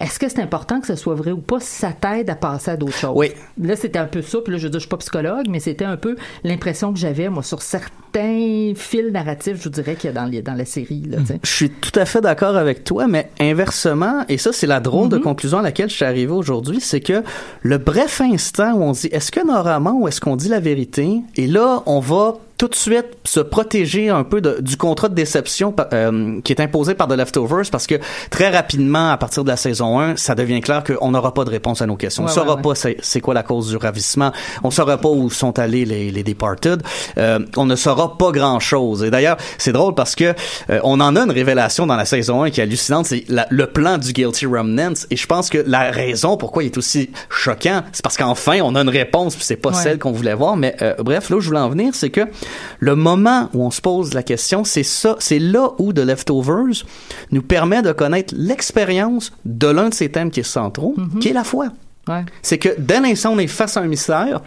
est-ce 0.00 0.18
que 0.18 0.28
c'est 0.28 0.40
important 0.40 0.80
que 0.80 0.88
ce 0.88 0.96
soit 0.96 1.14
vrai 1.14 1.30
ou 1.30 1.38
pas 1.38 1.60
si 1.60 1.70
ça 1.70 1.92
t'aide 1.92 2.28
à 2.28 2.34
passer 2.34 2.72
à 2.72 2.76
d'autres 2.76 2.96
choses? 2.96 3.12
Oui. 3.14 3.30
Là, 3.62 3.76
c'était 3.76 3.98
un 3.98 4.06
peu 4.06 4.22
ça. 4.22 4.38
Puis 4.42 4.52
là, 4.52 4.58
je 4.58 4.64
veux 4.64 4.70
dire, 4.70 4.80
je 4.80 4.84
suis 4.84 4.88
pas 4.88 4.96
psychologue, 4.96 5.46
mais 5.48 5.60
c'était 5.60 5.84
un 5.84 5.96
peu 5.96 6.16
l'impression 6.42 6.92
que 6.92 6.98
j'avais, 6.98 7.28
moi, 7.28 7.44
sur 7.44 7.62
certains 7.62 8.72
fils 8.74 9.12
narratifs, 9.12 9.58
je 9.58 9.64
vous 9.64 9.70
dirais, 9.70 9.94
qu'il 9.94 10.08
y 10.08 10.10
a 10.10 10.12
dans, 10.12 10.26
les, 10.26 10.42
dans 10.42 10.54
la 10.54 10.64
série. 10.64 11.02
Là, 11.08 11.18
je 11.42 11.48
suis 11.48 11.70
tout 11.70 11.96
à 11.98 12.04
fait 12.06 12.20
d'accord 12.20 12.56
avec 12.56 12.82
toi, 12.82 13.06
mais 13.06 13.30
inversement, 13.40 14.24
et 14.28 14.36
ça, 14.38 14.52
c'est 14.52 14.66
la 14.66 14.80
drôle 14.80 15.08
de 15.08 15.18
mm-hmm. 15.18 15.22
conclusion 15.22 15.58
à 15.58 15.62
laquelle 15.62 15.88
je 15.88 15.94
suis 15.94 16.04
arrivé 16.04 16.32
aujourd'hui, 16.32 16.80
c'est 16.80 17.00
que 17.00 17.22
le 17.62 17.78
bref 17.78 18.20
instant 18.20 18.74
où 18.74 18.82
on 18.82 18.92
dit 18.92 19.08
est-ce 19.12 19.30
que 19.30 19.46
normalement 19.46 19.92
ou 20.00 20.08
est-ce 20.08 20.20
qu'on 20.20 20.36
dit 20.36 20.48
la 20.48 20.60
vérité, 20.60 21.22
et 21.36 21.46
là, 21.46 21.82
on 21.86 22.00
va 22.00 22.34
tout 22.64 22.68
de 22.70 22.74
suite 22.76 23.18
se 23.24 23.40
protéger 23.40 24.08
un 24.08 24.24
peu 24.24 24.40
de, 24.40 24.56
du 24.62 24.78
contrat 24.78 25.10
de 25.10 25.14
déception 25.14 25.74
euh, 25.92 26.40
qui 26.42 26.50
est 26.50 26.60
imposé 26.62 26.94
par 26.94 27.08
The 27.08 27.12
Leftovers 27.12 27.66
parce 27.70 27.86
que 27.86 27.96
très 28.30 28.48
rapidement, 28.48 29.10
à 29.10 29.18
partir 29.18 29.44
de 29.44 29.50
la 29.50 29.58
saison 29.58 30.00
1, 30.00 30.16
ça 30.16 30.34
devient 30.34 30.62
clair 30.62 30.82
qu'on 30.82 31.10
n'aura 31.10 31.34
pas 31.34 31.44
de 31.44 31.50
réponse 31.50 31.82
à 31.82 31.86
nos 31.86 31.96
questions. 31.96 32.22
on 32.22 32.26
ne 32.26 32.32
saura 32.32 32.56
pas 32.56 32.72
c'est 32.74 33.20
quoi 33.20 33.34
la 33.34 33.42
cause 33.42 33.68
du 33.68 33.76
ravissement. 33.76 34.32
On 34.62 34.68
ne 34.68 34.72
saura 34.72 34.96
pas 34.96 35.10
où 35.10 35.28
sont 35.28 35.58
allés 35.58 35.84
les, 35.84 36.10
les 36.10 36.22
Departed. 36.22 36.82
Euh, 37.18 37.40
on 37.58 37.66
ne 37.66 37.76
saura 37.76 38.16
pas 38.16 38.30
grand-chose. 38.30 39.04
Et 39.04 39.10
d'ailleurs, 39.10 39.36
c'est 39.58 39.72
drôle 39.72 39.94
parce 39.94 40.14
que 40.14 40.32
euh, 40.70 40.80
on 40.84 41.00
en 41.00 41.16
a 41.16 41.20
une 41.20 41.32
révélation 41.32 41.86
dans 41.86 41.96
la 41.96 42.06
saison 42.06 42.44
1 42.44 42.50
qui 42.50 42.60
est 42.60 42.64
hallucinante, 42.64 43.04
c'est 43.04 43.26
le 43.28 43.66
plan 43.66 43.98
du 43.98 44.14
Guilty 44.14 44.46
Remnants. 44.46 44.94
Et 45.10 45.16
je 45.16 45.26
pense 45.26 45.50
que 45.50 45.58
la 45.66 45.90
raison 45.90 46.38
pourquoi 46.38 46.62
il 46.62 46.66
est 46.68 46.78
aussi 46.78 47.10
choquant, 47.28 47.82
c'est 47.92 48.02
parce 48.02 48.16
qu'enfin, 48.16 48.60
on 48.62 48.74
a 48.74 48.80
une 48.80 48.88
réponse, 48.88 49.36
puis 49.36 49.44
c'est 49.44 49.56
pas 49.56 49.74
celle 49.74 49.98
qu'on 49.98 50.12
voulait 50.12 50.32
voir. 50.32 50.56
Mais 50.56 50.74
bref, 51.00 51.28
là 51.28 51.36
où 51.36 51.40
je 51.40 51.48
voulais 51.48 51.60
en 51.60 51.68
venir, 51.68 51.94
c'est 51.94 52.08
que 52.08 52.22
le 52.78 52.96
moment 52.96 53.48
où 53.54 53.64
on 53.64 53.70
se 53.70 53.80
pose 53.80 54.14
la 54.14 54.22
question, 54.22 54.64
c'est 54.64 54.82
ça, 54.82 55.16
c'est 55.18 55.38
là 55.38 55.70
où 55.78 55.92
The 55.92 56.00
Leftovers 56.00 56.84
nous 57.30 57.42
permet 57.42 57.82
de 57.82 57.92
connaître 57.92 58.34
l'expérience 58.36 59.32
de 59.44 59.68
l'un 59.68 59.88
de 59.88 59.94
ces 59.94 60.10
thèmes 60.10 60.30
qui 60.30 60.40
est 60.40 60.44
centraux, 60.44 60.94
mhm. 60.96 61.18
qui 61.18 61.28
est 61.28 61.32
la 61.32 61.44
foi. 61.44 61.68
C'est 62.42 62.58
que 62.58 62.68
dès 62.78 63.00
l'instant 63.00 63.30
où 63.30 63.34
on 63.34 63.38
est 63.38 63.46
face 63.46 63.76
à 63.76 63.80
un 63.80 63.86
mystère, 63.86 64.42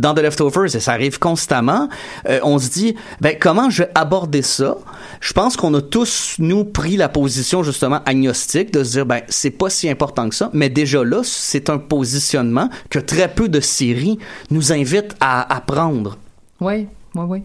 dans 0.00 0.14
The 0.14 0.20
Leftovers, 0.20 0.74
et 0.74 0.80
ça 0.80 0.92
arrive 0.92 1.18
constamment, 1.18 1.88
euh, 2.28 2.40
on 2.42 2.58
se 2.58 2.70
dit, 2.70 2.96
ben, 3.20 3.36
comment 3.38 3.70
je 3.70 3.84
vais 3.84 3.90
aborder 3.94 4.42
ça? 4.42 4.76
Je 5.20 5.32
pense 5.32 5.56
qu'on 5.56 5.72
a 5.74 5.82
tous, 5.82 6.36
nous, 6.38 6.64
pris 6.64 6.96
la 6.96 7.08
position, 7.08 7.62
justement, 7.62 8.00
agnostique, 8.04 8.72
de 8.72 8.82
se 8.82 8.90
dire, 8.92 9.06
ben, 9.06 9.20
c'est 9.28 9.50
pas 9.50 9.70
si 9.70 9.88
important 9.88 10.28
que 10.28 10.34
ça, 10.34 10.50
mais 10.52 10.68
déjà 10.70 11.04
là, 11.04 11.20
c'est 11.22 11.70
un 11.70 11.78
positionnement 11.78 12.68
que 12.90 12.98
très 12.98 13.28
peu 13.28 13.48
de 13.48 13.60
séries 13.60 14.18
nous 14.50 14.72
invitent 14.72 15.14
à 15.20 15.54
apprendre. 15.54 16.18
Oui, 16.60 16.88
oui. 17.22 17.42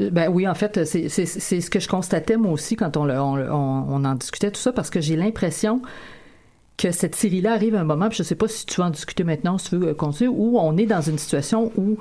Euh, 0.00 0.10
ben 0.10 0.30
oui, 0.30 0.48
en 0.48 0.54
fait, 0.54 0.84
c'est 0.84 1.08
ce 1.08 1.70
que 1.70 1.80
je 1.80 1.88
constatais 1.88 2.36
moi 2.36 2.52
aussi 2.52 2.76
quand 2.76 2.96
on, 2.96 3.08
on, 3.08 3.86
on, 3.88 4.04
en 4.04 4.14
discutait 4.14 4.50
tout 4.50 4.60
ça, 4.60 4.72
parce 4.72 4.90
que 4.90 5.00
j'ai 5.00 5.16
l'impression 5.16 5.82
que 6.78 6.90
cette 6.90 7.14
série-là 7.14 7.52
arrive 7.52 7.74
à 7.74 7.80
un 7.80 7.84
moment, 7.84 8.08
je 8.10 8.22
sais 8.22 8.34
pas 8.34 8.48
si 8.48 8.66
tu 8.66 8.80
veux 8.80 8.86
en 8.86 8.90
discuter 8.90 9.24
maintenant, 9.24 9.58
si 9.58 9.70
tu 9.70 9.76
veux 9.76 9.88
euh, 9.88 9.94
continuer, 9.94 10.28
où 10.28 10.58
on 10.58 10.76
est 10.76 10.86
dans 10.86 11.02
une 11.02 11.18
situation 11.18 11.70
où 11.76 11.98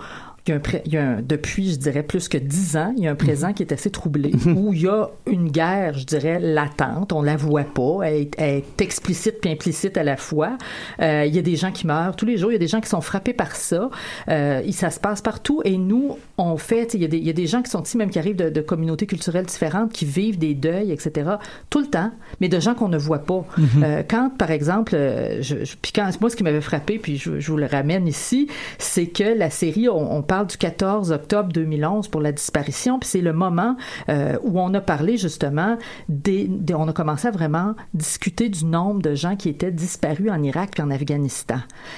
il 0.47 0.93
y 0.93 0.97
a 0.97 1.03
un, 1.03 1.21
depuis, 1.21 1.73
je 1.73 1.75
dirais, 1.77 2.01
plus 2.01 2.27
que 2.27 2.37
dix 2.37 2.75
ans, 2.75 2.93
il 2.97 3.03
y 3.03 3.07
a 3.07 3.11
un 3.11 3.15
présent 3.15 3.49
mhm. 3.49 3.53
qui 3.53 3.63
est 3.63 3.71
assez 3.71 3.91
troublé, 3.91 4.31
mhm. 4.33 4.57
où 4.57 4.73
il 4.73 4.81
y 4.81 4.87
a 4.87 5.09
une 5.27 5.51
guerre, 5.51 5.97
je 5.97 6.05
dirais, 6.05 6.39
latente. 6.39 7.13
On 7.13 7.21
la 7.21 7.35
voit 7.35 7.63
pas. 7.63 7.99
Elle 8.03 8.27
est, 8.37 8.81
explicite 8.81 9.39
puis 9.41 9.51
implicite 9.51 9.97
à 9.97 10.03
la 10.03 10.17
fois. 10.17 10.57
Euh, 11.01 11.25
il 11.27 11.35
y 11.35 11.39
a 11.39 11.43
des 11.43 11.55
gens 11.55 11.71
qui 11.71 11.85
meurent 11.85 12.15
tous 12.15 12.25
les 12.25 12.37
jours. 12.37 12.51
Il 12.51 12.53
y 12.53 12.57
a 12.57 12.59
des 12.59 12.67
gens 12.67 12.81
qui 12.81 12.89
sont 12.89 13.01
frappés 13.01 13.33
par 13.33 13.55
ça. 13.55 13.89
Euh, 14.29 14.61
ça 14.71 14.89
se 14.89 14.99
passe 14.99 15.21
partout. 15.21 15.61
Et 15.63 15.77
nous, 15.77 16.17
on 16.39 16.57
fait, 16.57 16.95
il 16.95 17.01
y, 17.01 17.05
a 17.05 17.07
des, 17.07 17.17
il 17.17 17.25
y 17.25 17.29
a 17.29 17.33
des 17.33 17.45
gens 17.45 17.61
qui 17.61 17.69
sont 17.69 17.83
ici, 17.83 17.97
même 17.97 18.09
qui 18.09 18.17
arrivent 18.17 18.35
de, 18.35 18.61
communautés 18.61 19.05
culturelles 19.05 19.45
différentes, 19.45 19.91
qui 19.91 20.05
vivent 20.05 20.39
des 20.39 20.55
deuils, 20.55 20.91
etc., 20.91 21.31
tout 21.69 21.79
le 21.79 21.87
temps, 21.87 22.11
mais 22.39 22.49
de 22.49 22.59
gens 22.59 22.73
qu'on 22.73 22.87
ne 22.87 22.97
voit 22.97 23.19
pas. 23.19 23.45
Mhm. 23.57 23.83
euh, 23.83 24.03
quand, 24.07 24.31
par 24.35 24.49
exemple, 24.49 24.95
je, 25.41 25.55
puis 25.81 25.91
quand, 25.93 26.09
moi, 26.19 26.29
ce 26.29 26.35
qui 26.35 26.43
m'avait 26.43 26.61
frappé, 26.61 26.97
puis 26.97 27.17
je, 27.17 27.39
je, 27.39 27.51
vous 27.51 27.57
le 27.57 27.65
ramène 27.65 28.07
ici, 28.07 28.47
c'est 28.79 29.07
que 29.07 29.37
la 29.37 29.49
série, 29.49 29.89
on, 29.89 30.15
on 30.15 30.21
parle 30.31 30.47
du 30.47 30.55
14 30.55 31.11
octobre 31.11 31.51
2011 31.51 32.07
pour 32.07 32.21
la 32.21 32.31
disparition, 32.31 32.99
puis 32.99 33.09
c'est 33.09 33.19
le 33.19 33.33
moment 33.33 33.75
euh, 34.07 34.37
où 34.43 34.61
on 34.61 34.73
a 34.73 34.79
parlé 34.79 35.17
justement, 35.17 35.77
des, 36.07 36.49
on 36.73 36.87
a 36.87 36.93
commencé 36.93 37.27
à 37.27 37.31
vraiment 37.31 37.75
discuter 37.93 38.47
du 38.47 38.63
nombre 38.63 39.01
de 39.01 39.13
gens 39.13 39.35
qui 39.35 39.49
étaient 39.49 39.73
disparus 39.73 40.31
en 40.31 40.41
Irak 40.41 40.79
et 40.79 40.83
en 40.83 40.89
Afghanistan. 40.89 41.57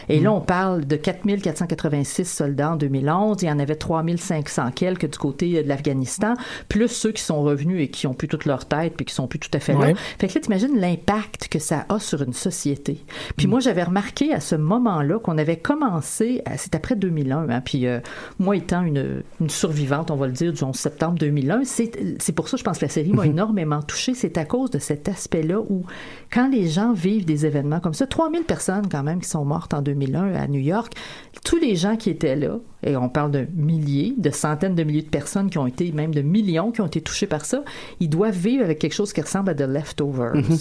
Et 0.10 0.20
là, 0.20 0.32
mm. 0.32 0.34
on 0.34 0.42
parle 0.42 0.86
de 0.88 0.96
4486 0.96 2.26
soldats 2.26 2.72
en 2.72 2.76
2011, 2.76 3.38
il 3.44 3.50
y 3.50 3.52
en 3.52 3.60
avait 3.60 3.76
3500 3.76 4.72
quelques 4.72 5.12
du 5.12 5.18
côté 5.20 5.62
de 5.62 5.70
l'Afghanistan, 5.70 6.34
plus 6.70 6.88
ceux 6.88 7.12
qui 7.12 7.22
sont 7.22 7.44
revenus 7.44 7.84
et 7.84 7.90
qui 7.90 8.08
ont 8.08 8.16
plus 8.16 8.28
toute 8.28 8.46
leur 8.46 8.66
tête 8.66 8.96
puis 8.96 9.06
qui 9.06 9.14
sont 9.14 9.28
plus 9.28 9.38
tout 9.38 9.52
à 9.54 9.60
fait 9.60 9.74
là. 9.74 9.94
Fait 10.18 10.28
que 10.28 10.34
là, 10.34 10.42
t'imagines 10.42 10.80
l'impact 10.80 11.50
que 11.50 11.60
ça 11.60 11.86
a 11.88 12.00
sur 12.00 12.24
une 12.24 12.34
société. 12.34 13.06
Puis 13.38 13.46
mm. 13.46 13.50
moi, 13.52 13.60
j'avais 13.60 13.84
remarqué 13.84 14.34
à 14.34 14.40
ce 14.40 14.56
moment-là 14.56 15.20
qu'on 15.20 15.38
avait 15.38 15.58
commencé, 15.58 16.42
c'est 16.58 16.74
après 16.74 16.96
2001, 16.96 17.50
hein, 17.50 17.62
puis 17.62 17.86
euh, 17.86 18.00
moi 18.40 18.56
étant 18.56 18.84
une, 18.84 19.24
une, 19.40 19.50
survivante, 19.50 20.12
on 20.12 20.16
va 20.16 20.28
le 20.28 20.34
dire, 20.34 20.54
du 20.54 20.64
11 20.64 20.76
septembre 20.76 21.18
2001, 21.20 21.64
c'est 21.66 22.32
pour 22.36 22.50
ça, 22.50 22.58
je 22.58 22.64
pense 22.64 22.78
que 22.78 22.86
la 22.86 22.90
série 22.90 23.14
m'a 23.14 23.24
mhm. 23.24 23.32
énormément 23.32 23.82
touchée. 23.82 24.14
C'est 24.14 24.38
à 24.38 24.46
cause 24.46 24.70
de 24.72 24.80
cet 24.80 25.10
aspect-là 25.10 25.60
où, 25.60 25.84
quand 26.32 26.50
les 26.50 26.68
gens 26.68 26.94
vivent 26.94 27.26
des 27.26 27.46
événements 27.46 27.80
comme 27.80 27.94
ça, 27.94 28.08
3000 28.08 28.44
personnes 28.44 28.88
quand 28.90 29.04
même 29.04 29.22
qui 29.22 29.30
sont 29.30 29.46
mortes 29.46 29.74
en 29.74 29.82
2001 29.82 30.34
à 30.34 30.48
New 30.48 30.62
York, 30.62 30.94
tous 31.44 31.58
les 31.58 31.76
gens 31.76 31.96
qui 31.96 32.10
étaient 32.10 32.36
là, 32.36 32.60
et 32.86 32.98
on 32.98 33.10
parle 33.10 33.32
de 33.32 33.48
milliers, 33.56 34.14
de 34.18 34.30
centaines 34.30 34.76
de 34.76 34.84
milliers 34.84 35.04
de 35.04 35.10
personnes 35.10 35.50
qui 35.50 35.58
ont 35.58 35.68
été, 35.68 35.92
même 35.92 36.14
de 36.14 36.22
millions 36.22 36.72
qui 36.72 36.82
ont 36.82 36.88
été 36.88 37.02
touchés 37.02 37.28
par 37.28 37.46
ça, 37.46 37.64
ils 38.00 38.10
doivent 38.10 38.38
vivre 38.38 38.64
avec 38.64 38.80
quelque 38.80 38.94
chose 38.94 39.14
qui 39.14 39.22
ressemble 39.22 39.50
à 39.52 39.56
The 39.56 39.62
Leftovers. 39.62 40.36
Mhm. 40.36 40.58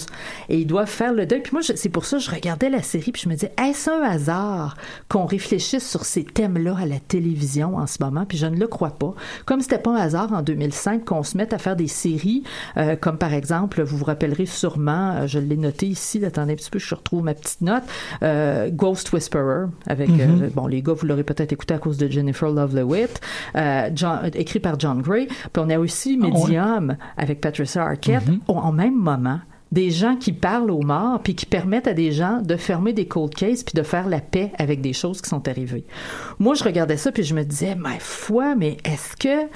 Et 0.49 0.61
ils 0.61 0.67
doivent 0.67 0.89
faire 0.89 1.13
le 1.13 1.27
deuil. 1.27 1.41
Puis 1.41 1.53
moi, 1.53 1.63
c'est 1.63 1.89
pour 1.89 2.05
ça 2.05 2.19
que 2.19 2.23
je 2.23 2.31
regardais 2.31 2.71
la 2.71 2.83
série, 2.83 3.13
puis 3.13 3.23
je 3.23 3.29
me 3.29 3.35
disais, 3.35 3.53
est-ce 3.61 3.91
un 3.91 4.03
hasard 4.03 4.77
qu'on 5.09 5.27
réfléchisse 5.27 5.89
sur 5.89 6.05
ces 6.05 6.25
thèmes-là 6.25 6.77
à 6.79 6.87
la 6.87 7.01
télévision? 7.01 7.33
En 7.61 7.87
ce 7.87 8.03
moment? 8.03 8.25
Puis 8.27 8.39
je 8.39 8.47
ne 8.47 8.57
le 8.57 8.67
crois 8.67 8.91
pas. 8.91 9.15
Comme 9.47 9.61
c'était 9.61 9.79
pas 9.79 9.91
un 9.91 9.97
hasard 9.97 10.33
en 10.33 10.43
2005 10.43 11.05
qu'on 11.05 11.23
se 11.23 11.37
mette 11.37 11.53
à 11.53 11.59
faire 11.59 11.77
des 11.77 11.89
séries, 11.89 12.43
euh, 12.77 12.97
comme 12.97 13.19
par 13.19 13.35
exemple, 13.35 13.83
vous 13.83 13.97
vous 13.97 14.05
rappellerez 14.05 14.47
sûrement, 14.47 15.13
euh, 15.13 15.27
je 15.27 15.39
l'ai 15.39 15.57
noté 15.57 15.87
ici, 15.87 16.25
attendez 16.25 16.53
un 16.53 16.57
petit 16.57 16.71
peu, 16.71 16.79
je 16.79 16.95
retrouve 16.95 17.23
ma 17.23 17.35
petite 17.35 17.61
note, 17.61 17.83
euh, 18.23 18.71
Ghost 18.71 19.13
Whisperer, 19.13 19.67
avec, 19.87 20.09
mhm. 20.09 20.51
bon, 20.55 20.67
les 20.67 20.83
gars, 20.83 20.93
vous 20.93 21.07
l'aurez 21.07 21.25
peut-être 21.25 21.53
écouté 21.53 21.75
à 21.75 21.79
cause 21.79 21.99
de 21.99 22.09
Jennifer 22.09 22.49
Love 22.51 22.75
Lewitt, 22.75 23.21
écrit 24.35 24.61
par 24.61 24.79
John 24.79 25.03
Gray. 25.03 25.27
Puis 25.27 25.63
on 25.65 25.71
a 25.71 25.79
aussi 25.79 26.19
ah, 26.21 26.27
Medium 26.27 26.97
avec 27.17 27.41
Patricia 27.41 27.83
Arquette 27.83 28.29
mm 28.29 28.41
en 28.63 28.73
même 28.73 28.97
moment 28.97 29.41
des 29.73 29.91
gens 29.91 30.17
qui 30.17 30.33
parlent 30.33 30.71
aux 30.71 30.83
morts 30.83 31.21
puis 31.21 31.35
qui 31.35 31.47
permettent 31.47 31.89
à 31.89 31.95
des 31.95 32.13
gens 32.13 32.41
de 32.43 32.57
fermer 32.57 32.93
des 32.93 33.07
cold 33.07 33.35
cases 33.35 33.65
puis 33.65 33.75
de 33.75 33.83
faire 33.83 34.09
la 34.09 34.21
paix 34.21 34.53
avec 34.59 34.81
des 34.81 34.93
choses 34.93 35.21
qui 35.21 35.29
sont 35.29 35.49
arrivées. 35.49 35.85
Moi, 36.39 36.55
je 36.55 36.63
regardais 36.63 36.99
ça 36.99 37.11
puis 37.11 37.25
je 37.25 37.35
me 37.35 37.43
disais, 37.43 37.75
ma 37.75 37.99
foi, 37.99 38.55
mais 38.55 38.77
est-ce 38.85 39.17
que 39.17 39.49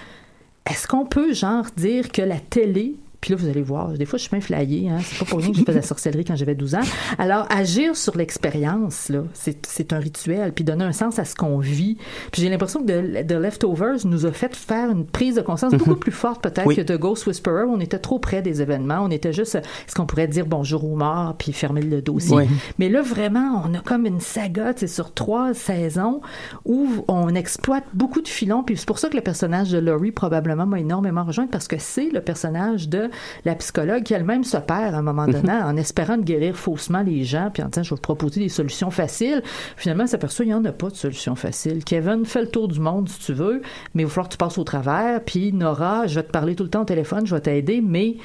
est-ce 0.69 0.89
qu'on 0.89 1.07
peut 1.07 1.33
genre 1.33 1.67
dire 1.77 2.11
que 2.11 2.23
la 2.23 2.41
télé 2.41 2.97
puis 3.27 3.35
là, 3.35 3.41
vous 3.41 3.49
allez 3.49 3.63
voir, 3.63 3.89
des 3.89 4.05
fois, 4.05 4.19
je 4.19 4.23
suis 4.23 4.31
bien 4.31 4.41
flyée. 4.41 4.89
Hein? 4.89 4.99
C'est 5.03 5.19
pas 5.19 5.25
pour 5.25 5.41
rien 5.41 5.51
que 5.51 5.57
j'ai 5.57 5.65
fait 5.65 5.73
de 5.73 5.79
la 5.79 5.83
sorcellerie 5.83 6.25
quand 6.25 6.37
j'avais 6.37 6.55
12 6.55 6.77
ans. 6.77 6.81
Alors, 7.19 7.49
agir 7.51 7.97
sur 7.97 8.17
l'expérience, 8.17 9.09
là, 9.09 9.25
c'est 9.35 9.93
un 9.93 9.99
rituel, 9.99 10.53
puis 10.53 10.63
donner 10.63 10.85
un 10.85 10.93
sens 10.93 11.19
à 11.19 11.25
ce 11.25 11.35
qu'on 11.35 11.59
vit. 11.59 11.97
Puis 12.31 12.43
j'ai 12.43 12.49
l'impression 12.49 12.85
que 12.85 13.23
The, 13.23 13.33
Leftovers 13.33 14.07
nous 14.07 14.27
a 14.27 14.31
fait 14.31 14.55
faire 14.55 14.93
une 14.93 15.05
prise 15.05 15.35
de 15.35 15.41
conscience 15.41 15.73
beaucoup 15.75 15.91
mhm. 15.91 15.99
plus 15.99 16.13
forte 16.13 16.41
peut-être 16.41 16.73
que 16.73 16.83
The 16.83 16.97
Ghost 16.97 17.27
Whisperer. 17.27 17.65
On 17.69 17.81
était 17.81 17.99
trop 17.99 18.21
près 18.21 18.43
des 18.43 18.63
événements. 18.63 19.01
On 19.01 19.11
était 19.11 19.33
juste, 19.33 19.57
est-ce 19.57 19.97
qu'on 19.97 20.07
pourrait 20.07 20.29
dire 20.29 20.47
bonjour 20.47 20.85
aux 20.85 20.95
morts, 20.95 21.35
puis 21.37 21.53
fermer 21.53 21.83
le 21.83 22.03
dossier. 22.03 22.47
Mais 22.79 22.89
là, 22.89 23.03
vraiment, 23.03 23.61
on 23.67 23.75
a 23.75 23.81
comme 23.81 24.07
une 24.07 24.21
saga, 24.21 24.73
c'est 24.77 24.87
sur 24.87 25.13
trois 25.13 25.53
saisons 25.53 26.21
où 26.65 26.89
on 27.09 27.35
exploite 27.35 27.87
beaucoup 27.93 28.23
de 28.23 28.29
filons. 28.29 28.63
Puis 28.63 28.77
c'est 28.77 28.87
pour 28.87 29.01
ça 29.01 29.09
que 29.09 29.17
le 29.17 29.23
personnage 29.23 29.73
de 29.73 29.79
Laurie 29.79 30.13
probablement 30.13 30.65
m'a 30.65 30.79
énormément 30.79 31.25
rejoint 31.25 31.49
parce 31.49 31.67
que 31.67 31.77
c'est 31.77 32.11
le 32.11 32.21
personnage 32.21 32.89
de 32.89 33.11
la 33.45 33.55
psychologue 33.55 34.03
qui 34.03 34.15
elle-même 34.15 34.45
se 34.45 34.57
perd 34.57 34.95
à 34.95 34.99
un 34.99 35.03
moment 35.03 35.27
donné 35.27 35.53
en 35.53 35.77
espérant 35.77 36.17
de 36.17 36.23
guérir 36.23 36.57
faussement 36.57 37.03
les 37.03 37.25
gens, 37.25 37.51
puis 37.53 37.63
en 37.63 37.69
disant, 37.69 37.83
je 37.83 37.91
vais 37.91 37.97
vous 37.97 38.03
proposer 38.03 38.41
des 38.41 38.49
solutions 38.49 38.91
faciles. 38.91 39.43
Finalement, 39.77 40.05
elle 40.05 40.09
s'aperçoit 40.09 40.45
qu'il 40.45 40.55
n'y 40.55 40.61
en 40.61 40.65
a 40.65 40.73
pas 40.73 40.89
de 40.89 40.97
solution 40.97 41.35
facile. 41.35 41.85
Kevin, 41.85 42.25
fais 42.25 42.43
le 42.43 42.49
tour 42.49 42.69
du 42.69 42.81
monde 42.81 43.09
si 43.09 43.21
tu 43.21 43.33
veux, 43.33 43.63
mais 43.95 44.03
il 44.03 44.07
va 44.07 44.11
falloir 44.11 44.29
que 44.29 44.35
tu 44.35 44.39
passes 44.39 44.59
au 44.59 44.65
travers. 44.65 45.23
Puis 45.25 45.53
Nora, 45.53 46.07
je 46.07 46.17
vais 46.17 46.23
te 46.23 46.31
parler 46.31 46.55
tout 46.55 46.65
le 46.65 46.71
temps 46.71 46.83
au 46.83 46.87
téléphone, 46.87 47.27
je 47.27 47.35
vais 47.35 47.41
t'aider, 47.41 47.81
mais 47.81 48.17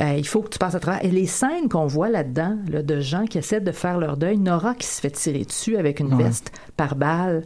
euh, 0.00 0.14
il 0.16 0.26
faut 0.26 0.42
que 0.42 0.48
tu 0.48 0.58
passes 0.58 0.74
à 0.74 0.80
travers. 0.80 1.04
Et 1.04 1.10
les 1.10 1.26
scènes 1.26 1.68
qu'on 1.68 1.86
voit 1.86 2.08
là-dedans, 2.08 2.58
là, 2.68 2.82
de 2.82 3.00
gens 3.00 3.26
qui 3.26 3.38
essaient 3.38 3.60
de 3.60 3.72
faire 3.72 3.98
leur 3.98 4.16
deuil, 4.16 4.38
Nora 4.38 4.74
qui 4.74 4.86
se 4.86 5.00
fait 5.00 5.10
tirer 5.10 5.44
dessus 5.44 5.76
avec 5.76 6.00
une 6.00 6.16
veste 6.16 6.52
par 6.76 6.96
balle. 6.96 7.44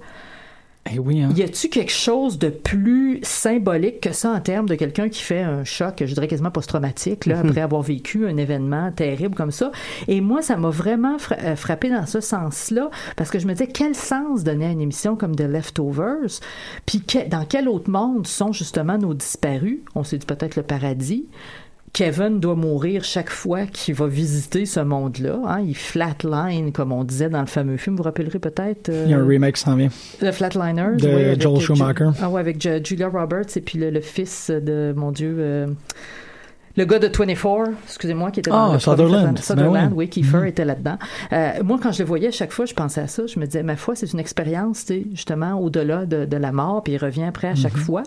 Eh 0.92 0.98
oui, 0.98 1.20
hein. 1.22 1.31
Y 1.37 1.42
a-tu 1.42 1.68
quelque 1.68 1.92
chose 1.92 2.38
de 2.38 2.48
plus 2.48 3.20
symbolique 3.22 4.01
que 4.01 4.12
ça 4.12 4.31
en 4.33 4.40
termes 4.40 4.68
de 4.68 4.74
quelqu'un 4.74 5.09
qui 5.09 5.22
fait 5.22 5.40
un 5.42 5.64
choc, 5.64 6.03
je 6.05 6.12
dirais 6.14 6.29
quasiment 6.29 6.51
post-traumatique, 6.51 7.27
là, 7.27 7.40
après 7.40 7.61
avoir 7.61 7.83
vécu 7.83 8.27
un 8.27 8.37
événement 8.37 8.90
terrible 8.92 9.35
comme 9.35 9.51
ça? 9.51 9.70
Et 10.07 10.20
moi, 10.20 10.40
ça 10.42 10.57
m'a 10.57 10.70
vraiment 10.70 11.18
fra- 11.18 11.37
euh, 11.42 11.57
frappé 11.57 11.90
dans 11.90 12.07
ce 12.07 12.20
sens-là, 12.20 12.90
parce 13.16 13.31
que 13.31 13.38
je 13.38 13.46
me 13.46 13.53
disais, 13.53 13.66
quel 13.68 13.94
sens 13.94 14.44
donner 14.44 14.66
à 14.66 14.70
une 14.70 14.81
émission 14.81 15.16
comme 15.16 15.35
The 15.37 15.42
Leftovers? 15.42 16.40
Puis 16.87 17.03
que- 17.03 17.29
dans 17.29 17.44
quel 17.44 17.68
autre 17.68 17.90
monde 17.90 18.27
sont 18.27 18.53
justement 18.53 18.98
nos 18.98 19.14
disparus? 19.14 19.81
On 19.94 20.05
s'est 20.05 20.18
dit 20.18 20.27
peut-être 20.27 20.57
le 20.57 20.62
paradis. 20.62 21.27
Kevin 21.92 22.40
doit 22.40 22.55
mourir 22.55 23.03
chaque 23.05 23.31
fois 23.31 23.66
qu'il 23.66 23.94
va 23.94 24.07
visiter 24.07 24.66
ce 24.66 24.81
monde-là. 24.81 25.38
hein. 25.46 25.61
Il 25.61 25.77
flatline, 25.77 26.72
comme 26.72 26.92
on 26.92 27.05
disait 27.05 27.29
dans 27.29 27.40
le 27.40 27.46
fameux 27.46 27.77
film. 27.77 27.96
Vous 27.96 28.03
vous 28.03 28.05
rappellerez 28.05 28.38
peut-être 28.38 28.88
euh, 28.88 29.05
Il 29.07 29.11
y 29.11 29.14
a 29.14 29.18
un 29.18 29.27
remake 29.27 29.55
qui 29.57 29.62
s'en 29.62 29.77
vient. 29.77 29.88
The 30.20 30.31
Flatliners. 30.33 30.96
De 30.96 31.09
oui, 31.35 31.40
Joel 31.40 31.61
Ju- 31.61 31.66
Schumacher. 31.66 32.11
Ah 32.20 32.29
ouais, 32.31 32.40
avec 32.40 32.61
Ju- 32.61 32.81
Julia 32.85 33.09
Roberts 33.09 33.57
et 33.57 33.61
puis 33.61 33.79
le, 33.79 33.90
le 33.90 34.01
fils 34.01 34.51
de, 34.51 34.92
mon 34.96 35.12
Dieu, 35.12 35.35
euh, 35.38 35.66
le 36.79 36.85
gars 36.85 36.99
de 37.01 37.09
24, 37.09 37.71
excusez-moi, 37.85 38.31
qui 38.31 38.41
était 38.41 38.51
dans 38.51 38.71
Ah, 38.71 38.73
le 38.75 38.79
Sutherland. 38.79 39.38
Sutherland, 39.38 39.73
Ben 39.73 39.88
oui. 39.91 40.05
oui, 40.05 40.09
Kiefer 40.09 40.38
Mhm. 40.38 40.47
était 40.47 40.64
là-dedans. 40.64 40.97
Euh, 41.33 41.51
moi, 41.64 41.79
quand 41.83 41.91
je 41.93 41.99
le 42.03 42.07
voyais, 42.09 42.29
à 42.29 42.31
chaque 42.31 42.53
fois, 42.53 42.64
je 42.67 42.73
pensais 42.75 43.01
à 43.01 43.07
ça. 43.09 43.27
Je 43.27 43.38
me 43.41 43.47
disais, 43.47 43.62
ma 43.64 43.77
foi, 43.77 43.95
c'est 43.97 44.12
une 44.12 44.21
expérience, 44.21 44.85
tu 44.87 44.95
sais, 44.95 45.07
justement, 45.12 45.55
au-delà 45.61 46.07
de, 46.07 46.25
de 46.25 46.37
la 46.37 46.53
mort, 46.53 46.83
puis 46.85 46.95
il 46.95 46.99
revient 46.99 47.25
après 47.25 47.49
à 47.49 47.55
chaque 47.57 47.75
Mhm. 47.75 47.81
fois. 47.83 48.03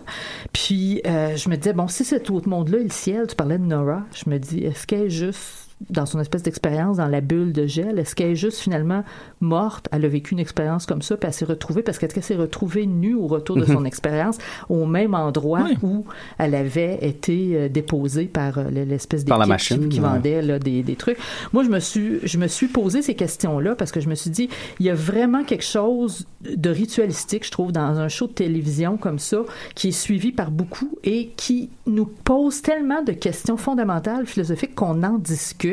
Puis 0.52 1.02
euh, 1.06 1.36
je 1.36 1.48
me 1.50 1.56
disais, 1.56 1.72
bon, 1.74 1.86
si 1.88 2.04
cet 2.04 2.30
autre 2.30 2.48
monde-là 2.48 2.78
est 2.78 2.84
le 2.84 2.90
ciel, 2.90 3.26
tu 3.28 3.36
parlais 3.36 3.58
de 3.58 3.64
Nora, 3.64 4.02
je 4.14 4.28
me 4.30 4.38
dis, 4.38 4.64
est-ce 4.64 4.86
qu'elle 4.86 5.02
est 5.02 5.10
juste 5.10 5.61
dans 5.90 6.06
son 6.06 6.20
espèce 6.20 6.42
d'expérience 6.42 6.96
dans 6.96 7.08
la 7.08 7.20
bulle 7.20 7.52
de 7.52 7.66
gel, 7.66 7.98
est-ce 7.98 8.14
qu'elle 8.14 8.30
est 8.30 8.36
juste 8.36 8.58
finalement 8.58 9.04
morte, 9.40 9.88
elle 9.92 10.04
a 10.04 10.08
vécu 10.08 10.32
une 10.32 10.40
expérience 10.40 10.86
comme 10.86 11.02
ça, 11.02 11.16
puis 11.16 11.26
elle 11.26 11.34
s'est 11.34 11.44
retrouvée, 11.44 11.82
parce 11.82 11.98
qu'elle 11.98 12.10
s'est 12.22 12.36
retrouvée 12.36 12.86
nue 12.86 13.14
au 13.14 13.26
retour 13.26 13.56
de 13.56 13.64
son 13.64 13.84
expérience, 13.84 14.38
au 14.68 14.86
même 14.86 15.14
endroit 15.14 15.62
Oui. 15.64 15.78
où 15.82 16.04
elle 16.38 16.54
avait 16.54 16.98
été 17.02 17.52
euh, 17.54 17.68
déposée 17.68 18.26
par 18.26 18.58
euh, 18.58 18.70
l'espèce 18.70 19.24
d'équipe 19.24 19.46
machine, 19.46 19.88
qui, 19.88 19.96
qui 19.96 20.00
ouais. 20.00 20.08
vendait 20.08 20.42
là, 20.42 20.58
des, 20.58 20.82
des 20.82 20.96
trucs. 20.96 21.18
Moi, 21.52 21.64
je 21.64 21.68
me 21.68 21.80
suis, 21.80 22.20
je 22.22 22.38
me 22.38 22.46
suis 22.46 22.68
posé 22.68 23.02
ces 23.02 23.14
questions-là 23.14 23.74
parce 23.74 23.92
que 23.92 24.00
je 24.00 24.08
me 24.08 24.14
suis 24.14 24.30
dit, 24.30 24.48
il 24.80 24.86
y 24.86 24.90
a 24.90 24.94
vraiment 24.94 25.44
quelque 25.44 25.64
chose 25.64 26.26
de 26.42 26.70
ritualistique, 26.70 27.44
je 27.46 27.50
trouve, 27.50 27.72
dans 27.72 27.98
un 27.98 28.08
show 28.08 28.26
de 28.26 28.32
télévision 28.32 28.96
comme 28.96 29.18
ça, 29.18 29.38
qui 29.74 29.88
est 29.88 29.92
suivi 29.92 30.32
par 30.32 30.50
beaucoup 30.50 30.98
et 31.04 31.30
qui 31.36 31.70
nous 31.86 32.06
pose 32.06 32.62
tellement 32.62 33.02
de 33.02 33.12
questions 33.12 33.56
fondamentales, 33.56 34.26
philosophiques, 34.26 34.74
qu'on 34.74 35.02
en 35.02 35.18
discute. 35.18 35.71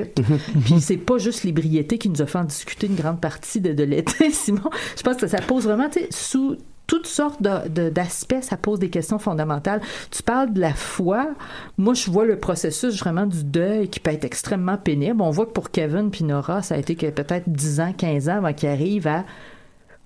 Puis 0.65 0.81
c'est 0.81 0.97
pas 0.97 1.17
juste 1.17 1.43
l'ébriété 1.43 1.97
qui 1.97 2.09
nous 2.09 2.21
a 2.21 2.25
fait 2.25 2.37
en 2.37 2.43
discuter 2.43 2.87
une 2.87 2.95
grande 2.95 3.19
partie 3.19 3.61
de, 3.61 3.73
de 3.73 3.83
l'été, 3.83 4.29
Simon. 4.31 4.69
Je 4.97 5.03
pense 5.03 5.17
que 5.17 5.27
ça 5.27 5.41
pose 5.41 5.63
vraiment, 5.65 5.89
tu 5.89 5.99
sais, 5.99 6.07
sous 6.11 6.57
toutes 6.89 7.05
sortes 7.05 7.39
d'aspects, 7.41 8.41
ça 8.41 8.57
pose 8.57 8.79
des 8.79 8.89
questions 8.89 9.19
fondamentales. 9.19 9.79
Tu 10.09 10.23
parles 10.23 10.51
de 10.53 10.59
la 10.59 10.73
foi. 10.73 11.29
Moi, 11.77 11.93
je 11.93 12.09
vois 12.09 12.25
le 12.25 12.39
processus 12.39 12.97
vraiment 12.97 13.27
du 13.27 13.43
deuil 13.43 13.89
qui 13.89 13.99
peut 13.99 14.09
être 14.09 14.25
extrêmement 14.25 14.75
pénible. 14.75 15.21
On 15.21 15.29
voit 15.29 15.45
que 15.45 15.51
pour 15.51 15.69
Kevin 15.69 16.09
puis 16.09 16.23
Nora, 16.23 16.63
ça 16.63 16.73
a 16.73 16.77
été 16.79 16.95
peut-être 16.95 17.47
10 17.47 17.79
ans, 17.79 17.93
15 17.95 18.29
ans 18.29 18.37
avant 18.37 18.53
qu'ils 18.53 18.69
arrivent 18.69 19.07
à 19.07 19.23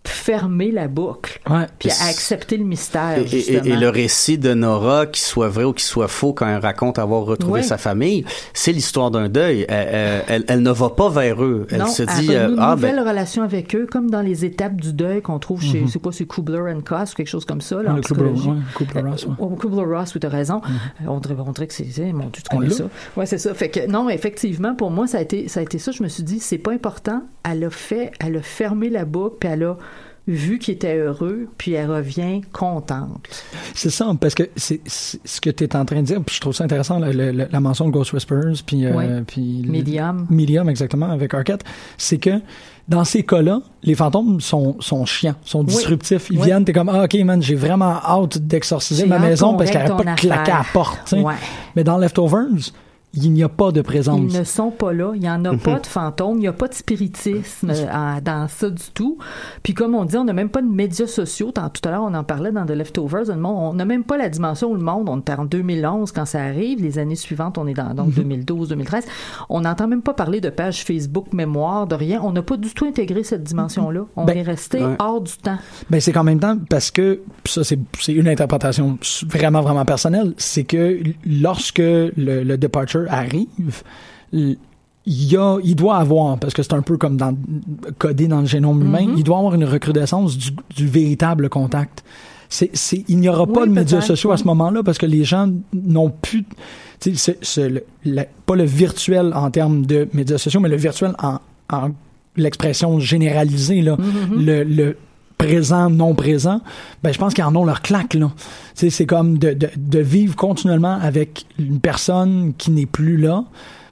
fermer 0.05 0.71
la 0.71 0.87
boucle 0.87 1.39
Ouais. 1.49 1.65
puis 1.79 1.89
à 1.89 2.05
accepter 2.09 2.57
le 2.57 2.63
mystère, 2.65 3.19
Et, 3.19 3.53
et- 3.53 3.75
le 3.75 3.89
récit 3.89 4.37
de 4.37 4.53
Nora, 4.53 5.05
qu'il 5.05 5.21
soit 5.23 5.47
vrai 5.49 5.63
ou 5.63 5.73
qu'il 5.73 5.83
soit 5.85 6.07
faux, 6.07 6.33
quand 6.33 6.47
elle 6.47 6.59
raconte 6.61 6.99
avoir 6.99 7.23
retrouvé 7.23 7.53
Ouais. 7.61 7.63
sa 7.63 7.77
famille, 7.77 8.25
c'est 8.53 8.71
l'histoire 8.71 9.11
d'un 9.11 9.29
deuil. 9.29 9.65
Elle, 9.69 9.87
elle- 9.91 10.23
elle- 10.27 10.45
elle 10.47 10.61
ne 10.61 10.71
va 10.71 10.89
pas 10.89 11.09
vers 11.09 11.43
eux. 11.43 11.67
Elle 11.71 11.79
non, 11.79 11.87
se 11.87 12.03
elle 12.03 12.09
dit, 12.19 12.35
a 12.35 12.43
euh, 12.45 12.49
une 12.49 12.59
ah 12.59 12.75
nouvelle 12.75 12.95
ben, 12.97 13.07
relation 13.07 13.43
avec 13.43 13.75
eux, 13.75 13.87
comme 13.89 14.09
dans 14.09 14.21
les 14.21 14.45
étapes 14.45 14.75
du 14.79 14.93
deuil 14.93 15.21
qu'on 15.21 15.39
trouve 15.39 15.61
chez, 15.61 15.85
c'est 15.87 15.99
quoi, 16.01 16.11
c'est 16.11 16.25
Kubler 16.25 16.71
and 16.73 16.81
Koss 16.81 17.13
ou 17.13 17.15
quelque 17.15 17.27
chose 17.27 17.45
comme 17.45 17.61
ça, 17.61 17.81
là, 17.81 17.93
en 17.93 17.99
Kubler- 17.99 18.23
ouais, 18.31 18.55
Kubler-Ross, 18.75 19.25
ouais. 19.25 19.31
Euh, 19.31 19.35
oh, 19.39 19.49
Kubler-Ross, 19.55 20.13
oui, 20.15 20.19
t'as 20.21 20.29
raison. 20.29 20.61
Euh, 20.65 21.05
on, 21.07 21.19
dirait, 21.19 21.35
on 21.45 21.51
dirait 21.51 21.67
que 21.67 21.73
c'est, 21.73 21.85
mon 22.13 22.25
Dieu, 22.25 22.41
tu 22.49 22.55
On 22.55 22.57
connais 22.59 22.69
ça. 22.71 22.85
Ouais, 23.15 23.25
c'est 23.25 23.37
ça. 23.37 23.53
Fait 23.53 23.69
que, 23.69 23.87
non, 23.87 24.09
effectivement, 24.09 24.75
pour 24.75 24.91
moi, 24.91 25.07
ça 25.07 25.19
a 25.19 25.21
été, 25.21 25.47
ça 25.47 25.59
a 25.59 25.63
été 25.63 25.79
ça. 25.79 25.91
Je 25.91 26.03
me 26.03 26.07
suis 26.07 26.23
dit, 26.23 26.39
c'est 26.39 26.57
pas 26.57 26.71
important. 26.71 27.23
Elle 27.49 27.63
a 27.63 27.69
fait, 27.69 28.11
elle 28.19 28.37
a 28.37 28.41
fermé 28.41 28.89
la 28.89 29.05
boucle, 29.05 29.37
puis 29.39 29.49
elle 29.49 29.63
a 29.63 29.77
vu 30.27 30.57
qu'il 30.57 30.73
était 30.75 30.97
heureux, 30.97 31.47
puis 31.57 31.73
elle 31.73 31.91
revient 31.91 32.41
contente. 32.53 33.27
C'est 33.73 33.89
ça, 33.89 34.09
parce 34.21 34.33
que 34.35 34.43
c'est 34.55 34.79
ce 34.87 35.41
que 35.41 35.49
tu 35.49 35.65
es 35.65 35.75
en 35.75 35.83
train 35.83 35.97
de 35.97 36.05
dire, 36.05 36.21
puis 36.25 36.35
je 36.35 36.39
trouve 36.41 36.53
ça 36.53 36.63
intéressant, 36.63 36.97
la, 36.99 37.11
la- 37.11 37.31
la- 37.33 37.47
la 37.51 37.59
mention 37.59 37.85
de 37.87 37.91
Ghost 37.91 38.13
Whisperers, 38.13 38.63
puis... 38.65 38.85
euh, 38.85 39.21
puis 39.27 39.61
le- 39.65 39.71
Medium. 39.71 40.25
Medium, 40.29 40.69
exactement, 40.69 41.09
avec 41.09 41.33
Arquette, 41.33 41.63
c'est 41.97 42.19
que 42.19 42.39
dans 42.87 43.03
ces 43.03 43.23
cas-là, 43.23 43.61
les 43.83 43.95
fantômes 43.95 44.39
sont, 44.41 44.77
sont 44.79 45.05
chiants, 45.05 45.35
sont 45.43 45.63
disruptifs. 45.63 46.27
Ils 46.31 46.37
Oui. 46.39 46.45
viennent, 46.45 46.63
t'es 46.65 46.73
comme, 46.73 46.89
ah, 46.89 47.03
ok, 47.03 47.15
man, 47.25 47.41
j'ai 47.41 47.55
vraiment 47.55 47.95
hâte 48.03 48.37
d'exorciser 48.37 49.05
ma 49.05 49.19
maison 49.19 49.55
parce 49.55 49.71
qu'elle 49.71 49.83
n'arrête 49.87 50.05
pas 50.05 50.11
de 50.13 50.19
claquer 50.19 50.51
à 50.51 50.57
la 50.59 50.65
porte. 50.71 51.13
Ouais. 51.17 51.33
Mais 51.75 51.83
dans 51.83 51.97
Leftovers, 51.97 52.71
il 53.15 53.31
n'y 53.31 53.43
a 53.43 53.49
pas 53.49 53.71
de 53.71 53.81
présence. 53.81 54.19
Ils 54.33 54.39
ne 54.39 54.43
sont 54.43 54.71
pas 54.71 54.91
là. 54.91 55.11
Il 55.13 55.21
n'y 55.21 55.29
en 55.29 55.45
a 55.45 55.55
pas 55.55 55.79
de 55.79 55.85
fantômes. 55.85 56.37
Il 56.37 56.41
n'y 56.41 56.47
a 56.47 56.53
pas 56.53 56.67
de 56.67 56.73
spiritisme 56.73 57.69
euh, 57.69 58.21
dans 58.23 58.47
ça 58.47 58.69
du 58.71 58.83
tout. 58.93 59.19
Puis 59.61 59.73
comme 59.75 59.93
on 59.93 60.03
dit, 60.05 60.17
on 60.17 60.23
n'a 60.23 60.33
même 60.33 60.49
pas 60.49 60.61
de 60.63 60.67
médias 60.67 61.05
sociaux. 61.05 61.51
Tant- 61.51 61.69
Tout 61.69 61.87
à 61.87 61.91
l'heure, 61.91 62.03
on 62.03 62.13
en 62.15 62.23
parlait 62.23 62.51
dans 62.51 62.65
The 62.65 62.71
Leftovers. 62.71 63.29
On 63.29 63.73
n'a 63.73 63.85
même 63.85 64.03
pas 64.03 64.17
la 64.17 64.29
dimension 64.29 64.71
où 64.71 64.75
le 64.75 64.81
monde, 64.81 65.09
on 65.09 65.19
est 65.19 65.29
en 65.29 65.45
2011 65.45 66.11
quand 66.11 66.25
ça 66.25 66.41
arrive. 66.41 66.81
Les 66.81 66.97
années 66.97 67.15
suivantes, 67.15 67.57
on 67.59 67.67
est 67.67 67.75
dans 67.75 67.93
donc 67.93 68.13
2012, 68.13 68.69
2013. 68.69 69.05
On 69.49 69.61
n'entend 69.61 69.87
même 69.87 70.01
pas 70.01 70.13
parler 70.13 70.41
de 70.41 70.49
page 70.49 70.83
Facebook 70.83 71.33
mémoire, 71.33 71.85
de 71.85 71.93
rien. 71.95 72.19
On 72.23 72.31
n'a 72.31 72.41
pas 72.41 72.57
du 72.57 72.73
tout 72.73 72.85
intégré 72.85 73.23
cette 73.23 73.43
dimension-là. 73.43 74.05
On 74.15 74.25
Ben, 74.25 74.37
est 74.37 74.41
resté 74.41 74.83
ouais. 74.83 74.95
hors 74.97 75.21
du 75.21 75.33
temps. 75.37 75.57
Ben, 75.91 76.01
c'est 76.01 76.11
qu'en 76.13 76.23
même 76.23 76.39
temps, 76.39 76.57
parce 76.69 76.89
que, 76.89 77.19
ça, 77.45 77.63
c'est 77.63 77.77
une 78.07 78.27
interprétation 78.27 78.97
vraiment, 79.27 79.61
vraiment 79.61 79.85
personnelle, 79.85 80.33
c'est 80.37 80.63
que 80.63 80.99
lorsque 81.25 81.77
le, 81.77 82.11
le 82.17 82.57
departure 82.57 83.02
arrive, 83.09 83.83
il 84.31 84.57
y 85.05 85.35
a, 85.35 85.57
il 85.63 85.75
doit 85.75 85.97
avoir, 85.97 86.37
parce 86.37 86.53
que 86.53 86.63
c'est 86.63 86.73
un 86.73 86.81
peu 86.81 86.97
comme 86.97 87.17
dans, 87.17 87.35
codé 87.99 88.27
dans 88.27 88.39
le 88.41 88.45
génome 88.45 88.81
humain, 88.81 89.05
Mm-hmm. 89.05 89.17
il 89.17 89.23
doit 89.23 89.37
avoir 89.37 89.53
une 89.55 89.65
recrudescence 89.65 90.37
du, 90.37 90.51
du 90.75 90.87
véritable 90.87 91.49
contact. 91.49 92.03
C'est, 92.49 92.69
il 93.07 93.17
n'y 93.17 93.27
aura 93.29 93.47
pas 93.47 93.65
de 93.65 93.71
médias 93.71 93.99
sociaux 94.01 94.31
à 94.31 94.37
ce 94.37 94.43
moment-là 94.43 94.83
parce 94.83 94.99
que 94.99 95.07
les 95.07 95.23
gens 95.23 95.49
n'ont 95.73 96.11
plus, 96.11 96.45
c'est- 96.99 97.57
le- 98.05 98.23
pas 98.45 98.55
le 98.55 98.63
virtuel 98.63 99.33
en 99.33 99.49
termes 99.49 99.85
de 99.87 100.07
médias 100.13 100.37
sociaux, 100.37 100.59
mais 100.59 100.69
le 100.69 100.75
virtuel 100.77 101.13
en, 101.21 101.39
en 101.71 101.89
l'expression 102.37 102.99
généralisée, 102.99 103.81
là. 103.81 103.95
Mm-hmm. 103.97 104.45
Le, 104.45 104.63
le 104.63 104.97
présent, 105.47 105.89
non 105.89 106.15
présent, 106.15 106.61
ben, 107.03 107.11
je 107.13 107.17
pense 107.19 107.33
qu'ils 107.33 107.43
en 107.43 107.55
ont 107.55 107.65
leur 107.65 107.81
claque, 107.81 108.13
là. 108.13 108.31
Tu 108.37 108.43
sais, 108.75 108.89
c'est 108.89 109.05
comme 109.05 109.37
de, 109.37 109.53
de, 109.53 109.69
de 109.75 109.99
vivre 109.99 110.35
continuellement 110.35 110.97
avec 111.01 111.45
une 111.59 111.79
personne 111.79 112.53
qui 112.57 112.71
n'est 112.71 112.85
plus 112.85 113.17
là, 113.17 113.43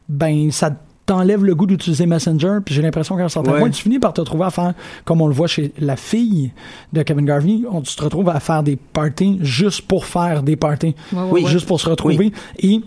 ben, 0.09 0.51
ça 0.51 0.71
t'enlève 1.05 1.43
le 1.43 1.55
goût 1.55 1.65
d'utiliser 1.65 2.05
Messenger, 2.05 2.59
puis 2.63 2.73
j'ai 2.73 2.81
l'impression 2.81 3.17
qu'à 3.17 3.25
un 3.25 3.29
certain 3.29 3.51
Ouais. 3.53 3.59
point, 3.59 3.69
tu 3.69 3.81
finis 3.83 3.99
par 3.99 4.13
te 4.13 4.21
retrouver 4.21 4.45
à 4.45 4.49
faire, 4.51 4.73
comme 5.03 5.19
on 5.21 5.27
le 5.27 5.33
voit 5.33 5.47
chez 5.47 5.73
la 5.79 5.95
fille 5.97 6.51
de 6.93 7.03
Kevin 7.03 7.25
Garvey, 7.25 7.61
on, 7.69 7.81
tu 7.81 7.95
te 7.95 8.03
retrouves 8.03 8.29
à 8.29 8.39
faire 8.39 8.63
des 8.63 8.77
parties 8.77 9.37
juste 9.41 9.81
pour 9.81 10.05
faire 10.05 10.41
des 10.43 10.55
parties. 10.55 10.95
Ouais, 11.11 11.19
ouais, 11.19 11.27
oui, 11.31 11.43
ouais. 11.43 11.49
juste 11.51 11.65
pour 11.67 11.81
se 11.81 11.89
retrouver 11.89 12.31
et 12.59 12.81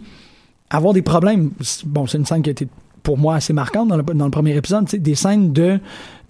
avoir 0.71 0.95
des 0.95 1.03
problèmes. 1.03 1.51
C'est- 1.61 1.85
Bon, 1.87 2.07
c'est 2.07 2.17
une 2.19 2.25
scène 2.25 2.41
qui 2.43 2.49
a 2.51 2.53
été 2.53 2.67
pour 3.03 3.19
moi 3.19 3.35
assez 3.37 3.53
marquante 3.53 3.89
dans 3.89 3.97
le, 3.99 4.03
dans 4.03 4.25
le 4.25 4.31
premier 4.31 4.57
épisode, 4.57 4.87
des 4.87 5.15
scènes 5.15 5.53
de 5.53 5.79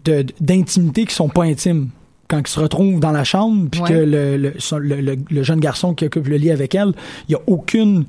de- 0.05 0.27
d'intimité 0.41 1.07
qui 1.07 1.15
sont 1.15 1.29
pas 1.31 1.45
intimes. 1.45 1.89
Quand 2.35 2.49
ils 2.49 2.51
se 2.51 2.61
retrouvent 2.61 3.01
dans 3.01 3.13
la 3.13 3.25
chambre, 3.25 3.69
puis 3.71 3.81
Ouais. 3.81 3.89
que 3.89 3.95
le, 3.95 5.17
le, 5.31 5.43
jeune 5.43 5.61
garçon 5.61 5.95
qui 5.95 6.05
occupe 6.07 6.27
le 6.27 6.37
lit 6.37 6.51
avec 6.51 6.75
elle, 6.75 6.93
il 7.29 7.33
y 7.33 7.35
a 7.35 7.41
aucune, 7.47 8.07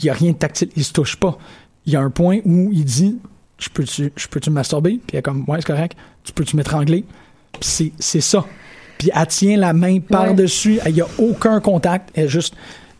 il 0.00 0.06
y 0.06 0.10
a 0.10 0.12
rien 0.12 0.32
de 0.32 0.36
tactile, 0.36 0.68
il 0.76 0.84
se 0.84 0.92
touche 0.92 1.16
pas. 1.16 1.36
Il 1.84 1.92
y 1.92 1.96
a 1.96 2.00
un 2.00 2.10
point 2.10 2.38
où 2.44 2.70
il 2.72 2.84
dit, 2.84 3.18
je 3.58 3.68
peux-tu, 3.68 4.50
me 4.50 4.54
masturber? 4.54 4.92
Puis 4.92 5.14
elle 5.14 5.18
est 5.18 5.22
comme, 5.22 5.44
ouais, 5.48 5.58
c'est 5.58 5.66
correct. 5.66 5.96
Tu 6.24 6.32
peux-tu 6.32 6.56
m'étrangler? 6.56 7.04
Puis 7.60 7.92
c'est, 7.98 8.20
ça. 8.20 8.44
Puis 8.98 9.10
elle 9.14 9.26
tient 9.26 9.56
la 9.56 9.72
main 9.72 10.00
par-dessus, 10.00 10.78
il 10.86 10.96
y 10.96 11.00
a 11.00 11.06
aucun 11.18 11.60
contact, 11.60 12.10
elle 12.14 12.28
juste 12.28 12.54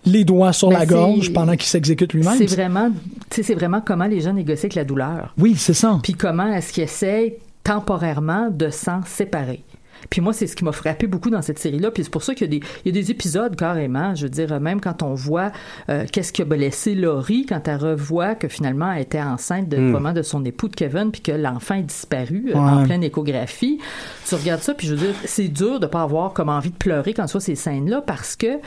les 0.05 0.25
doigts 0.25 0.53
sur 0.53 0.69
Ben, 0.69 0.79
la 0.79 0.87
gorge 0.87 1.33
pendant 1.33 1.53
qu'il 1.53 1.67
s'exécute 1.67 2.13
lui-même. 2.13 2.39
C'est 2.39 2.47
vraiment, 2.47 2.91
c'est 3.31 3.55
vraiment 3.55 3.81
comment 3.81 4.07
les 4.07 4.21
gens 4.21 4.33
négocient 4.33 4.67
avec 4.67 4.75
la 4.77 4.85
douleur. 4.85 5.35
Oui, 5.37 5.57
c'est 5.57 5.75
ça. 5.75 5.99
Puis 6.03 6.15
comment 6.15 6.47
est-ce 6.53 6.73
qu'ils 6.73 6.85
essayent 6.85 7.35
temporairement 7.67 8.49
de 8.49 8.71
s'en 8.71 9.03
séparer. 9.05 9.65
Puis 10.11 10.21
moi, 10.21 10.33
c'est 10.33 10.47
ce 10.47 10.57
qui 10.57 10.65
m'a 10.65 10.73
frappé 10.73 11.07
beaucoup 11.07 11.31
dans 11.31 11.43
cette 11.43 11.59
série-là. 11.59 11.91
Puis 11.91 12.05
c'est 12.05 12.11
pour 12.11 12.23
ça 12.23 12.35
qu'il 12.35 12.53
y, 12.53 12.61
y, 12.85 12.89
a 12.89 12.93
des 12.93 13.11
épisodes 13.11 13.57
carrément. 13.57 14.15
Je 14.15 14.25
veux 14.25 14.31
dire, 14.31 14.61
même 14.61 14.81
quand 14.81 15.03
on 15.03 15.15
voit 15.15 15.53
euh, 15.89 16.05
qu'est-ce 16.11 16.33
qui 16.33 16.43
a 16.43 16.45
blessé 16.45 16.95
Laurie, 16.95 17.47
quand 17.47 17.67
elle 17.69 17.77
revoit 17.79 18.35
que 18.35 18.49
finalement 18.49 18.93
elle 18.93 19.03
était 19.03 19.21
enceinte 19.21 19.69
de, 19.69 19.77
mm. 19.77 20.15
de 20.15 20.23
son 20.23 20.45
époux 20.45 20.69
de 20.69 20.77
Kevin, 20.77 21.11
puis 21.11 21.21
que 21.21 21.33
l'enfant 21.33 21.77
est 21.77 21.83
disparu 21.83 22.51
euh, 22.55 22.59
en 22.59 22.85
pleine 22.85 23.03
échographie. 23.03 23.79
Tu 24.27 24.35
regardes 24.35 24.63
ça, 24.63 24.75
puis 24.75 24.87
je 24.87 24.95
veux 24.95 25.07
dire, 25.07 25.15
c'est 25.25 25.49
dur 25.49 25.81
de 25.81 25.87
pas 25.87 26.03
avoir 26.03 26.33
comme 26.33 26.49
envie 26.49 26.71
de 26.71 26.77
pleurer 26.77 27.15
quand 27.15 27.27
soit 27.27 27.41
ces 27.41 27.55
scènes-là 27.55 28.03
parce 28.03 28.37
que 28.37 28.59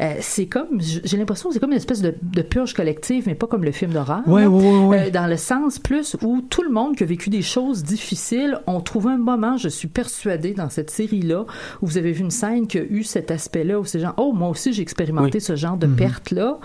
euh, 0.00 0.14
c'est 0.20 0.46
comme, 0.46 0.80
j'ai 0.80 1.16
l'impression 1.16 1.48
que 1.48 1.54
c'est 1.54 1.60
comme 1.60 1.70
une 1.70 1.76
espèce 1.76 2.02
de, 2.02 2.42
purge 2.42 2.74
collective, 2.74 3.24
mais 3.26 3.34
pas 3.34 3.46
comme 3.46 3.64
le 3.64 3.72
film 3.72 3.92
d'horreur. 3.92 4.22
Ouais, 4.26 4.44
euh, 4.44 5.10
dans 5.10 5.26
le 5.26 5.36
sens 5.36 5.78
plus 5.78 6.16
où 6.22 6.40
tout 6.42 6.62
le 6.62 6.70
monde 6.70 6.96
qui 6.96 7.02
a 7.02 7.06
vécu 7.06 7.30
des 7.30 7.42
choses 7.42 7.82
difficiles 7.82 8.58
ont 8.66 8.80
trouvé 8.80 9.12
un 9.12 9.18
moment, 9.18 9.56
je 9.56 9.68
suis 9.68 9.88
persuadée, 9.88 10.54
dans 10.54 10.68
cette 10.68 10.90
série-là, 10.90 11.44
où 11.82 11.86
vous 11.86 11.98
avez 11.98 12.12
vu 12.12 12.22
une 12.22 12.30
scène 12.30 12.66
qui 12.66 12.78
a 12.78 12.82
eu 12.82 13.02
cet 13.02 13.30
aspect-là, 13.30 13.78
où 13.78 13.84
ces 13.84 14.00
gens, 14.00 14.14
oh, 14.16 14.32
moi 14.32 14.48
aussi 14.48 14.72
j'ai 14.72 14.82
expérimenté 14.82 15.40
ce 15.40 15.56
genre 15.56 15.76
de 15.76 15.86
mm-hmm. 15.86 15.96
perte-là. 15.96 16.58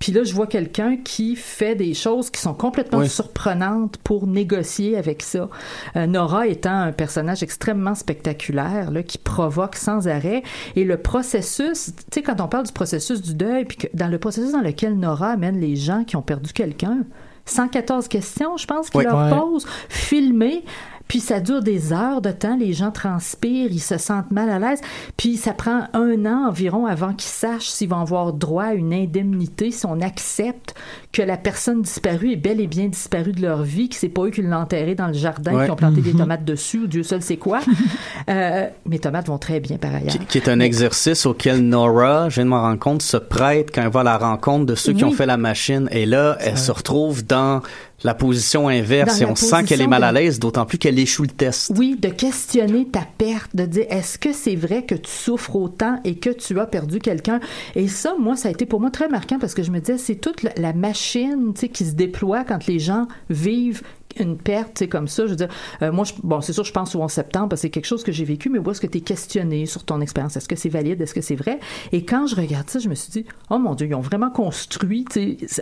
Puis 0.00 0.12
là, 0.12 0.24
je 0.24 0.32
vois 0.34 0.46
quelqu'un 0.46 0.96
qui 0.96 1.36
fait 1.36 1.74
des 1.74 1.92
choses 1.92 2.30
qui 2.30 2.40
sont 2.40 2.54
complètement 2.54 3.04
surprenantes 3.04 3.98
pour 3.98 4.26
négocier 4.26 4.96
avec 4.96 5.22
ça. 5.22 5.50
Euh, 5.94 6.06
Nora 6.06 6.46
étant 6.46 6.74
un 6.74 6.92
personnage 6.92 7.42
extrêmement 7.42 7.94
spectaculaire, 7.94 8.90
là, 8.90 9.02
qui 9.02 9.18
provoque 9.18 9.76
sans 9.76 10.08
arrêt. 10.08 10.42
Et 10.74 10.84
le 10.84 10.96
processus, 10.96 11.92
tu 11.94 12.02
sais, 12.14 12.22
quand 12.22 12.40
on 12.40 12.48
parle 12.48 12.64
du 12.64 12.72
processus 12.72 13.20
du 13.20 13.34
deuil, 13.34 13.66
puis 13.66 13.76
que 13.76 13.86
dans 13.92 14.08
le 14.08 14.18
processus 14.18 14.52
dans 14.52 14.62
lequel 14.62 14.98
Nora 14.98 15.32
amène 15.32 15.60
les 15.60 15.76
gens 15.76 16.02
qui 16.04 16.16
ont 16.16 16.22
perdu 16.22 16.54
quelqu'un, 16.54 17.04
114 17.44 18.08
questions, 18.08 18.56
je 18.56 18.66
pense, 18.66 18.88
qu'il 18.88 19.02
leur 19.02 19.28
pose, 19.28 19.66
filmées 19.90 20.64
puis 21.10 21.18
ça 21.18 21.40
dure 21.40 21.60
des 21.60 21.92
heures 21.92 22.20
de 22.20 22.30
temps, 22.30 22.56
les 22.56 22.72
gens 22.72 22.92
transpirent, 22.92 23.72
ils 23.72 23.80
se 23.80 23.98
sentent 23.98 24.30
mal 24.30 24.48
à 24.48 24.60
l'aise, 24.60 24.80
puis 25.16 25.36
ça 25.36 25.52
prend 25.52 25.88
un 25.92 26.24
an 26.24 26.46
environ 26.48 26.86
avant 26.86 27.14
qu'ils 27.14 27.32
sachent 27.32 27.68
s'ils 27.68 27.88
vont 27.88 27.98
avoir 27.98 28.32
droit 28.32 28.66
à 28.66 28.74
une 28.74 28.94
indemnité, 28.94 29.72
si 29.72 29.86
on 29.86 30.00
accepte 30.02 30.76
que 31.10 31.20
la 31.20 31.36
personne 31.36 31.82
disparue 31.82 32.34
est 32.34 32.36
bel 32.36 32.60
et 32.60 32.68
bien 32.68 32.86
disparue 32.86 33.32
de 33.32 33.42
leur 33.42 33.64
vie, 33.64 33.88
que 33.88 33.96
c'est 33.96 34.08
pas 34.08 34.22
eux 34.22 34.30
qui 34.30 34.42
l'ont 34.42 34.56
enterré 34.56 34.94
dans 34.94 35.08
le 35.08 35.12
jardin, 35.12 35.64
qui 35.64 35.70
ont 35.72 35.74
planté 35.74 36.00
des 36.00 36.12
mhm. 36.12 36.20
tomates 36.20 36.44
dessus, 36.44 36.78
ou 36.78 36.86
Dieu 36.86 37.02
seul 37.02 37.22
sait 37.22 37.38
quoi. 37.38 37.58
euh, 38.30 38.68
mes 38.86 39.00
tomates 39.00 39.26
vont 39.26 39.38
très 39.38 39.58
bien 39.58 39.78
par 39.78 39.92
ailleurs. 39.92 40.14
Qui, 40.28 40.38
est 40.38 40.48
un 40.48 40.60
exercice 40.60 41.26
auquel 41.26 41.58
Nora, 41.58 42.28
je 42.28 42.36
viens 42.36 42.44
de 42.44 42.50
m'en 42.50 42.62
rendre 42.62 42.78
compte, 42.78 43.02
se 43.02 43.16
prête 43.16 43.74
quand 43.74 43.82
elle 43.82 43.90
va 43.90 44.00
à 44.00 44.04
la 44.04 44.16
rencontre 44.16 44.64
de 44.64 44.76
ceux 44.76 44.92
qui 44.92 45.02
ont 45.02 45.10
fait 45.10 45.26
la 45.26 45.38
machine. 45.38 45.88
Et 45.90 46.06
là, 46.06 46.36
elle 46.38 46.56
se 46.56 46.70
retrouve 46.70 47.26
dans 47.26 47.62
la 48.02 48.14
position 48.14 48.68
inverse 48.68 49.20
et 49.20 49.24
on 49.24 49.34
sent 49.34 49.64
qu'elle 49.64 49.80
est 49.80 49.86
mal 49.86 50.04
à 50.04 50.12
l'aise, 50.12 50.38
d'autant 50.38 50.66
plus 50.66 50.78
qu'elle 50.78 50.98
échoue 50.98 51.22
le 51.22 51.28
test. 51.28 51.72
Oui, 51.76 51.96
de 51.98 52.08
questionner 52.08 52.86
ta 52.86 53.06
perte, 53.18 53.54
de 53.54 53.66
dire 53.66 53.86
est-ce 53.90 54.18
que 54.18 54.32
c'est 54.32 54.56
vrai 54.56 54.84
que 54.84 54.94
tu 54.94 55.10
souffres 55.10 55.56
autant 55.56 56.00
et 56.04 56.16
que 56.16 56.30
tu 56.30 56.58
as 56.58 56.66
perdu 56.66 56.98
quelqu'un? 56.98 57.40
Et 57.74 57.88
ça, 57.88 58.14
moi, 58.18 58.36
ça 58.36 58.48
a 58.48 58.50
été 58.52 58.66
pour 58.66 58.80
moi 58.80 58.90
très 58.90 59.08
marquant 59.08 59.38
parce 59.38 59.54
que 59.54 59.62
je 59.62 59.70
me 59.70 59.80
disais 59.80 59.98
c'est 59.98 60.16
toute 60.16 60.42
la 60.56 60.72
machine, 60.72 61.52
qui 61.52 61.84
se 61.84 61.92
déploie 61.92 62.44
quand 62.44 62.66
les 62.66 62.78
gens 62.78 63.06
vivent 63.28 63.82
une 64.18 64.36
perte 64.36 64.88
comme 64.88 65.08
ça, 65.08 65.24
je 65.24 65.30
veux 65.30 65.36
dire, 65.36 65.48
euh, 65.82 65.92
moi, 65.92 66.04
bon, 66.22 66.40
c'est 66.40 66.52
sûr, 66.52 66.64
je 66.64 66.72
pense 66.72 66.94
au 66.94 67.00
11 67.00 67.10
septembre, 67.10 67.48
parce 67.50 67.60
que 67.60 67.66
c'est 67.66 67.70
quelque 67.70 67.86
chose 67.86 68.02
que 68.02 68.12
j'ai 68.12 68.24
vécu, 68.24 68.48
mais 68.48 68.58
où 68.58 68.70
est-ce 68.70 68.80
que 68.80 68.86
tu 68.86 68.98
es 68.98 69.00
questionné 69.00 69.66
sur 69.66 69.84
ton 69.84 70.00
expérience? 70.00 70.36
Est-ce 70.36 70.48
que 70.48 70.56
c'est 70.56 70.68
valide? 70.68 71.00
Est-ce 71.00 71.14
que 71.14 71.20
c'est 71.20 71.36
vrai? 71.36 71.60
Et 71.92 72.04
quand 72.04 72.26
je 72.26 72.36
regarde 72.36 72.68
ça, 72.68 72.78
je 72.78 72.88
me 72.88 72.94
suis 72.94 73.10
dit, 73.10 73.24
oh 73.50 73.58
mon 73.58 73.74
Dieu, 73.74 73.86
ils 73.86 73.94
ont 73.94 74.00
vraiment 74.00 74.30
construit 74.30 75.04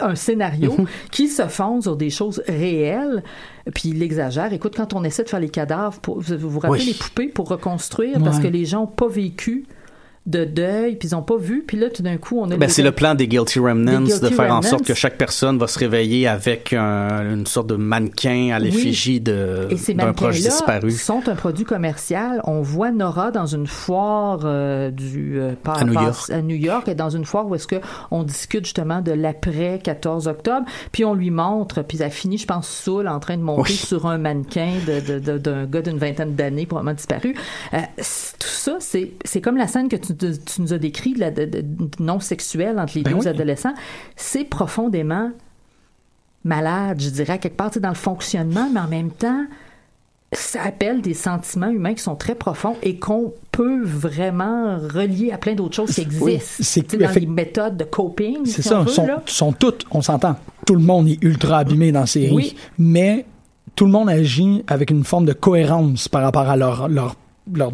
un 0.00 0.14
scénario 0.14 0.72
mhm. 0.78 0.86
qui 1.10 1.28
se 1.28 1.46
fonde 1.48 1.82
sur 1.82 1.96
des 1.96 2.10
choses 2.10 2.42
réelles, 2.46 3.22
puis 3.74 3.90
ils 3.90 3.98
l'exagèrent. 3.98 4.52
Écoute, 4.52 4.74
quand 4.76 4.94
on 4.94 5.04
essaie 5.04 5.24
de 5.24 5.28
faire 5.28 5.40
les 5.40 5.50
cadavres, 5.50 6.00
pour, 6.00 6.20
vous 6.20 6.50
vous 6.50 6.60
rappelez 6.60 6.84
les 6.84 6.94
poupées 6.94 7.28
pour 7.28 7.48
reconstruire, 7.48 8.22
parce 8.22 8.38
que 8.38 8.48
les 8.48 8.64
gens 8.64 8.80
n'ont 8.80 8.86
pas 8.86 9.08
vécu 9.08 9.66
de 10.28 10.44
deuil, 10.44 10.96
puis 10.96 11.08
ils 11.08 11.14
n'ont 11.14 11.22
pas 11.22 11.38
vu, 11.38 11.64
puis 11.66 11.78
là, 11.78 11.88
tout 11.88 12.02
d'un 12.02 12.18
coup, 12.18 12.38
on 12.38 12.50
a... 12.50 12.56
Ben, 12.56 12.68
c'est 12.68 12.82
le 12.82 12.92
plan 12.92 13.14
des 13.14 13.26
Guilty 13.26 13.58
Remnants, 13.58 14.02
de 14.02 14.28
faire 14.28 14.54
en 14.54 14.62
sorte 14.62 14.84
que 14.84 14.92
chaque 14.92 15.16
personne 15.16 15.58
va 15.58 15.66
se 15.66 15.78
réveiller 15.78 16.28
avec 16.28 16.74
une 16.74 17.46
sorte 17.46 17.66
de 17.68 17.76
mannequin 17.76 18.50
à 18.52 18.58
l'effigie 18.58 19.20
de 19.20 19.68
d'un 19.94 20.12
proche 20.12 20.40
disparu. 20.40 20.90
sont 20.90 21.28
un 21.28 21.34
produit 21.34 21.64
commercial. 21.64 22.40
On 22.44 22.60
voit 22.60 22.92
Nora 22.92 23.30
dans 23.30 23.46
une 23.46 23.66
foire 23.66 24.40
euh, 24.44 24.90
du... 24.90 25.40
Euh, 25.40 25.54
à, 25.64 25.84
New 25.84 25.94
York. 25.94 26.30
à 26.30 26.42
New 26.42 26.56
York, 26.56 26.88
et 26.88 26.94
dans 26.94 27.10
une 27.10 27.24
foire 27.24 27.46
où 27.46 27.54
est-ce 27.54 27.66
qu'on 27.66 28.22
discute 28.22 28.64
justement 28.64 29.00
de 29.00 29.12
l'après 29.12 29.80
14 29.82 30.28
octobre, 30.28 30.66
puis 30.92 31.04
on 31.04 31.14
lui 31.14 31.30
montre, 31.30 31.82
puis 31.82 32.02
elle 32.02 32.10
finit, 32.10 32.36
je 32.38 32.46
pense, 32.46 32.68
saoul, 32.68 33.08
en 33.08 33.18
train 33.18 33.36
de 33.36 33.42
monter 33.42 33.72
sur 33.72 34.06
un 34.06 34.18
mannequin 34.18 34.72
d'un 34.86 35.18
de, 35.18 35.38
de, 35.38 35.64
gars 35.64 35.82
d'une 35.82 35.98
vingtaine 35.98 36.34
d'années, 36.34 36.66
probablement 36.66 36.94
disparu. 36.94 37.34
Euh, 37.72 37.78
tout 37.96 38.48
ça, 38.48 38.76
c'est 38.80 39.40
comme 39.40 39.56
la 39.56 39.66
scène 39.66 39.88
que 39.88 39.96
tu 39.96 40.12
tu 40.18 40.62
nous 40.62 40.72
as 40.72 40.78
décrit 40.78 41.14
de, 41.14 41.64
non 42.00 42.20
sexuel 42.20 42.78
entre 42.78 42.96
les 42.96 43.02
ben 43.02 43.16
deux 43.16 43.28
adolescents, 43.28 43.74
c'est 44.16 44.44
profondément 44.44 45.30
malade, 46.44 47.00
je 47.00 47.10
dirais, 47.10 47.38
quelque 47.38 47.56
part, 47.56 47.70
dans 47.70 47.88
le 47.88 47.94
fonctionnement, 47.94 48.68
mais 48.72 48.80
en 48.80 48.88
même 48.88 49.10
temps, 49.10 49.44
ça 50.32 50.62
appelle 50.62 51.00
des 51.00 51.14
sentiments 51.14 51.68
humains 51.68 51.94
qui 51.94 52.02
sont 52.02 52.16
très 52.16 52.34
profonds 52.34 52.76
et 52.82 52.98
qu'on 52.98 53.32
peut 53.50 53.82
vraiment 53.82 54.78
relier 54.78 55.30
à 55.32 55.38
plein 55.38 55.54
d'autres 55.54 55.76
choses 55.76 55.94
qui 55.94 56.02
existent. 56.02 56.62
c'est 56.62 56.96
dans 56.96 57.10
les 57.10 57.26
méthodes 57.26 57.76
de 57.76 57.84
coping. 57.84 58.44
C'est 58.44 58.62
ça, 58.62 58.84
sont, 58.86 59.06
sont 59.26 59.52
toutes, 59.52 59.86
on 59.90 60.02
s'entend, 60.02 60.36
tout 60.66 60.74
le 60.74 60.82
monde 60.82 61.08
est 61.08 61.22
ultra 61.22 61.58
abîmé 61.58 61.92
dans 61.92 62.06
ces 62.06 62.28
série, 62.28 62.56
mais 62.78 63.24
tout 63.74 63.86
le 63.86 63.92
monde 63.92 64.10
agit 64.10 64.64
avec 64.66 64.90
une 64.90 65.04
forme 65.04 65.24
de 65.24 65.32
cohérence 65.32 66.08
par 66.08 66.22
rapport 66.22 66.48
à 66.48 66.56
leur, 66.56 66.88
leur, 66.88 67.16
leur 67.52 67.72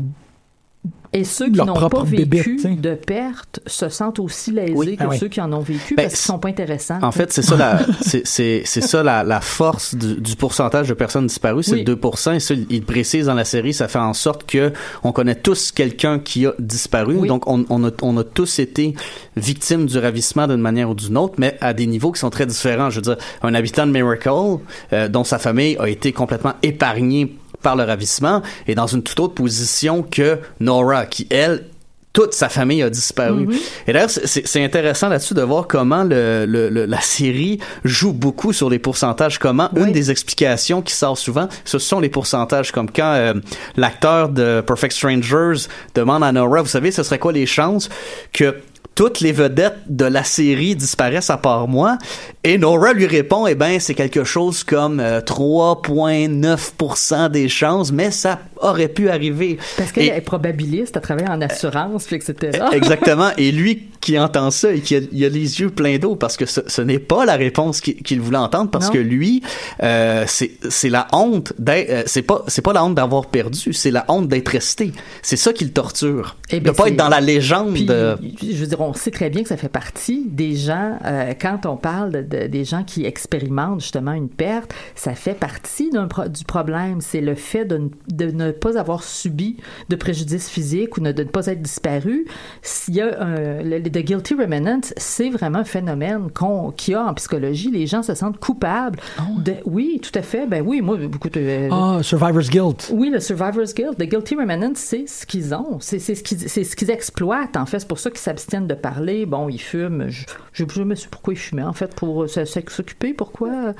et 1.14 1.22
ceux 1.22 1.48
qui 1.48 1.58
n'ont 1.58 1.88
pas 1.88 2.02
vécu 2.02 2.58
de 2.76 2.94
perte 2.94 3.60
se 3.66 3.88
sentent 3.88 4.18
aussi 4.18 4.50
lésés 4.50 4.96
que 4.96 5.04
ah 5.08 5.16
ceux 5.16 5.28
qui 5.28 5.40
en 5.40 5.52
ont 5.52 5.60
vécu 5.60 5.94
ben, 5.94 6.02
parce 6.02 6.14
qu'ils 6.14 6.24
sont 6.24 6.40
pas 6.40 6.48
intéressants. 6.48 6.98
En 7.02 7.12
fait, 7.12 7.32
c'est 7.32 7.42
ça 7.42 7.56
la, 7.56 7.78
c'est, 8.00 8.64
ça 8.66 9.02
la, 9.04 9.22
la 9.22 9.40
force 9.40 9.94
du, 9.94 10.34
pourcentage 10.36 10.88
de 10.88 10.94
personnes 10.94 11.28
disparues, 11.28 11.62
c'est 11.62 11.84
2%. 11.84 12.34
Et 12.34 12.40
ça, 12.40 12.54
il 12.68 12.82
précise 12.82 13.26
dans 13.26 13.34
la 13.34 13.44
série, 13.44 13.72
ça 13.72 13.86
fait 13.86 14.00
en 14.00 14.12
sorte 14.12 14.44
que 14.44 14.72
on 15.04 15.12
connaît 15.12 15.36
tous 15.36 15.70
quelqu'un 15.70 16.18
qui 16.18 16.46
a 16.46 16.52
disparu. 16.58 17.26
Donc, 17.28 17.46
on, 17.46 17.64
on, 17.70 17.84
a, 17.84 17.90
on 18.02 18.16
a 18.16 18.24
tous 18.24 18.58
été 18.58 18.94
victimes 19.36 19.86
du 19.86 19.98
ravissement 19.98 20.48
d'une 20.48 20.56
manière 20.56 20.90
ou 20.90 20.94
d'une 20.94 21.16
autre, 21.16 21.34
mais 21.38 21.56
à 21.60 21.74
des 21.74 21.86
niveaux 21.86 22.10
qui 22.10 22.20
sont 22.20 22.30
très 22.30 22.46
différents. 22.46 22.90
Je 22.90 22.96
veux 22.96 23.02
dire, 23.02 23.16
un 23.42 23.54
habitant 23.54 23.86
de 23.86 23.92
Miracle, 23.92 24.58
euh, 24.92 25.08
dont 25.08 25.22
sa 25.22 25.38
famille 25.38 25.76
a 25.78 25.88
été 25.88 26.12
complètement 26.12 26.54
épargnée 26.62 27.36
par 27.64 27.74
le 27.74 27.82
ravissement 27.82 28.42
est 28.68 28.76
dans 28.76 28.86
une 28.86 29.02
toute 29.02 29.18
autre 29.18 29.34
position 29.34 30.04
que 30.04 30.38
Nora, 30.60 31.06
qui, 31.06 31.26
elle, 31.30 31.64
toute 32.12 32.32
sa 32.32 32.48
famille 32.48 32.80
a 32.82 32.90
disparu. 32.90 33.46
Mm-hmm. 33.46 33.60
Et 33.88 33.92
d'ailleurs, 33.92 34.10
c'est 34.10 34.62
intéressant 34.62 35.08
là-dessus 35.08 35.34
de 35.34 35.42
voir 35.42 35.66
comment 35.66 36.04
le, 36.04 36.46
la 36.46 37.00
série 37.00 37.58
joue 37.82 38.12
beaucoup 38.12 38.52
sur 38.52 38.70
les 38.70 38.78
pourcentages. 38.78 39.40
Comment 39.40 39.68
une 39.74 39.90
des 39.90 40.12
explications 40.12 40.80
qui 40.80 40.94
sort 40.94 41.18
souvent, 41.18 41.48
ce 41.64 41.80
sont 41.80 41.98
les 41.98 42.08
pourcentages. 42.08 42.70
Comme 42.70 42.88
quand 42.88 43.14
euh, 43.14 43.34
l'acteur 43.76 44.28
de 44.28 44.62
Perfect 44.64 44.94
Strangers 44.94 45.66
demande 45.96 46.22
à 46.22 46.30
Nora, 46.30 46.62
vous 46.62 46.68
savez, 46.68 46.92
ce 46.92 47.02
serait 47.02 47.18
quoi 47.18 47.32
les 47.32 47.46
chances 47.46 47.88
que 48.32 48.54
toutes 48.94 49.18
les 49.18 49.32
vedettes 49.32 49.78
de 49.88 50.04
la 50.04 50.22
série 50.22 50.76
disparaissent 50.76 51.30
à 51.30 51.36
part 51.36 51.66
moi? 51.66 51.98
Et 52.46 52.58
Nora 52.58 52.92
lui 52.92 53.06
répond, 53.06 53.46
eh 53.46 53.54
ben, 53.54 53.80
c'est 53.80 53.94
quelque 53.94 54.22
chose 54.22 54.64
comme 54.64 55.00
3,9% 55.00 57.14
euh, 57.14 57.28
des 57.30 57.48
chances, 57.48 57.90
mais 57.90 58.10
ça 58.10 58.38
aurait 58.60 58.88
pu 58.88 59.08
arriver. 59.08 59.56
Parce 59.78 59.92
qu'elle 59.92 60.08
est 60.08 60.20
probabiliste, 60.20 60.94
elle 60.94 61.02
travaille 61.02 61.28
en 61.28 61.40
assurance, 61.40 62.12
etc. 62.12 62.58
E-, 62.60 62.74
exactement. 62.74 63.30
Et 63.38 63.50
lui 63.50 63.88
qui 64.04 64.18
entend 64.18 64.50
ça 64.50 64.70
et 64.70 64.80
qui 64.80 64.96
a, 64.96 65.00
il 65.12 65.24
a 65.24 65.30
les 65.30 65.60
yeux 65.60 65.70
pleins 65.70 65.96
d'eau 65.96 66.14
parce 66.14 66.36
que 66.36 66.44
ce, 66.44 66.82
n'est 66.82 66.98
pas 66.98 67.24
la 67.24 67.36
réponse 67.36 67.80
qu'il 67.80 68.20
voulait 68.20 68.36
entendre 68.36 68.70
parce 68.70 68.90
que 68.90 68.98
lui, 68.98 69.42
euh, 69.82 70.24
c'est 70.26 70.90
la 70.90 71.06
honte 71.12 71.54
d'être, 71.58 71.90
euh, 71.90 72.02
c'est 72.04 72.20
pas 72.20 72.44
c'est 72.48 72.60
pas 72.60 72.74
la 72.74 72.84
honte 72.84 72.94
d'avoir 72.94 73.26
perdu, 73.26 73.72
c'est 73.72 73.90
la 73.90 74.04
honte 74.08 74.28
d'être 74.28 74.48
resté. 74.48 74.92
C'est 75.22 75.38
ça 75.38 75.54
qui 75.54 75.64
le 75.64 75.70
torture. 75.70 76.36
Et 76.50 76.56
eh 76.56 76.60
de 76.60 76.66
ben, 76.66 76.74
pas 76.74 76.88
être 76.88 76.96
dans 76.96 77.08
la 77.08 77.22
légende. 77.22 77.78
Je 77.78 78.56
veux 78.56 78.66
dire, 78.66 78.80
on 78.82 78.92
sait 78.92 79.10
très 79.10 79.30
bien 79.30 79.42
que 79.42 79.48
ça 79.48 79.56
fait 79.56 79.70
partie 79.70 80.26
des 80.26 80.54
gens 80.54 80.98
euh, 81.06 81.32
quand 81.40 81.64
on 81.64 81.78
parle 81.78 82.28
de, 82.28 82.33
des 82.48 82.64
gens 82.64 82.84
qui 82.84 83.04
expérimentent 83.04 83.80
justement 83.80 84.12
une 84.12 84.28
perte, 84.28 84.74
ça 84.94 85.14
fait 85.14 85.34
partie 85.34 85.90
du 85.90 86.44
problème. 86.44 87.00
C'est 87.00 87.20
le 87.20 87.34
fait 87.34 87.64
de, 87.64 87.90
de, 88.08 88.26
ne 88.26 88.50
pas 88.50 88.78
avoir 88.78 89.02
subi 89.02 89.56
de 89.88 89.96
préjudice 89.96 90.48
physique 90.48 90.96
ou 90.96 91.00
de 91.00 91.08
ne 91.08 91.28
pas 91.28 91.46
être 91.46 91.62
disparu. 91.62 92.26
S'il 92.62 92.94
y 92.94 93.00
a 93.00 93.20
un, 93.20 93.62
le, 93.62 93.82
The 93.82 93.98
Guilty 93.98 94.34
Remnant, 94.34 94.80
c'est 94.96 95.30
vraiment 95.30 95.60
un 95.60 95.64
phénomène 95.64 96.30
qu'on, 96.32 96.70
qu'il 96.70 96.92
y 96.92 96.94
a 96.94 97.04
en 97.04 97.14
psychologie. 97.14 97.70
Les 97.70 97.86
gens 97.86 98.02
se 98.02 98.14
sentent 98.14 98.38
coupables. 98.38 98.98
Ah 99.18 99.22
de, 99.38 99.54
oui, 99.64 100.00
tout 100.02 100.16
à 100.18 100.22
fait. 100.22 100.46
Ben 100.46 100.62
oui, 100.66 100.80
moi, 100.80 100.96
beaucoup 100.96 101.28
de. 101.28 101.68
Ah, 101.70 102.00
Survivor's 102.02 102.50
Guilt. 102.50 102.90
Oui, 102.92 103.10
le 103.10 103.20
Survivor's 103.20 103.74
Guilt. 103.74 103.96
The 103.98 104.04
Guilty 104.04 104.36
Remnant, 104.36 104.72
c'est 104.74 105.06
ce 105.06 105.26
qu'ils 105.26 105.54
ont. 105.54 105.78
C'est, 105.80 105.98
c'est, 105.98 106.14
ce 106.14 106.22
qu'ils, 106.22 106.48
c'est 106.48 106.64
ce 106.64 106.76
qu'ils 106.76 106.90
exploitent, 106.90 107.56
en 107.56 107.66
fait. 107.66 107.80
C'est 107.80 107.88
pour 107.88 107.98
ça 107.98 108.10
qu'ils 108.10 108.20
s'abstiennent 108.20 108.66
de 108.66 108.74
parler. 108.74 109.26
Bon, 109.26 109.48
ils 109.48 109.60
fument. 109.60 110.08
Je, 110.08 110.24
je, 110.52 110.82
me 110.82 110.94
suis 110.94 111.08
pourquoi 111.08 111.34
ils 111.34 111.38
fumaient, 111.38 111.62
en 111.62 111.72
fait, 111.72 111.94
pour 111.94 112.23
pour 112.26 112.70
s'occuper? 112.72 113.14
Pourquoi? 113.14 113.74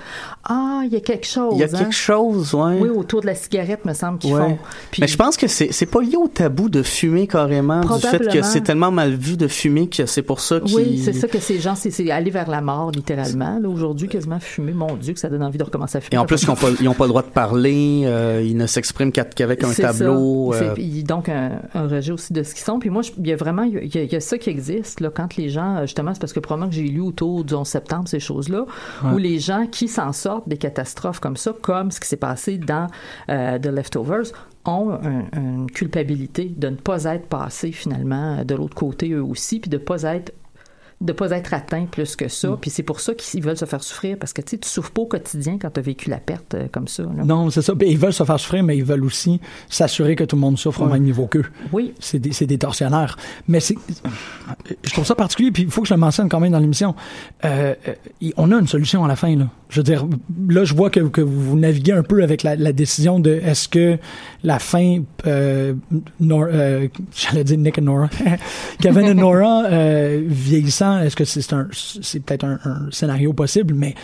Ah, 0.45 0.82
il 0.84 0.92
y 0.92 0.97
a 0.97 1.01
quelque 1.01 1.26
chose. 1.26 1.53
Il 1.55 1.61
y 1.61 1.62
a 1.62 1.66
hein? 1.66 1.78
quelque 1.78 1.95
chose, 1.95 2.55
ouais. 2.55 2.78
Oui, 2.80 2.88
autour 2.88 3.20
de 3.20 3.26
la 3.26 3.34
cigarette, 3.34 3.84
me 3.84 3.95
semble 3.95 4.18
qu'ils 4.18 4.34
Ouais. 4.34 4.40
font. 4.40 4.59
Puis- 4.90 5.01
Mais 5.03 5.09
je 5.09 5.16
pense 5.16 5.36
que 5.36 5.47
c'est 5.49 5.86
pas 5.86 6.01
lié 6.01 6.16
au 6.16 6.28
tabou 6.28 6.68
de 6.68 6.82
fumer 6.82 7.26
carrément, 7.26 7.80
du 7.80 8.07
fait 8.07 8.26
que 8.28 8.42
c'est 8.42 8.62
tellement 8.62 8.90
mal 8.90 9.14
vu 9.14 9.36
de 9.36 9.49
fumer 9.49 9.88
que 9.88 10.07
c'est 10.07 10.22
pour 10.22 10.40
ça 10.40 10.61
qu'ils... 10.61 10.76
Oui, 10.76 11.03
c'est 11.05 11.12
ça 11.12 11.28
que 11.28 11.38
ces 11.38 11.59
gens, 11.61 11.74
c'est 11.74 12.11
aller 12.11 12.30
vers 12.30 12.51
la 12.51 12.61
mort, 12.61 12.90
littéralement. 12.90 13.61
Aujourd'hui, 13.66 14.09
quasiment 14.09 14.40
fumer, 14.40 14.72
mon 14.72 14.95
Dieu, 14.97 15.14
que 15.14 15.20
ça 15.20 15.28
donne 15.28 15.42
envie 15.42 15.59
de 15.59 15.64
recommencer 15.64 15.99
à 15.99 16.01
fumer. 16.01 16.16
Et 16.16 16.18
en 16.18 16.26
plus, 16.26 16.42
ils 16.42 16.84
n'ont 16.84 16.95
pas, 16.95 17.05
le 17.05 17.09
droit 17.09 17.22
de 17.22 17.28
parler, 17.28 18.03
euh, 18.05 18.42
ils 18.45 18.57
ne 18.57 18.66
s'expriment 18.66 19.12
qu'avec 19.12 19.64
un 19.64 19.72
tableau. 19.72 20.53
euh, 20.55 20.74
donc 21.07 21.28
un, 21.28 21.61
un 21.74 21.86
rejet 21.88 22.12
aussi 22.12 22.32
de 22.32 22.42
ce 22.42 22.55
qu'ils 22.55 22.64
sont. 22.64 22.78
Puis 22.78 22.90
moi, 22.90 23.03
il 23.18 23.26
y 23.26 23.32
a 23.32 23.36
vraiment, 23.36 23.62
il 23.62 23.74
y 23.95 23.99
a, 23.99 24.03
il 24.03 24.12
y 24.12 24.16
a 24.16 24.20
ça 24.20 24.38
qui 24.38 24.51
existe 24.51 25.01
là 25.01 25.11
quand 25.14 25.36
les 25.36 25.49
gens, 25.49 25.76
euh, 25.76 25.82
justement, 25.82 26.12
c'est 26.14 26.20
parce 26.20 26.32
que 26.32 26.40
probablement 26.40 26.68
que 26.70 26.76
j'ai 26.76 26.82
lu 26.82 27.01
autour 27.01 27.45
du 27.45 27.55
11 27.55 27.66
septembre 27.66 28.09
ces 28.09 28.20
choses-là, 28.35 28.66
où 29.12 29.16
les 29.18 29.39
gens 29.39 29.66
qui 29.66 29.89
s'en 29.89 30.12
sortent 30.12 30.49
des 30.49 30.57
catastrophes 30.59 31.20
comme 31.20 31.37
ça, 31.37 31.53
comme 31.62 31.91
ce 31.91 32.01
qui 32.01 32.09
s'est 32.09 32.16
passé 32.16 32.59
dans 32.59 32.89
euh, 33.28 33.59
The 33.59 33.66
Leftovers, 33.66 34.26
ont 34.64 34.91
un- 34.93 35.24
une 35.39 35.70
culpabilité 35.70 36.53
de 36.57 36.68
ne 36.70 36.76
pas 36.76 37.05
être 37.05 37.26
passés 37.26 37.72
finalement 37.72 38.45
de 38.45 38.55
l'autre 38.55 38.74
côté 38.74 39.11
eux 39.12 39.22
aussi, 39.22 39.61
puis 39.61 39.70
de 39.70 39.76
pas 39.78 40.03
être 40.03 40.32
de 41.05 41.12
pas 41.12 41.30
être 41.30 41.55
atteint 41.55 41.84
plus 41.86 42.16
que 42.16 42.24
Mm. 42.24 42.28
ça. 42.30 42.59
Puis 42.61 42.70
c'est 42.70 42.82
pour 42.82 43.00
ça 43.00 43.14
qu'ils 43.14 43.42
veulent 43.42 43.57
se 43.57 43.64
faire 43.66 43.82
souffrir 43.82 44.16
parce 44.18 44.32
que 44.32 44.42
tu 44.42 44.59
tu 44.59 44.68
souffres 44.68 44.90
pas 44.90 45.02
au 45.02 45.07
quotidien 45.07 45.59
quand 45.61 45.70
tu 45.70 45.80
as 45.80 45.82
vécu 45.82 46.09
la 46.11 46.18
perte 46.18 46.55
euh, 46.55 46.66
comme 46.72 46.88
ça. 46.88 47.02
là. 47.02 47.24
Non, 47.24 47.50
c'est 47.50 47.62
ça. 47.62 47.74
Puis 47.74 47.90
ils 47.90 47.98
veulent 47.98 48.12
se 48.12 48.24
faire 48.24 48.40
souffrir, 48.40 48.62
mais 48.64 48.76
ils 48.76 48.84
veulent 48.84 49.05
aussi 49.05 49.40
s'assurer 49.68 50.16
que 50.16 50.24
tout 50.24 50.36
le 50.36 50.40
monde 50.40 50.59
souffre 50.59 50.82
au 50.82 50.86
même 50.86 51.02
niveau 51.02 51.26
qu'eux. 51.26 51.44
Oui. 51.72 51.92
C'est 52.00 52.18
des, 52.18 52.30
des 52.46 52.59
tortionnaires. 52.59 53.16
Mais 53.48 53.61
c'est, 53.61 53.76
je 54.82 54.90
trouve 54.92 55.05
ça 55.05 55.14
particulier, 55.14 55.50
puis 55.50 55.64
il 55.64 55.70
faut 55.70 55.82
que 55.82 55.88
je 55.88 55.94
le 55.94 56.00
mentionne 56.00 56.28
quand 56.28 56.40
même 56.40 56.52
dans 56.52 56.59
l'émission. 56.59 56.94
Euh, 57.44 57.74
euh, 57.88 58.30
on 58.36 58.50
a 58.50 58.59
une 58.59 58.66
solution 58.68 59.05
à 59.05 59.09
la 59.09 59.16
fin, 59.16 59.36
là. 59.36 59.48
Je 59.70 59.80
veux 59.80 59.84
dire, 59.84 60.07
là, 60.48 60.64
je 60.64 60.72
vois 60.72 60.88
que, 60.88 61.00
que 61.00 61.20
vous 61.20 61.59
naviguez 61.59 61.92
un 61.92 62.05
peu 62.05 62.22
avec 62.22 62.44
la, 62.44 62.55
la 62.55 62.72
décision 62.72 63.18
de 63.18 63.32
est-ce 63.32 63.68
que 63.68 63.98
la 64.44 64.61
fin, 64.61 65.02
euh, 65.26 65.74
j'allais 67.16 67.44
dire 67.44 67.59
Nick 67.59 67.78
et 67.78 67.80
Nora, 67.80 68.09
Kevin 68.80 69.07
et 69.07 69.14
Nora 69.14 69.64
euh, 69.64 70.22
est-ce 71.03 71.16
que 71.16 71.24
c'est 71.24 71.53
un, 71.53 71.68
c'est 71.72 72.20
peut-être 72.20 72.45
un, 72.45 72.59
un 72.64 72.90
scénario 72.90 73.32
possible, 73.32 73.74
mais 73.74 73.95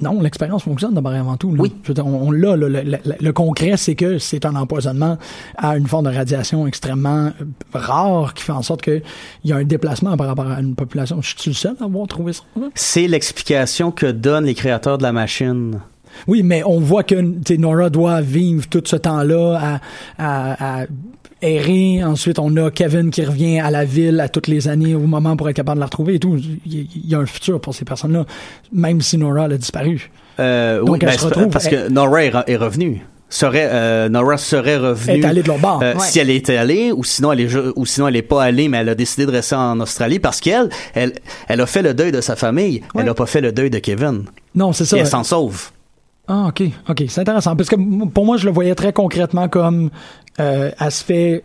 non, 0.00 0.20
l'expérience 0.20 0.64
fonctionne 0.64 0.92
d'abord 0.92 1.14
et 1.14 1.18
avant 1.18 1.36
tout. 1.36 1.54
là. 1.54 1.62
Oui. 1.62 1.72
Je 1.84 1.88
veux 1.88 1.94
dire, 1.94 2.04
on, 2.04 2.26
on 2.28 2.30
l'a, 2.32 2.56
là, 2.56 2.68
le, 2.68 2.82
le- 2.82 2.98
le 3.20 3.32
concret, 3.32 3.76
c'est 3.76 3.94
que 3.94 4.18
c'est 4.18 4.44
un 4.44 4.56
empoisonnement 4.56 5.18
à 5.56 5.76
une 5.76 5.86
forme 5.86 6.10
de 6.10 6.14
radiation 6.16 6.66
extrêmement 6.66 7.26
euh, 7.26 7.32
rare 7.72 8.34
qui 8.34 8.42
fait 8.42 8.50
en 8.52 8.62
sorte 8.62 8.82
qu'il 8.82 9.02
y 9.44 9.52
a 9.52 9.56
un 9.56 9.62
déplacement 9.64 10.16
par 10.16 10.26
rapport 10.26 10.50
à 10.50 10.60
une 10.60 10.74
population. 10.74 11.22
Je 11.22 11.34
suis 11.38 11.50
le 11.52 11.54
seul 11.54 11.76
à 11.80 11.84
avoir 11.84 12.08
trouvé 12.08 12.32
ça? 12.32 12.42
C'est 12.74 13.06
l'explication 13.06 13.92
que 13.92 14.06
donnent 14.06 14.46
les 14.46 14.54
créateurs 14.54 14.98
de 14.98 15.04
la 15.04 15.12
machine. 15.12 15.80
Oui, 16.26 16.42
mais 16.42 16.62
on 16.64 16.80
voit 16.80 17.04
que 17.04 17.54
Nora 17.56 17.88
doit 17.88 18.20
vivre 18.20 18.66
tout 18.68 18.82
ce 18.84 18.96
temps-là 18.96 19.58
à, 19.60 19.80
à, 20.18 20.82
à 20.82 20.86
errer. 21.44 22.02
Ensuite, 22.04 22.38
on 22.38 22.56
a 22.56 22.70
Kevin 22.70 23.10
qui 23.10 23.24
revient 23.24 23.60
à 23.60 23.70
la 23.70 23.84
ville 23.84 24.20
à 24.20 24.28
toutes 24.28 24.48
les 24.48 24.68
années 24.68 24.94
au 24.94 25.00
moment 25.00 25.36
pour 25.36 25.48
être 25.48 25.56
capable 25.56 25.76
de 25.76 25.80
la 25.80 25.86
retrouver 25.86 26.14
et 26.14 26.18
tout. 26.18 26.36
Il 26.66 26.86
y- 27.06 27.14
a 27.14 27.18
un 27.18 27.26
futur 27.26 27.60
pour 27.60 27.74
ces 27.74 27.84
personnes-là, 27.84 28.24
même 28.72 29.00
si 29.00 29.16
Nora 29.18 29.44
a 29.44 29.48
disparu. 29.56 30.10
Euh, 30.40 30.80
Donc, 30.80 30.88
oui, 30.90 30.98
elle 31.02 31.06
ben, 31.08 31.12
se 31.12 31.18
c'est 31.20 31.24
retrouve- 31.26 31.48
parce 31.50 31.68
que 31.68 31.88
Nora 31.88 32.24
est, 32.24 32.30
re- 32.30 32.44
est 32.46 32.56
revenue. 32.56 33.02
Serait, 33.30 33.68
euh, 33.72 34.08
Nora 34.08 34.36
serait 34.36 34.76
revenue. 34.76 35.14
Elle 35.18 35.24
est 35.24 35.26
allée 35.28 35.42
de 35.42 35.48
leur 35.48 35.58
bord. 35.58 35.80
Euh, 35.82 35.94
Ouais. 35.94 36.00
Si 36.00 36.18
elle 36.20 36.30
était 36.30 36.56
allée, 36.56 36.92
ou 36.92 37.02
sinon 37.02 37.32
elle 37.32 37.40
est, 37.40 37.56
ou 37.74 37.84
sinon 37.86 38.06
elle 38.08 38.16
est 38.16 38.22
pas 38.22 38.44
allée, 38.44 38.68
mais 38.68 38.78
elle 38.78 38.88
a 38.90 38.94
décidé 38.94 39.26
de 39.26 39.32
rester 39.32 39.56
en 39.56 39.80
Australie 39.80 40.20
parce 40.20 40.40
qu'elle, 40.40 40.68
elle, 40.94 41.14
elle 41.48 41.60
a 41.60 41.66
fait 41.66 41.82
le 41.82 41.94
deuil 41.94 42.12
de 42.12 42.20
sa 42.20 42.36
famille. 42.36 42.82
Elle 42.96 43.08
a 43.08 43.14
pas 43.14 43.26
fait 43.26 43.40
le 43.40 43.50
deuil 43.50 43.70
de 43.70 43.78
Kevin. 43.80 44.24
Non, 44.54 44.72
c'est 44.72 44.84
ça. 44.84 44.96
Et 44.96 45.00
elle 45.00 45.06
s'en 45.06 45.24
sauve. 45.24 45.70
Ah, 46.28 46.46
ok, 46.48 46.62
ok, 46.88 47.04
c'est 47.08 47.20
intéressant. 47.20 47.54
Parce 47.56 47.68
que 47.68 47.76
pour 48.06 48.24
moi, 48.24 48.36
je 48.38 48.46
le 48.46 48.52
voyais 48.52 48.74
très 48.74 48.92
concrètement 48.92 49.48
comme 49.48 49.90
euh, 50.40 50.70
elle 50.78 50.90
se 50.90 51.04
fait 51.04 51.42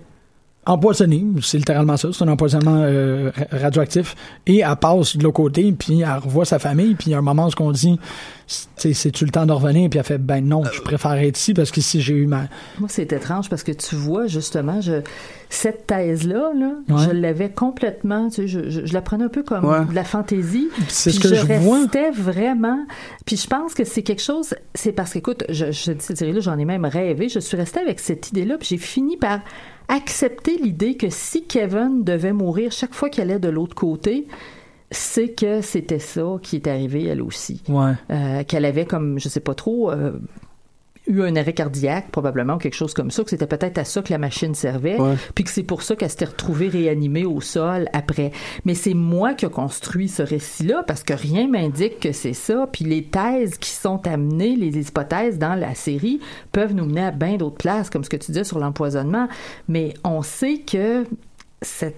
empoisonner, 0.69 1.25
c'est 1.41 1.57
littéralement 1.57 1.97
ça, 1.97 2.09
c'est 2.13 2.23
un 2.23 2.27
empoisonnement 2.27 2.81
euh, 2.83 3.31
ra- 3.35 3.57
radioactif, 3.59 4.15
et 4.47 4.59
elle 4.59 4.75
passe 4.75 5.17
de 5.17 5.23
l'autre 5.23 5.35
côté, 5.35 5.71
puis 5.71 6.01
elle 6.01 6.09
revoit 6.23 6.45
sa 6.45 6.59
famille, 6.59 6.95
puis 6.95 7.07
il 7.09 7.11
y 7.11 7.15
a 7.15 7.17
un 7.17 7.21
moment 7.21 7.47
où 7.47 7.63
on 7.63 7.71
dit, 7.71 7.99
c'est- 8.47 8.93
c'est-tu 8.93 9.25
le 9.25 9.31
temps 9.31 9.45
de 9.45 9.51
revenir, 9.51 9.89
puis 9.89 9.99
elle 9.99 10.05
fait, 10.05 10.17
ben 10.17 10.45
non, 10.45 10.63
je 10.71 10.81
préfère 10.81 11.13
être 11.13 11.37
ici, 11.37 11.53
parce 11.53 11.71
qu'ici, 11.71 12.01
j'ai 12.01 12.13
eu 12.13 12.27
ma... 12.27 12.43
Moi, 12.79 12.87
c'est 12.89 13.11
étrange 13.11 13.49
parce 13.49 13.63
que 13.63 13.71
tu 13.71 13.95
vois, 13.95 14.27
justement, 14.27 14.81
je, 14.81 15.01
cette 15.49 15.87
thèse-là, 15.87 16.51
là, 16.55 16.71
Ouais. 16.89 17.03
je 17.05 17.11
l'avais 17.11 17.49
complètement, 17.49 18.29
tu 18.29 18.35
sais, 18.35 18.47
je, 18.47 18.69
je, 18.69 18.85
je 18.85 18.93
la 18.93 19.01
prenais 19.01 19.23
un 19.25 19.29
peu 19.29 19.43
comme 19.43 19.65
Ouais. 19.65 19.85
de 19.85 19.93
la 19.95 20.03
fantaisie. 20.03 20.67
C'est 20.87 21.09
Puis 21.11 21.19
ce 21.19 21.23
que 21.29 21.35
je 21.35 21.45
vois. 21.59 21.79
restais 21.79 22.11
vraiment. 22.11 22.79
Puis 23.25 23.37
je 23.37 23.47
pense 23.47 23.73
que 23.73 23.83
c'est 23.83 24.03
quelque 24.03 24.21
chose. 24.21 24.53
C'est 24.75 24.91
parce 24.91 25.13
qu'écoute, 25.13 25.43
je, 25.49 25.71
je 25.71 25.91
dis 25.91 25.97
cette 26.03 26.17
série-là, 26.17 26.39
j'en 26.39 26.57
ai 26.57 26.65
même 26.65 26.85
rêvé. 26.85 27.29
Je 27.29 27.39
suis 27.39 27.57
restée 27.57 27.79
avec 27.79 27.99
cette 27.99 28.29
idée-là, 28.29 28.57
puis 28.57 28.67
j'ai 28.69 28.77
fini 28.77 29.17
par 29.17 29.39
accepter 29.89 30.57
l'idée 30.57 30.95
que 30.95 31.09
si 31.09 31.43
Kevin 31.43 32.03
devait 32.03 32.31
mourir 32.31 32.71
chaque 32.71 32.93
fois 32.93 33.09
qu'elle 33.09 33.31
allait 33.31 33.39
de 33.39 33.49
l'autre 33.49 33.75
côté, 33.75 34.27
c'est 34.91 35.29
que 35.29 35.61
c'était 35.61 35.99
ça 35.99 36.37
qui 36.41 36.55
est 36.55 36.67
arrivé 36.67 37.05
elle 37.05 37.21
aussi. 37.21 37.61
Ouais. 37.67 37.93
Euh, 38.11 38.43
qu'elle 38.43 38.65
avait 38.65 38.85
comme, 38.85 39.19
je 39.19 39.27
sais 39.27 39.39
pas 39.39 39.55
trop, 39.55 39.91
euh, 39.91 40.13
eu 41.09 41.23
un 41.23 41.35
arrêt 41.35 41.51
cardiaque, 41.53 42.09
probablement, 42.11 42.53
ou 42.53 42.57
quelque 42.57 42.75
chose 42.75 42.93
comme 42.93 43.11
ça, 43.11 43.23
que 43.23 43.29
c'était 43.31 43.47
peut-être 43.47 43.77
à 43.79 43.83
ça 43.83 44.01
que 44.01 44.11
la 44.13 44.17
machine 44.19 44.55
servait, 44.55 44.97
Ouais. 44.99 45.15
puis 45.35 45.43
que 45.43 45.49
c'est 45.49 45.63
pour 45.63 45.81
ça 45.81 45.95
qu'elle 45.97 46.09
s'était 46.09 46.25
retrouvée 46.25 46.69
réanimée 46.69 47.25
au 47.25 47.41
sol 47.41 47.89
après. 47.93 48.31
Mais 48.63 48.75
c'est 48.75 48.93
moi 48.93 49.33
qui 49.33 49.45
ai 49.45 49.49
construit 49.49 50.07
ce 50.07 50.21
récit-là, 50.23 50.83
parce 50.87 51.03
que 51.03 51.13
rien 51.13 51.47
m'indique 51.47 51.99
que 51.99 52.11
c'est 52.13 52.33
ça, 52.33 52.67
puis 52.71 52.85
les 52.85 53.03
thèses 53.03 53.57
qui 53.57 53.71
sont 53.71 54.05
amenées, 54.07 54.55
les 54.55 54.77
hypothèses 54.87 55.37
dans 55.37 55.55
la 55.55 55.75
série, 55.75 56.19
peuvent 56.51 56.73
nous 56.73 56.85
mener 56.85 57.05
à 57.05 57.11
bien 57.11 57.35
d'autres 57.37 57.57
places, 57.57 57.89
comme 57.89 58.03
ce 58.03 58.09
que 58.09 58.17
tu 58.17 58.27
disais 58.31 58.43
sur 58.43 58.59
l'empoisonnement, 58.59 59.27
mais 59.67 59.93
on 60.03 60.21
sait 60.21 60.59
que 60.59 61.03
cette 61.61 61.97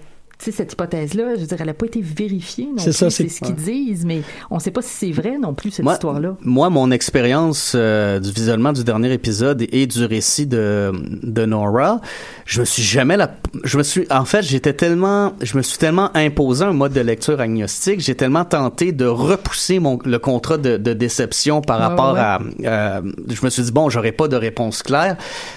cette 0.50 0.72
hypothèse-là, 0.72 1.34
je 1.36 1.40
veux 1.42 1.46
dire, 1.46 1.56
elle 1.60 1.66
n'a 1.66 1.74
pas 1.74 1.86
été 1.86 2.00
vérifiée 2.00 2.64
non 2.66 2.78
C'est 2.78 2.84
plus. 2.86 2.92
ça, 2.94 3.10
c'est 3.10 3.28
c'est- 3.28 3.34
ce 3.36 3.40
qu'ils 3.44 3.54
disent, 3.54 4.04
mais 4.04 4.22
on 4.50 4.56
ne 4.56 4.60
sait 4.60 4.70
pas 4.72 4.82
si 4.82 4.88
c'est 4.88 5.12
vrai 5.12 5.36
non 5.40 5.54
plus, 5.54 5.70
cette 5.70 5.84
Moi, 5.84 5.92
histoire-là. 5.92 6.36
moi, 6.42 6.70
mon 6.70 6.90
expérience 6.90 7.74
euh, 7.76 8.18
du 8.18 8.32
visionnement 8.32 8.72
du 8.72 8.82
dernier 8.82 9.12
épisode 9.12 9.62
et, 9.62 9.82
et 9.82 9.86
du 9.86 10.04
récit 10.04 10.46
de, 10.46 10.90
de 11.22 11.44
Nora, 11.44 12.00
je 12.46 12.60
me 12.60 12.64
suis 12.64 12.82
jamais 12.82 13.16
la, 13.16 13.30
je 13.62 13.78
me 13.78 13.82
suis, 13.82 14.06
en 14.10 14.24
fait, 14.24 14.42
j'étais 14.42 14.72
tellement, 14.72 15.34
je 15.42 15.56
me 15.56 15.62
suis 15.62 15.78
tellement 15.78 16.10
imposé 16.16 16.64
un 16.64 16.72
mode 16.72 16.92
de 16.94 17.00
lecture 17.00 17.40
agnostique, 17.40 18.00
j'ai 18.00 18.14
tellement 18.14 18.44
tenté 18.44 18.92
de 18.92 19.04
repousser 19.04 19.78
mon, 19.78 19.98
le 20.04 20.18
contrat 20.18 20.56
de, 20.56 20.76
de 20.78 20.92
déception 20.94 21.60
par 21.60 21.78
Ouais, 21.78 21.86
rapport 21.86 22.14
ouais. 22.14 22.20
à, 22.20 22.40
euh, 22.64 23.02
je 23.28 23.44
me 23.44 23.50
suis 23.50 23.62
dit 23.62 23.72
bon, 23.72 23.90
j'aurais 23.90 24.12
pas 24.12 24.28
de 24.28 24.36
réponse 24.36 24.82
claire. 24.82 25.16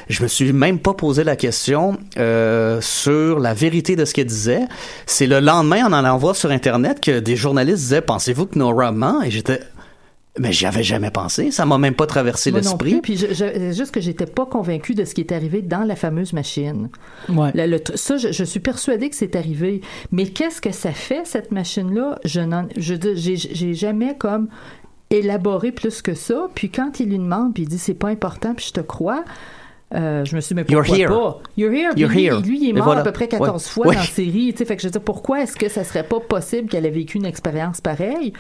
Je 0.10 0.22
me 0.24 0.28
suis 0.28 0.52
même 0.54 0.80
pas 0.80 0.94
posé 0.94 1.24
la 1.24 1.36
question 1.36 1.98
euh, 2.18 2.80
sur 2.82 3.40
la 3.40 3.54
vérité 3.54 3.96
de 3.96 4.04
ce 4.04 4.14
qu'elle 4.14 4.26
disait. 4.28 4.62
C'est 5.06 5.28
le 5.28 5.40
lendemain, 5.40 5.86
en 5.86 5.94
allant 5.94 6.18
voir 6.18 6.36
sur 6.36 6.52
internet, 6.52 7.02
que 7.02 7.20
des 7.20 7.36
journalistes 7.36 7.80
disaient 7.80 8.02
pensez-vous 8.02 8.46
que 8.48 8.58
Nora 8.60 8.92
ment? 8.92 9.22
Et 9.22 9.32
j'étais 9.32 9.60
mais 10.38 10.52
j'y 10.52 10.66
avais 10.66 10.84
jamais 10.84 11.12
pensé, 11.12 11.50
ça 11.50 11.66
m'a 11.66 11.78
même 11.78 11.94
pas 11.94 12.08
traversé 12.08 12.52
l'esprit. 12.52 13.00
Puis 13.00 13.16
je, 13.16 13.72
juste 13.72 13.92
que 13.92 14.02
j'étais 14.02 14.26
pas 14.26 14.46
convaincue 14.46 14.94
de 14.94 15.06
ce 15.06 15.14
qui 15.14 15.22
est 15.22 15.32
arrivé 15.32 15.62
dans 15.62 15.86
la 15.86 15.96
fameuse 15.96 16.34
machine. 16.34 16.90
Ouais. 17.30 17.52
Le- 17.56 17.68
le 17.68 17.78
tr- 17.78 17.96
ça, 17.96 18.18
je, 18.18 18.34
je 18.34 18.44
suis 18.44 18.60
persuadée 18.60 19.10
que 19.10 19.16
c'est 19.16 19.38
arrivé. 19.38 19.80
Mais 20.12 20.26
qu'est-ce 20.28 20.60
que 20.60 20.74
ça 20.74 20.92
fait 20.92 21.22
cette 21.26 21.52
machine-là? 21.54 22.20
Je 22.26 22.42
n'en, 22.42 22.68
je, 22.76 22.96
j'ai 23.16 23.74
jamais 23.76 24.18
comme 24.18 24.50
élaboré 25.10 25.72
plus 25.72 26.02
que 26.02 26.14
ça. 26.14 26.48
Puis 26.54 26.70
quand 26.70 27.00
il 27.00 27.12
lui 27.12 27.18
demande, 27.18 27.54
puis 27.54 27.64
il 27.64 27.70
dit 27.70 27.78
c'est 27.80 27.94
pas 27.94 28.10
important, 28.10 28.54
puis 28.56 28.66
je 28.68 28.74
te 28.74 28.82
crois. 28.82 29.24
Euh, 29.94 30.26
je 30.26 30.36
me 30.36 30.42
suis 30.42 30.56
dit, 30.56 30.62
mais 30.62 30.66
You're 30.68 30.82
pourquoi 30.84 30.98
here. 30.98 31.10
pas? 31.10 31.42
You're 31.58 31.74
here. 31.74 31.92
You're 31.96 32.10
lui, 32.10 32.24
here. 32.26 32.42
lui, 32.42 32.60
il 32.62 32.70
est 32.70 32.74
mort 32.74 32.86
voilà. 32.86 33.02
à 33.02 33.04
peu 33.04 33.12
près 33.12 33.28
14 33.28 33.64
Ouais. 33.64 33.70
fois 33.70 33.88
Ouais. 33.88 33.96
dans 33.96 34.02
la 34.02 34.08
série. 34.08 34.52
tu 34.52 34.58
sais. 34.58 34.66
Fait 34.66 34.76
que 34.76 34.82
je 34.82 34.88
dire, 34.90 35.02
pourquoi 35.02 35.44
est-ce 35.44 35.56
que 35.56 35.70
ça 35.70 35.84
serait 35.84 36.04
pas 36.04 36.20
possible 36.20 36.70
qu'elle 36.70 36.86
ait 36.86 36.90
vécu 36.92 37.18
une 37.18 37.26
expérience 37.26 37.82
pareille? 37.82 38.34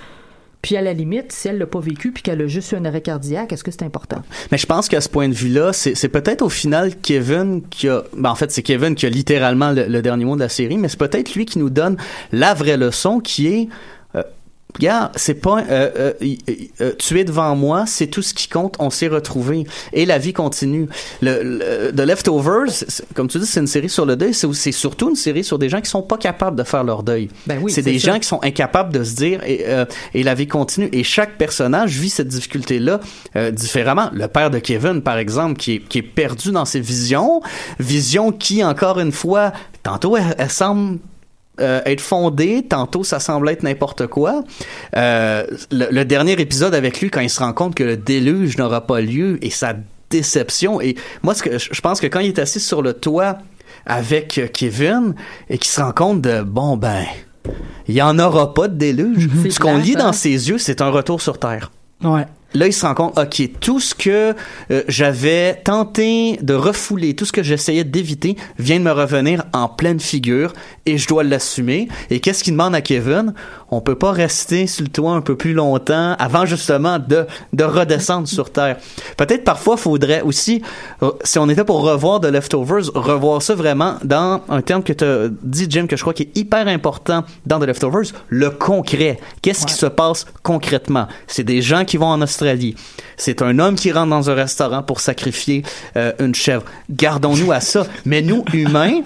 Puis 0.61 0.75
à 0.77 0.81
la 0.81 0.93
limite, 0.93 1.31
si 1.31 1.47
elle 1.47 1.59
l'a 1.59 1.67
pas 1.67 1.79
vécu 1.79 2.11
puis 2.11 2.23
qu'elle 2.23 2.41
a 2.41 2.47
juste 2.47 2.71
eu 2.71 2.75
un 2.75 2.85
arrêt 2.85 3.01
cardiaque, 3.01 3.53
est-ce 3.53 3.63
que 3.63 3.69
c'est 3.69 3.83
important? 3.83 4.23
Mais 4.51 4.57
je 4.57 4.65
pense 4.65 4.89
qu'à 4.89 4.99
ce 4.99 5.07
point 5.09 5.29
de 5.29 5.33
vue-là, 5.35 5.71
c'est 5.73 5.93
c'est 5.93 6.09
peut-être 6.09 6.41
au 6.41 6.49
final 6.49 6.95
Kevin 6.95 7.61
qui 7.69 7.87
a... 7.87 8.01
Ben 8.17 8.31
en 8.31 8.35
fait, 8.35 8.51
c'est 8.51 8.63
Kevin 8.63 8.95
qui 8.95 9.05
a 9.05 9.09
littéralement 9.09 9.71
le, 9.71 9.85
le 9.85 10.01
dernier 10.01 10.25
mot 10.25 10.33
de 10.35 10.39
la 10.39 10.49
série, 10.49 10.79
mais 10.79 10.87
c'est 10.87 10.97
peut-être 10.97 11.35
lui 11.35 11.45
qui 11.45 11.59
nous 11.59 11.69
donne 11.69 11.97
la 12.31 12.55
vraie 12.55 12.77
leçon 12.77 13.19
qui 13.19 13.45
est... 13.47 13.69
Regarde, 14.75 15.11
c'est 15.15 15.35
pas 15.35 15.59
euh, 15.69 15.89
euh, 15.97 16.13
euh, 16.81 16.93
tu 16.97 17.19
es 17.19 17.23
devant 17.23 17.55
moi, 17.55 17.85
c'est 17.87 18.07
tout 18.07 18.21
ce 18.21 18.33
qui 18.33 18.47
compte. 18.49 18.75
On 18.79 18.89
s'est 18.89 19.07
retrouvés 19.07 19.65
et 19.93 20.05
la 20.05 20.17
vie 20.17 20.33
continue. 20.33 20.87
Le, 21.21 21.41
le- 21.43 21.91
The 21.91 22.01
Leftovers, 22.01 22.83
comme 23.13 23.27
tu 23.29 23.39
dis, 23.39 23.45
c'est 23.45 23.61
une 23.61 23.67
série 23.67 23.89
sur 23.89 24.05
le 24.05 24.15
deuil. 24.15 24.33
C'est 24.33 24.71
surtout 24.71 25.09
une 25.09 25.15
série 25.15 25.43
sur 25.43 25.57
des 25.59 25.69
gens 25.69 25.79
qui 25.81 25.89
sont 25.89 26.01
pas 26.01 26.17
capables 26.17 26.57
de 26.57 26.63
faire 26.63 26.83
leur 26.83 27.03
deuil. 27.03 27.29
Ben 27.47 27.59
oui, 27.61 27.71
c'est 27.71 27.81
des 27.81 27.97
ça. 27.99 28.13
gens 28.13 28.19
qui 28.19 28.27
sont 28.27 28.39
incapables 28.43 28.91
de 28.93 29.03
se 29.03 29.15
dire 29.15 29.41
et, 29.45 29.63
euh, 29.67 29.85
et 30.13 30.23
la 30.23 30.33
vie 30.33 30.47
continue. 30.47 30.89
Et 30.91 31.03
chaque 31.03 31.37
personnage 31.37 31.91
vit 31.97 32.09
cette 32.09 32.27
difficulté-là 32.27 32.99
euh, 33.37 33.51
différemment. 33.51 34.09
Le 34.13 34.27
père 34.27 34.49
de 34.49 34.59
Kevin, 34.59 35.01
par 35.01 35.17
exemple, 35.17 35.57
qui 35.57 35.75
est, 35.75 35.79
qui 35.79 35.99
est 35.99 36.01
perdu 36.01 36.51
dans 36.51 36.65
ses 36.65 36.81
visions, 36.81 37.41
visions 37.79 38.31
qui, 38.31 38.63
encore 38.63 38.99
une 38.99 39.11
fois, 39.13 39.53
tantôt, 39.83 40.17
elles, 40.17 40.35
elles 40.37 40.49
semblent 40.49 40.99
euh, 41.59 41.81
être 41.85 42.01
fondé, 42.01 42.65
tantôt 42.67 43.03
ça 43.03 43.19
semble 43.19 43.49
être 43.49 43.63
n'importe 43.63 44.07
quoi. 44.07 44.43
Euh, 44.95 45.45
le, 45.71 45.87
le, 45.91 46.05
dernier 46.05 46.33
épisode 46.33 46.75
avec 46.75 47.01
lui, 47.01 47.09
quand 47.09 47.21
il 47.21 47.29
se 47.29 47.39
rend 47.39 47.53
compte 47.53 47.75
que 47.75 47.83
le 47.83 47.97
déluge 47.97 48.57
n'aura 48.57 48.81
pas 48.81 49.01
lieu 49.01 49.37
et 49.41 49.49
sa 49.49 49.75
déception. 50.09 50.81
Et 50.81 50.95
moi, 51.23 51.33
ce 51.33 51.43
que 51.43 51.57
je 51.57 51.81
pense 51.81 51.99
que 51.99 52.07
quand 52.07 52.19
il 52.19 52.27
est 52.27 52.39
assis 52.39 52.59
sur 52.59 52.81
le 52.81 52.93
toit 52.93 53.37
avec 53.85 54.37
euh, 54.37 54.47
Kevin 54.47 55.15
et 55.49 55.57
qu'il 55.57 55.71
se 55.71 55.81
rend 55.81 55.91
compte 55.91 56.21
de 56.21 56.41
bon 56.41 56.77
ben, 56.77 57.05
il 57.87 57.95
y 57.95 58.01
en 58.01 58.17
aura 58.19 58.53
pas 58.53 58.67
de 58.67 58.75
déluge. 58.75 59.29
Ce 59.49 59.59
qu'on 59.59 59.77
lit 59.77 59.95
dans 59.95 60.07
hein? 60.07 60.13
ses 60.13 60.49
yeux, 60.49 60.57
c'est 60.57 60.81
un 60.81 60.89
retour 60.89 61.21
sur 61.21 61.39
terre. 61.39 61.71
Ouais 62.03 62.25
là, 62.55 62.67
il 62.67 62.73
se 62.73 62.85
rend 62.85 62.95
compte, 62.95 63.19
OK, 63.19 63.49
tout 63.59 63.79
ce 63.79 63.93
que 63.93 64.33
euh, 64.71 64.83
j'avais 64.87 65.55
tenté 65.63 66.39
de 66.41 66.53
refouler, 66.53 67.15
tout 67.15 67.25
ce 67.25 67.31
que 67.31 67.43
j'essayais 67.43 67.83
d'éviter 67.83 68.35
vient 68.57 68.79
de 68.79 68.85
me 68.85 68.91
revenir 68.91 69.43
en 69.53 69.67
pleine 69.67 69.99
figure 69.99 70.53
et 70.85 70.97
je 70.97 71.07
dois 71.07 71.23
l'assumer. 71.23 71.87
Et 72.09 72.19
qu'est-ce 72.19 72.43
qu'il 72.43 72.53
demande 72.53 72.75
à 72.75 72.81
Kevin? 72.81 73.33
On 73.69 73.81
peut 73.81 73.95
pas 73.95 74.11
rester 74.11 74.67
sur 74.67 74.83
le 74.83 74.89
toit 74.89 75.11
un 75.11 75.21
peu 75.21 75.35
plus 75.35 75.53
longtemps 75.53 76.15
avant 76.17 76.45
justement 76.45 76.99
de, 76.99 77.25
de 77.53 77.63
redescendre 77.63 78.27
sur 78.27 78.51
Terre. 78.51 78.77
Peut-être 79.17 79.43
parfois 79.43 79.77
faudrait 79.77 80.21
aussi, 80.21 80.61
euh, 81.03 81.11
si 81.23 81.39
on 81.39 81.49
était 81.49 81.65
pour 81.65 81.81
revoir 81.81 82.21
The 82.21 82.25
Leftovers, 82.25 82.91
revoir 82.93 83.41
ça 83.41 83.55
vraiment 83.55 83.95
dans 84.03 84.41
un 84.49 84.61
terme 84.61 84.83
que 84.83 84.93
tu 84.93 85.03
as 85.03 85.27
dit, 85.41 85.67
Jim, 85.69 85.87
que 85.87 85.97
je 85.97 86.01
crois 86.01 86.13
qui 86.13 86.23
est 86.23 86.37
hyper 86.37 86.67
important 86.67 87.23
dans 87.45 87.59
The 87.59 87.63
Leftovers, 87.63 88.13
le 88.29 88.49
concret. 88.49 89.19
Qu'est-ce 89.41 89.65
qui 89.65 89.73
se 89.73 89.87
passe 89.87 90.25
concrètement? 90.43 91.07
C'est 91.27 91.43
des 91.43 91.61
gens 91.61 91.83
qui 91.85 91.97
vont 91.97 92.07
en 92.07 92.21
Australie 92.21 92.44
c'est 93.17 93.41
un 93.41 93.59
homme 93.59 93.75
qui 93.75 93.91
rentre 93.91 94.09
dans 94.09 94.29
un 94.29 94.33
restaurant 94.33 94.83
pour 94.83 94.99
sacrifier 94.99 95.63
euh, 95.97 96.11
une 96.19 96.35
chèvre. 96.35 96.63
Gardons-nous 96.89 97.51
à 97.51 97.59
ça. 97.59 97.87
Mais 98.05 98.21
nous, 98.21 98.43
humains, 98.53 99.01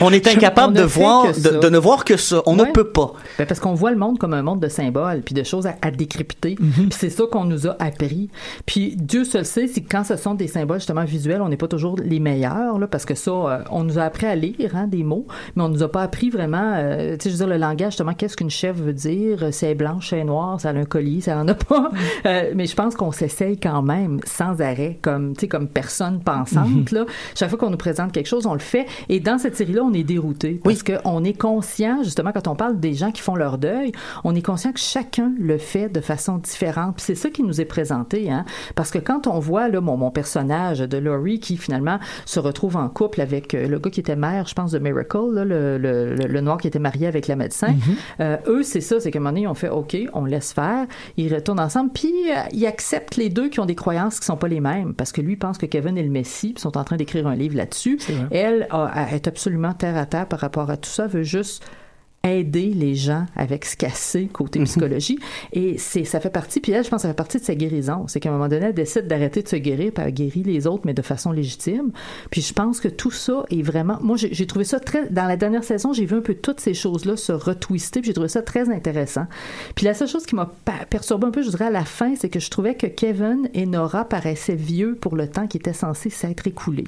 on 0.00 0.12
est 0.12 0.26
incapable 0.28 0.74
de 0.74 0.82
voir, 0.82 1.26
de, 1.32 1.68
ne 1.68 1.78
voir 1.78 2.04
que 2.04 2.16
ça. 2.16 2.42
On 2.46 2.54
ne 2.54 2.64
peut 2.64 2.88
pas. 2.88 3.12
Ben 3.38 3.46
parce 3.46 3.60
qu'on 3.60 3.74
voit 3.74 3.90
le 3.90 3.96
monde 3.96 4.18
comme 4.18 4.34
un 4.34 4.42
monde 4.42 4.60
de 4.60 4.68
symboles, 4.68 5.22
puis 5.24 5.34
de 5.34 5.42
choses 5.42 5.66
à, 5.66 5.90
décrypter. 5.90 6.56
Mhm. 6.58 6.88
Puis 6.88 6.98
c'est 6.98 7.10
ça 7.10 7.24
qu'on 7.30 7.44
nous 7.44 7.66
a 7.66 7.76
appris. 7.80 8.30
Puis 8.66 8.94
Dieu 8.96 9.24
seul 9.24 9.44
sait 9.44 9.66
si 9.66 9.84
quand 9.84 10.04
ce 10.04 10.16
sont 10.16 10.34
des 10.34 10.46
symboles 10.46 10.78
justement 10.78 11.04
visuels, 11.04 11.42
on 11.42 11.48
n'est 11.48 11.56
pas 11.56 11.68
toujours 11.68 11.96
les 12.02 12.20
meilleurs, 12.20 12.78
là, 12.78 12.86
parce 12.86 13.04
que 13.04 13.14
ça, 13.14 13.30
euh, 13.30 13.58
on 13.70 13.82
nous 13.82 13.98
a 13.98 14.02
appris 14.02 14.26
à 14.26 14.36
lire 14.36 14.74
hein, 14.74 14.86
des 14.86 15.02
mots, 15.02 15.26
mais 15.56 15.64
on 15.64 15.68
nous 15.68 15.82
a 15.82 15.90
pas 15.90 16.02
appris 16.02 16.30
vraiment, 16.30 16.74
euh, 16.76 17.16
tu 17.16 17.24
sais, 17.24 17.30
je 17.30 17.34
veux 17.34 17.46
dire, 17.46 17.54
le 17.54 17.60
langage, 17.60 17.92
justement, 17.92 18.14
qu'est-ce 18.14 18.36
qu'une 18.36 18.50
chèvre 18.50 18.82
veut 18.82 18.92
dire, 18.92 19.52
si 19.52 19.64
elle 19.64 19.72
est 19.72 19.74
blanche, 19.74 20.08
si 20.08 20.14
elle 20.14 20.20
est 20.20 20.24
noire, 20.24 20.60
ça 20.60 20.70
a 20.70 20.72
un 20.72 20.84
collier, 20.84 21.20
ça 21.20 21.36
en 21.36 21.48
a 21.48 21.54
pas. 21.54 21.80
Mhm. 21.80 21.90
Euh, 22.26 22.52
mais 22.54 22.66
je 22.66 22.76
pense 22.76 22.96
qu'on 22.96 23.12
s'essaye 23.12 23.58
quand 23.58 23.82
même, 23.82 24.20
sans 24.24 24.60
arrêt, 24.60 24.98
comme, 25.00 25.34
tu 25.34 25.40
sais, 25.40 25.48
comme 25.48 25.68
personne 25.68 26.20
pensante, 26.20 26.68
mhm. 26.68 26.84
là. 26.92 27.06
Chaque 27.34 27.48
fois 27.48 27.58
qu'on 27.58 27.70
nous 27.70 27.78
présente 27.78 28.12
quelque 28.12 28.26
chose, 28.26 28.46
on 28.46 28.52
le 28.52 28.60
fait. 28.60 28.86
Et 29.08 29.20
dans 29.20 29.38
cette 29.38 29.56
série-là, 29.56 29.82
on 29.90 29.94
est 29.94 30.04
dérouté 30.04 30.60
parce 30.62 30.82
oui. 30.86 30.96
qu'on 31.02 31.24
est 31.24 31.38
conscient, 31.38 32.02
justement, 32.02 32.32
quand 32.32 32.48
on 32.48 32.54
parle 32.54 32.78
des 32.78 32.94
gens 32.94 33.10
qui 33.10 33.22
font 33.22 33.34
leur 33.34 33.58
deuil, 33.58 33.92
on 34.24 34.34
est 34.34 34.42
conscient 34.42 34.72
que 34.72 34.80
chacun 34.80 35.32
le 35.38 35.58
fait 35.58 35.88
de 35.88 36.00
façon 36.00 36.38
différente. 36.38 37.00
c'est 37.00 37.14
ça 37.14 37.30
qui 37.30 37.42
nous 37.42 37.60
est 37.60 37.64
présenté, 37.64 38.30
hein. 38.30 38.44
Parce 38.74 38.90
que 38.90 38.98
quand 38.98 39.26
on 39.26 39.38
voit, 39.38 39.68
là, 39.68 39.80
mon, 39.80 39.96
mon 39.96 40.10
personnage 40.10 40.80
de 40.80 40.98
Laurie 40.98 41.40
qui, 41.40 41.56
finalement, 41.56 41.98
se 42.24 42.40
retrouve 42.40 42.76
en 42.76 42.88
couple 42.88 43.20
avec 43.20 43.54
euh, 43.54 43.68
le 43.68 43.78
gars 43.78 43.90
qui 43.90 44.00
était 44.00 44.16
maire, 44.16 44.46
je 44.46 44.54
pense, 44.54 44.72
de 44.72 44.78
Miracle, 44.78 45.32
là, 45.32 45.44
le, 45.44 45.78
le, 45.78 46.14
le, 46.14 46.40
noir 46.40 46.58
qui 46.58 46.68
était 46.68 46.78
marié 46.78 47.06
avec 47.06 47.26
la 47.26 47.36
médecin, 47.36 47.68
mm-hmm. 47.68 48.20
euh, 48.20 48.36
eux, 48.46 48.62
c'est 48.62 48.80
ça, 48.80 49.00
c'est 49.00 49.10
qu'à 49.10 49.18
un 49.18 49.22
moment 49.22 49.30
donné, 49.30 49.42
ils 49.42 49.48
ont 49.48 49.54
fait, 49.54 49.68
OK, 49.68 49.96
on 50.12 50.24
laisse 50.24 50.52
faire, 50.52 50.86
ils 51.16 51.32
retournent 51.34 51.60
ensemble, 51.60 51.90
puis 51.92 52.12
euh, 52.30 52.42
ils 52.52 52.66
acceptent 52.66 53.16
les 53.16 53.28
deux 53.28 53.48
qui 53.48 53.60
ont 53.60 53.66
des 53.66 53.74
croyances 53.74 54.20
qui 54.20 54.26
sont 54.26 54.36
pas 54.36 54.48
les 54.48 54.60
mêmes, 54.60 54.94
parce 54.94 55.12
que 55.12 55.20
lui 55.20 55.36
pense 55.36 55.58
que 55.58 55.66
Kevin 55.66 55.98
est 55.98 56.02
le 56.02 56.10
Messie, 56.10 56.52
puis 56.52 56.60
sont 56.60 56.76
en 56.76 56.84
train 56.84 56.96
d'écrire 56.96 57.26
un 57.26 57.34
livre 57.34 57.56
là-dessus. 57.56 57.98
Elle 58.30 58.66
a, 58.70 59.08
est 59.12 59.28
absolument 59.28 59.69
terre 59.74 59.96
à 59.96 60.06
terre 60.06 60.26
par 60.26 60.40
rapport 60.40 60.70
à 60.70 60.76
tout 60.76 60.90
ça, 60.90 61.06
veut 61.06 61.22
juste 61.22 61.64
aider 62.22 62.72
les 62.74 62.94
gens 62.94 63.24
avec 63.34 63.64
ce 63.64 63.76
sait 63.94 64.26
côté 64.26 64.58
mhm. 64.58 64.66
psychologie. 64.66 65.18
Et 65.52 65.78
c'est 65.78 66.04
ça 66.04 66.20
fait 66.20 66.30
partie 66.30 66.60
puis 66.60 66.72
elle 66.72 66.84
je 66.84 66.90
pense 66.90 67.02
ça 67.02 67.08
fait 67.08 67.14
partie 67.14 67.38
de 67.38 67.44
sa 67.44 67.54
guérison. 67.54 68.04
C'est 68.08 68.20
qu'à 68.20 68.28
un 68.28 68.32
moment 68.32 68.48
donné 68.48 68.66
elle 68.66 68.74
décide 68.74 69.06
d'arrêter 69.06 69.42
de 69.42 69.48
se 69.48 69.56
guérir 69.56 69.92
puis 69.92 70.04
elle 70.04 70.12
guérit 70.12 70.42
les 70.42 70.66
autres 70.66 70.82
mais 70.84 70.92
de 70.92 71.02
façon 71.02 71.32
légitime. 71.32 71.92
Puis 72.30 72.42
je 72.42 72.52
pense 72.52 72.80
que 72.80 72.88
tout 72.88 73.10
ça 73.10 73.44
est 73.50 73.62
vraiment 73.62 73.98
moi 74.02 74.16
j'ai 74.18 74.46
trouvé 74.46 74.64
ça 74.64 74.80
très 74.80 75.08
dans 75.08 75.26
la 75.26 75.36
dernière 75.36 75.64
saison 75.64 75.92
j'ai 75.92 76.04
vu 76.04 76.16
un 76.16 76.20
peu 76.20 76.34
toutes 76.34 76.60
ces 76.60 76.74
choses 76.74 77.06
là 77.06 77.16
se 77.16 77.32
retwister 77.32 78.00
puis 78.00 78.08
j'ai 78.08 78.14
trouvé 78.14 78.28
ça 78.28 78.42
très 78.42 78.68
intéressant. 78.68 79.26
Puis 79.74 79.86
la 79.86 79.94
seule 79.94 80.08
chose 80.08 80.26
qui 80.26 80.34
m'a 80.34 80.50
perturbé 80.90 81.26
un 81.26 81.30
peu 81.30 81.42
je 81.42 81.48
dirais 81.48 81.66
à 81.66 81.70
la 81.70 81.84
fin 81.86 82.14
c'est 82.16 82.28
que 82.28 82.40
je 82.40 82.50
trouvais 82.50 82.74
que 82.74 82.86
Kevin 82.86 83.48
et 83.54 83.64
Nora 83.64 84.04
paraissaient 84.04 84.54
vieux 84.54 84.94
pour 84.94 85.16
le 85.16 85.28
temps 85.28 85.46
qui 85.46 85.56
était 85.56 85.72
censé 85.72 86.10
s'être 86.10 86.46
écoulé 86.46 86.84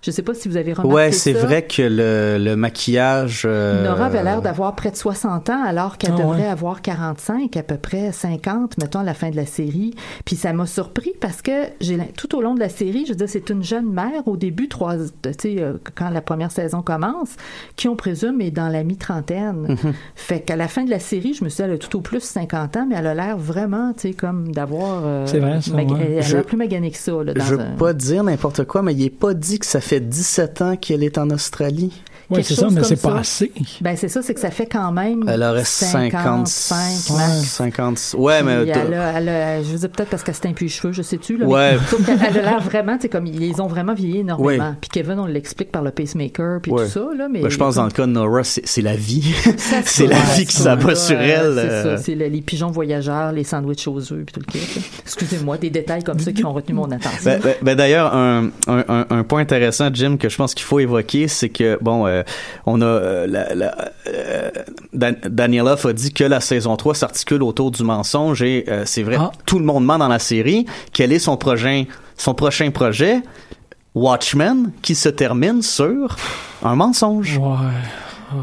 je 0.00 0.12
sais 0.12 0.22
pas 0.22 0.32
si 0.32 0.48
vous 0.48 0.56
avez 0.56 0.72
remarqué 0.72 0.94
ouais, 0.94 1.12
c'est 1.12 1.32
vrai 1.32 1.66
que 1.66 1.82
le, 1.82 2.38
le 2.38 2.54
maquillage... 2.54 3.42
Euh... 3.44 3.84
Nora 3.84 4.06
avait 4.06 4.22
l'air 4.22 4.40
d'avoir 4.42 4.76
près 4.76 4.92
de 4.92 4.96
60 4.96 5.50
ans 5.50 5.62
alors 5.64 5.98
qu'elle 5.98 6.14
ah, 6.14 6.22
devrait 6.22 6.46
avoir 6.46 6.82
45, 6.82 7.56
à 7.56 7.62
peu 7.64 7.76
près 7.76 8.12
50, 8.12 8.78
mettons, 8.78 9.00
à 9.00 9.04
la 9.04 9.14
fin 9.14 9.30
de 9.30 9.36
la 9.36 9.46
série. 9.46 9.94
Puis 10.24 10.36
ça 10.36 10.52
m'a 10.52 10.66
surpris 10.66 11.14
parce 11.20 11.42
que 11.42 11.50
j'ai 11.80 11.98
tout 12.16 12.36
au 12.36 12.40
long 12.40 12.54
de 12.54 12.60
la 12.60 12.68
série, 12.68 13.06
je 13.06 13.10
veux 13.10 13.16
dire, 13.16 13.28
c'est 13.28 13.50
une 13.50 13.64
jeune 13.64 13.90
mère 13.92 14.26
au 14.26 14.36
début, 14.36 14.68
trois, 14.68 14.94
tu 14.96 15.30
sais, 15.36 15.56
euh, 15.58 15.74
quand 15.96 16.10
la 16.10 16.20
première 16.20 16.52
saison 16.52 16.80
commence, 16.80 17.30
qui 17.74 17.88
on 17.88 17.96
présume 17.96 18.40
est 18.40 18.52
dans 18.52 18.68
la 18.68 18.84
mi-trentaine. 18.84 19.66
Mm-hmm. 19.66 19.92
Fait 20.14 20.40
qu'à 20.40 20.54
la 20.54 20.68
fin 20.68 20.84
de 20.84 20.90
la 20.90 21.00
série, 21.00 21.34
je 21.34 21.42
me 21.42 21.48
suis 21.48 21.56
dit, 21.56 21.62
elle 21.62 21.74
a 21.74 21.78
tout 21.78 21.98
au 21.98 22.02
plus 22.02 22.22
50 22.22 22.76
ans, 22.76 22.86
mais 22.88 22.94
elle 22.96 23.06
a 23.08 23.14
l'air 23.14 23.36
vraiment, 23.36 23.92
tu 23.94 24.08
sais, 24.08 24.14
comme 24.14 24.52
d'avoir... 24.52 25.02
Euh, 25.04 25.26
c'est 25.26 25.40
vrai, 25.40 25.60
ça, 25.60 25.72
Elle 25.76 26.36
a 26.36 26.42
plus 26.44 26.56
magané 26.56 26.92
que 26.92 26.98
ça. 26.98 27.12
Là, 27.24 27.34
dans 27.34 27.44
je 27.44 27.54
veux 27.56 27.64
pas 27.76 27.92
dire 27.92 28.22
n'importe 28.22 28.64
quoi, 28.64 28.82
mais 28.82 28.94
il 28.94 29.04
est 29.04 29.10
pas 29.10 29.34
dit 29.34 29.58
que 29.58 29.66
ça 29.66 29.80
fait 29.80 29.87
17 29.96 30.62
ans 30.62 30.76
qu'elle 30.76 31.02
est 31.02 31.18
en 31.18 31.30
Australie. 31.30 31.92
Oui, 32.30 32.44
c'est 32.44 32.54
ça, 32.54 32.68
mais 32.70 32.84
c'est 32.84 33.00
pas 33.00 33.18
assez. 33.18 33.50
Ben, 33.80 33.96
c'est 33.96 34.08
ça, 34.08 34.20
c'est 34.20 34.34
que 34.34 34.40
ça 34.40 34.50
fait 34.50 34.66
quand 34.66 34.92
même. 34.92 35.24
Elle 35.26 35.42
aurait 35.42 35.64
55, 35.64 36.96
50. 36.96 38.14
Ouais, 38.18 38.42
mais. 38.42 38.66
Elle 38.66 38.94
a, 38.94 39.18
elle 39.18 39.28
a, 39.28 39.62
je 39.62 39.68
veux 39.68 39.78
dire, 39.78 39.90
peut-être 39.90 40.10
parce 40.10 40.22
qu'elle 40.22 40.34
s'est 40.34 40.46
un 40.46 40.52
peu 40.52 40.66
les 40.66 40.70
cheveux, 40.70 40.92
je 40.92 41.02
sais-tu, 41.02 41.38
là. 41.38 41.46
Ouais. 41.46 41.78
elle 42.08 42.38
a 42.38 42.42
l'air 42.42 42.60
vraiment, 42.60 42.98
c'est 43.00 43.08
comme, 43.08 43.26
ils 43.26 43.62
ont 43.62 43.66
vraiment 43.66 43.94
vieilli 43.94 44.18
énormément. 44.18 44.74
Puis 44.80 44.90
Kevin, 44.90 45.18
on 45.20 45.26
l'explique 45.26 45.72
par 45.72 45.82
le 45.82 45.90
pacemaker, 45.90 46.60
puis 46.60 46.70
tout 46.70 46.86
ça, 46.86 47.00
là. 47.16 47.28
Mais 47.30 47.40
ben, 47.40 47.50
je 47.50 47.56
pense, 47.56 47.76
dans 47.76 47.84
le 47.84 47.90
cas 47.90 48.06
de 48.06 48.12
Nora, 48.12 48.42
c'est 48.44 48.82
la 48.82 48.96
vie. 48.96 49.34
c'est 49.84 50.06
la 50.06 50.20
vie 50.34 50.46
qui 50.46 50.56
s'abat 50.56 50.94
sur 50.94 51.18
elle. 51.18 51.54
C'est 51.56 51.68
ça, 51.68 51.88
euh. 51.88 51.98
c'est 52.00 52.14
les 52.14 52.40
pigeons 52.42 52.70
voyageurs, 52.70 53.32
les 53.32 53.44
sandwichs 53.44 53.88
aux 53.88 54.00
œufs, 54.12 54.24
puis 54.24 54.34
tout 54.34 54.40
le 54.40 54.52
kit. 54.52 54.60
Excusez-moi, 55.02 55.56
des 55.56 55.70
détails 55.70 56.04
comme 56.04 56.18
ça 56.18 56.32
qui 56.32 56.44
ont 56.44 56.52
retenu 56.52 56.74
mon 56.74 56.90
attention. 56.90 57.18
Ben, 57.24 57.40
ben, 57.42 57.54
ben 57.62 57.74
D'ailleurs, 57.74 58.14
un, 58.14 58.50
un, 58.66 59.06
un, 59.08 59.22
point 59.22 59.40
intéressant, 59.40 59.88
Jim, 59.92 60.16
que 60.18 60.28
je 60.28 60.36
pense 60.36 60.52
qu'il 60.52 60.64
faut 60.64 60.80
évoquer, 60.80 61.28
c'est 61.28 61.48
que, 61.48 61.78
bon, 61.80 62.06
euh, 62.18 62.22
on 62.66 62.80
a 62.80 62.84
euh, 62.84 63.26
la, 63.26 63.74
euh, 64.08 64.50
a 65.88 65.92
dit 65.92 66.12
que 66.12 66.24
la 66.24 66.40
saison 66.40 66.76
3 66.76 66.94
s'articule 66.94 67.42
autour 67.42 67.70
du 67.70 67.82
mensonge 67.82 68.42
et 68.42 68.64
euh, 68.68 68.82
c'est 68.84 69.02
vrai, 69.02 69.16
ah. 69.18 69.30
tout 69.46 69.58
le 69.58 69.64
monde 69.64 69.84
ment 69.84 69.98
dans 69.98 70.08
la 70.08 70.18
série. 70.18 70.66
Quel 70.92 71.12
est 71.12 71.18
son 71.18 71.36
prochain, 71.36 71.84
son 72.16 72.34
prochain 72.34 72.70
projet? 72.70 73.22
Watchmen, 73.94 74.70
qui 74.82 74.94
se 74.94 75.08
termine 75.08 75.62
sur 75.62 76.16
un 76.62 76.76
mensonge. 76.76 77.38
Ouais. 77.38 78.42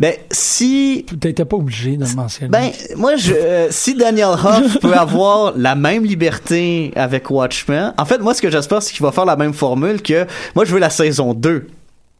Ben, 0.00 0.14
si. 0.30 1.04
T'étais 1.20 1.44
pas 1.44 1.56
obligé 1.56 1.98
de 1.98 2.06
le 2.06 2.14
mentionner. 2.14 2.48
Ben, 2.48 2.70
moi, 2.96 3.16
je, 3.16 3.66
si 3.70 3.94
Daniel 3.94 4.30
Huff 4.30 4.78
peut 4.80 4.94
avoir 4.94 5.52
la 5.56 5.74
même 5.74 6.04
liberté 6.04 6.90
avec 6.96 7.30
Watchmen, 7.30 7.92
en 7.98 8.04
fait, 8.06 8.18
moi, 8.18 8.32
ce 8.32 8.40
que 8.40 8.50
j'espère, 8.50 8.82
c'est 8.82 8.94
qu'il 8.94 9.02
va 9.02 9.12
faire 9.12 9.26
la 9.26 9.36
même 9.36 9.52
formule 9.52 10.00
que, 10.00 10.26
moi, 10.56 10.64
je 10.64 10.72
veux 10.72 10.80
la 10.80 10.88
saison 10.88 11.34
2 11.34 11.66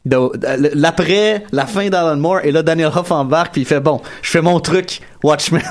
l'après, 0.05 1.45
la 1.53 1.67
fin 1.67 1.89
d'Alan 1.89 2.17
Moore, 2.17 2.41
et 2.45 2.53
là, 2.53 2.63
Daniel 2.63 2.91
Hoff 2.95 3.11
embarque, 3.11 3.53
puis 3.53 3.63
il 3.63 3.67
fait, 3.67 3.81
bon, 3.81 4.01
je 4.23 4.31
fais 4.31 4.43
mon 4.43 4.61
truc, 4.61 5.01
Watchmen. 5.23 5.63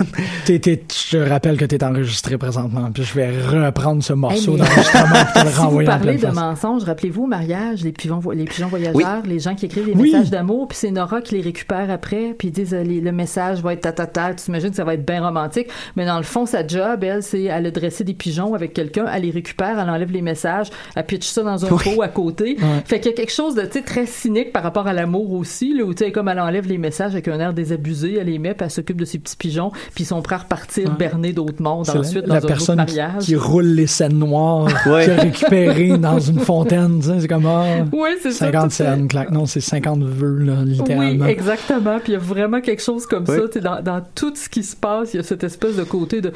je 0.48 0.54
te 0.54 1.18
rappelle 1.18 1.58
que 1.58 1.66
tu 1.66 1.76
es 1.76 1.84
enregistré 1.84 2.38
présentement, 2.38 2.92
puis 2.94 3.04
je 3.04 3.14
vais 3.14 3.30
reprendre 3.30 4.04
ce 4.04 4.14
morceau 4.14 4.58
d'enregistrement 4.58 5.26
pour 5.26 5.42
te 5.42 5.48
le 5.48 5.54
renvoyer 5.58 5.90
vous 5.90 5.98
parlez 5.98 6.18
de 6.18 6.28
mensonges, 6.28 6.84
rappelez-vous 6.84 7.24
au 7.24 7.28
mariage, 7.28 7.84
les 7.84 7.92
pigeons, 7.92 8.22
les 8.32 8.46
pigeons 8.46 8.68
voyageurs, 8.68 9.24
les 9.26 9.40
gens 9.40 9.56
qui 9.56 9.66
écrivent 9.66 9.86
des 9.86 9.96
messages 9.96 10.30
d'amour, 10.30 10.68
puis 10.68 10.78
c'est 10.78 10.92
Nora 10.92 11.22
qui 11.22 11.36
les 11.36 11.42
récupère 11.42 11.90
après, 11.90 12.36
puis 12.38 12.50
ils 12.50 12.52
disent 12.52 12.74
euh, 12.74 12.84
le 12.84 13.12
message 13.12 13.62
va 13.62 13.74
être 13.74 13.82
ta 13.82 13.92
ta 13.92 14.08
ta, 14.08 14.34
tu 14.34 14.50
imagines 14.50 14.70
que 14.70 14.76
ça 14.76 14.84
va 14.84 14.94
être 14.94 15.06
bien 15.06 15.24
romantique, 15.24 15.68
mais 15.96 16.06
dans 16.06 16.18
le 16.18 16.24
fond, 16.24 16.46
sa 16.46 16.66
job, 16.66 17.04
elle, 17.04 17.24
c'est 17.24 17.44
elle 17.44 17.66
a 17.66 17.72
dressé 17.72 18.04
des 18.04 18.14
pigeons 18.14 18.54
avec 18.54 18.74
quelqu'un, 18.74 19.06
elle 19.12 19.24
les 19.24 19.32
récupère, 19.32 19.80
elle 19.80 19.90
enlève 19.90 20.12
les 20.12 20.22
messages, 20.22 20.68
elle 20.96 21.06
pitch 21.06 21.28
ça 21.28 21.44
dans 21.44 21.66
un 21.66 21.70
pot 21.70 22.02
à 22.02 22.08
côté. 22.08 22.58
Fait 22.86 23.00
qu'il 23.00 23.12
y 23.12 23.14
a 23.14 23.18
quelque 23.18 23.34
chose 23.34 23.56
de 23.56 23.64
très 23.82 24.06
cynique 24.06 24.52
par 24.52 24.64
rapport 24.64 24.88
à 24.88 24.94
l'amour 24.94 25.32
aussi, 25.34 25.74
là, 25.74 25.84
où 25.84 25.94
tu 25.94 26.06
sais, 26.06 26.12
comme 26.12 26.28
elle 26.28 26.40
enlève 26.40 26.68
les 26.68 26.78
messages 26.78 27.14
avec 27.14 27.28
un 27.28 27.40
air 27.40 27.54
désabusé, 27.54 28.18
elle 28.20 28.28
les 28.28 28.40
met, 28.40 28.54
puis 28.54 28.66
elle 28.66 28.72
s'occupe 28.72 29.00
de 29.00 29.06
ses 29.06 29.20
petits 29.20 29.38
pigeons, 29.40 29.72
puis 29.96 30.06
son 30.06 30.22
frère 30.22 30.46
partir 30.46 30.92
berner 30.92 31.34
d'autres 31.34 31.62
mondes 31.62 31.90
ensuite 31.90 32.28
la, 32.28 32.28
dans 32.28 32.34
la 32.36 32.42
personne 32.42 32.80
un 32.80 32.84
autre 32.84 32.96
mariage. 32.96 33.24
Qui, 33.24 33.36
roule 33.36 33.66
les 33.66 33.88
scènes 33.88 34.20
noires, 34.20 34.68
ouais. 34.86 35.06
qui 35.06 35.12
a 35.12 35.16
récupéré 35.16 35.98
dans 35.98 36.20
une 36.20 36.40
fontaine, 36.40 37.02
c'est 37.02 37.28
comme 37.28 37.48
ah, 37.48 37.86
oui, 37.92 38.10
c'est 38.22 38.32
50 38.32 38.72
ça, 38.72 38.86
scènes, 38.86 39.08
claque. 39.08 39.32
non, 39.32 39.46
c'est 39.46 39.62
50 39.62 40.04
vœux, 40.04 40.38
là, 40.38 40.64
littéralement. 40.64 41.26
Oui, 41.26 41.32
exactement, 41.32 42.00
puis 42.00 42.12
il 42.12 42.14
y 42.14 42.18
a 42.18 42.20
vraiment 42.20 42.62
quelque 42.62 42.84
chose 42.84 43.08
comme 43.08 43.26
ça, 43.26 43.60
dans, 43.60 43.82
dans 43.82 44.02
tout 44.14 44.36
ce 44.36 44.50
qui 44.50 44.62
se 44.62 44.76
passe, 44.76 45.14
il 45.14 45.18
y 45.18 45.20
a 45.20 45.24
cette 45.24 45.44
espèce 45.44 45.76
de 45.76 45.84
côté 45.84 46.22
de 46.22 46.34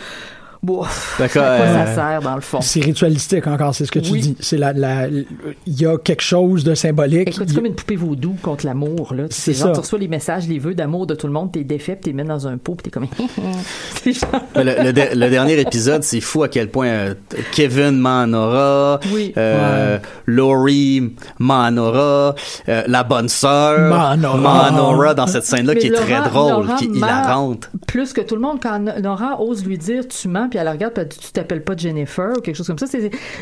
Bon, 0.64 0.84
D'accord. 1.20 1.44
À 1.44 1.58
quoi 1.58 1.68
ça 1.68 1.96
sert 1.96 2.22
dans 2.22 2.36
le 2.36 2.42
fond? 2.42 2.62
C'est 2.62 2.80
ritualistique 2.80 3.48
encore, 3.48 3.76
c'est 3.76 3.86
ce 3.86 3.92
que 3.92 4.00
tu 4.00 4.18
dis. 4.18 4.38
C'est 4.40 4.58
la, 4.58 4.72
la, 4.72 5.08
il 5.10 5.26
y 5.68 5.86
a 5.86 5.98
quelque 5.98 6.24
chose 6.24 6.64
de 6.64 6.74
symbolique. 6.74 7.28
Écoute, 7.28 7.50
c'est 7.50 7.56
comme 7.56 7.66
une 7.66 7.76
poupée 7.76 7.98
vaudou 7.98 8.36
contre 8.42 8.66
l'amour 8.66 9.14
là. 9.14 9.26
C'est 9.30 9.54
genre, 9.54 9.74
tu 9.74 9.82
reçois 9.82 10.00
les 10.00 10.08
messages, 10.08 10.48
les 10.48 10.60
vœux 10.60 10.74
d'amour 10.74 11.06
de 11.06 11.16
tout 11.16 11.28
le 11.28 11.34
monde, 11.34 11.52
t'es 11.52 11.66
défait, 11.66 11.98
t'es 11.98 12.14
mis 12.14 12.24
dans 12.24 12.48
un 12.48 12.58
pot, 12.58 12.76
puis 12.76 12.84
t'es 12.84 12.90
comme. 12.92 13.08
le, 14.56 15.16
le, 15.16 15.30
dernier 15.30 15.60
épisode, 15.60 16.04
c'est 16.04 16.22
fou 16.22 16.44
à 16.44 16.48
quel 16.48 16.70
point 16.70 16.88
euh, 16.88 17.14
Kevin 17.52 17.98
Manora, 17.98 19.00
oui. 19.12 19.34
euh, 19.38 20.00
Laurie 20.26 21.14
Manora, 21.40 22.36
euh, 22.70 22.84
la 22.88 23.04
bonne 23.04 23.28
sœur 23.28 23.90
Manora. 24.18 25.14
dans 25.14 25.28
cette 25.28 25.44
scène-là 25.44 25.76
qui 25.76 25.88
est 25.88 25.92
très 25.92 26.22
drôle, 26.22 26.68
qui 26.78 26.86
est 26.86 26.88
hilarante. 26.88 27.70
Plus 27.88 28.14
que 28.14 28.22
tout 28.22 28.36
le 28.36 28.42
monde, 28.42 28.60
quand 28.62 28.80
Nora 28.80 29.42
ose 29.42 29.66
lui 29.66 29.78
dire 29.78 30.08
tu 30.08 30.28
mens, 30.28 30.50
puis 30.54 30.60
elle 30.60 30.70
regarde, 30.70 30.94
puis 30.94 31.18
tu 31.20 31.32
t'appelles 31.32 31.64
pas 31.64 31.76
Jennifer 31.76 32.30
ou 32.38 32.42
quelque 32.42 32.56
chose 32.56 32.68
comme 32.68 32.78
ça. 32.78 32.86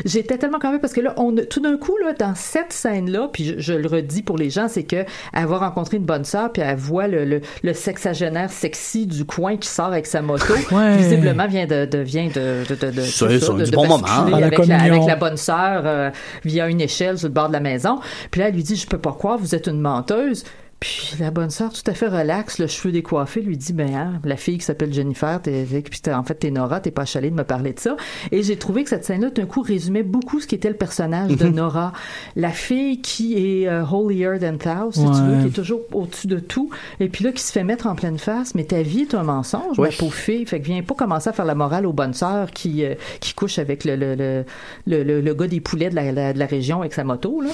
J'étais 0.06 0.38
tellement 0.38 0.58
quand 0.58 0.70
même 0.70 0.80
parce 0.80 0.94
que 0.94 1.02
là, 1.02 1.12
on, 1.18 1.34
tout 1.34 1.60
d'un 1.60 1.76
coup, 1.76 1.94
là, 1.98 2.14
dans 2.14 2.34
cette 2.34 2.72
scène-là, 2.72 3.28
puis 3.30 3.54
je, 3.58 3.74
le 3.74 3.86
redis 3.86 4.22
pour 4.22 4.38
les 4.38 4.48
gens, 4.48 4.66
c'est 4.66 4.84
que 4.84 5.04
elle 5.34 5.44
va 5.44 5.58
rencontrer 5.58 5.98
une 5.98 6.06
bonne 6.06 6.24
sœur, 6.24 6.50
puis 6.50 6.62
elle 6.62 6.74
voit 6.74 7.08
le, 7.08 7.42
le, 7.62 7.74
sexagénaire 7.74 8.50
sexy 8.50 9.06
du 9.06 9.26
coin 9.26 9.58
qui 9.58 9.68
sort 9.68 9.88
avec 9.88 10.06
sa 10.06 10.22
moto. 10.22 10.54
Visiblement 10.96 11.46
vient 11.48 11.66
de, 11.66 11.84
de 11.84 11.98
vient 11.98 12.28
de 12.28 12.64
de, 12.66 12.74
de, 12.74 12.90
de, 12.90 13.00
ça, 13.02 13.26
de, 13.26 13.70
bon 13.70 13.86
moment. 13.86 14.06
Avec, 14.06 14.66
la, 14.66 14.80
avec, 14.80 15.02
la, 15.06 15.16
bonne 15.16 15.36
sœur 15.36 15.82
euh, 15.84 16.10
via 16.46 16.66
une 16.68 16.80
échelle 16.80 17.18
sur 17.18 17.28
le 17.28 17.34
bord 17.34 17.48
de 17.48 17.52
la 17.52 17.60
maison. 17.60 18.00
Puis 18.30 18.40
là, 18.40 18.48
elle 18.48 18.54
lui 18.54 18.62
dit, 18.62 18.76
je 18.76 18.86
peux 18.86 18.96
pas 18.96 19.12
croire, 19.12 19.36
vous 19.36 19.54
êtes 19.54 19.66
une 19.66 19.80
menteuse. 19.80 20.44
Puis 20.82 21.14
la 21.20 21.30
bonne 21.30 21.50
sœur, 21.50 21.72
tout 21.72 21.88
à 21.88 21.94
fait 21.94 22.08
relaxe, 22.08 22.58
le 22.58 22.66
cheveu 22.66 22.90
décoiffé, 22.90 23.40
lui 23.40 23.56
dit 23.56 23.72
ben 23.72 23.94
hein, 23.94 24.20
la 24.24 24.36
fille 24.36 24.58
qui 24.58 24.64
s'appelle 24.64 24.92
Jennifer, 24.92 25.40
t'es, 25.40 25.64
puis 25.64 26.00
en 26.12 26.24
fait 26.24 26.34
t'es 26.34 26.50
Nora, 26.50 26.80
t'es 26.80 26.90
pas 26.90 27.04
chalée 27.04 27.30
de 27.30 27.36
me 27.36 27.44
parler 27.44 27.72
de 27.72 27.78
ça. 27.78 27.96
Et 28.32 28.42
j'ai 28.42 28.56
trouvé 28.56 28.82
que 28.82 28.90
cette 28.90 29.04
scène-là, 29.04 29.30
d'un 29.30 29.46
coup, 29.46 29.62
résumait 29.62 30.02
beaucoup 30.02 30.40
ce 30.40 30.48
qu'était 30.48 30.70
le 30.70 30.76
personnage 30.76 31.36
de 31.36 31.46
mhm. 31.46 31.54
Nora, 31.54 31.92
la 32.34 32.50
fille 32.50 33.00
qui 33.00 33.34
est 33.36 33.68
euh, 33.68 33.84
holier 33.84 34.38
than 34.40 34.54
thou, 34.54 34.90
si 34.90 35.04
tu 35.04 35.22
veux, 35.22 35.42
qui 35.42 35.46
est 35.48 35.54
toujours 35.54 35.82
au-dessus 35.92 36.26
de 36.26 36.40
tout, 36.40 36.70
et 36.98 37.08
puis 37.08 37.22
là 37.22 37.30
qui 37.30 37.44
se 37.44 37.52
fait 37.52 37.62
mettre 37.62 37.86
en 37.86 37.94
pleine 37.94 38.18
face. 38.18 38.56
Mais 38.56 38.64
ta 38.64 38.82
vie 38.82 39.02
est 39.02 39.14
un 39.14 39.22
mensonge, 39.22 39.78
ma 39.78 39.90
pauvre 39.90 40.12
fille. 40.12 40.44
Fait 40.46 40.58
que 40.58 40.64
viens 40.64 40.82
pas 40.82 40.94
commencer 40.94 41.28
à 41.28 41.32
faire 41.32 41.44
la 41.44 41.54
morale 41.54 41.86
aux 41.86 41.92
bonnes 41.92 42.14
sœurs 42.14 42.50
qui 42.50 42.84
euh, 42.84 42.96
qui 43.20 43.34
couchent 43.34 43.60
avec 43.60 43.84
le 43.84 43.94
le, 43.94 44.16
le 44.16 44.44
le, 44.86 45.20
le, 45.20 45.34
gars 45.34 45.46
des 45.46 45.60
poulets 45.60 45.90
de 45.90 45.94
la, 45.94 46.32
de 46.32 46.38
la 46.38 46.46
région 46.46 46.80
avec 46.80 46.92
sa 46.92 47.04
moto 47.04 47.40
là. 47.40 47.50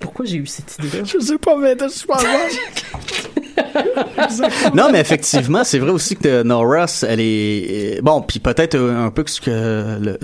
Pourquoi 0.00 0.24
j'ai 0.24 0.36
eu 0.36 0.46
cette 0.46 0.76
idée-là? 0.78 1.04
Je 1.04 1.18
sais 1.18 1.38
pas, 1.38 1.56
mais 1.56 1.76
t'es 1.76 1.88
super 1.88 2.18
non, 4.74 4.90
mais 4.92 5.00
effectivement, 5.00 5.64
c'est 5.64 5.78
vrai 5.78 5.90
aussi 5.90 6.16
que 6.16 6.42
Nora, 6.42 6.86
elle 7.06 7.20
est 7.20 8.00
bon, 8.02 8.22
puis 8.22 8.38
peut-être 8.38 8.78
un 8.78 9.10
peu 9.10 9.24
ce 9.26 9.40
que 9.40 9.98
le, 10.00 10.18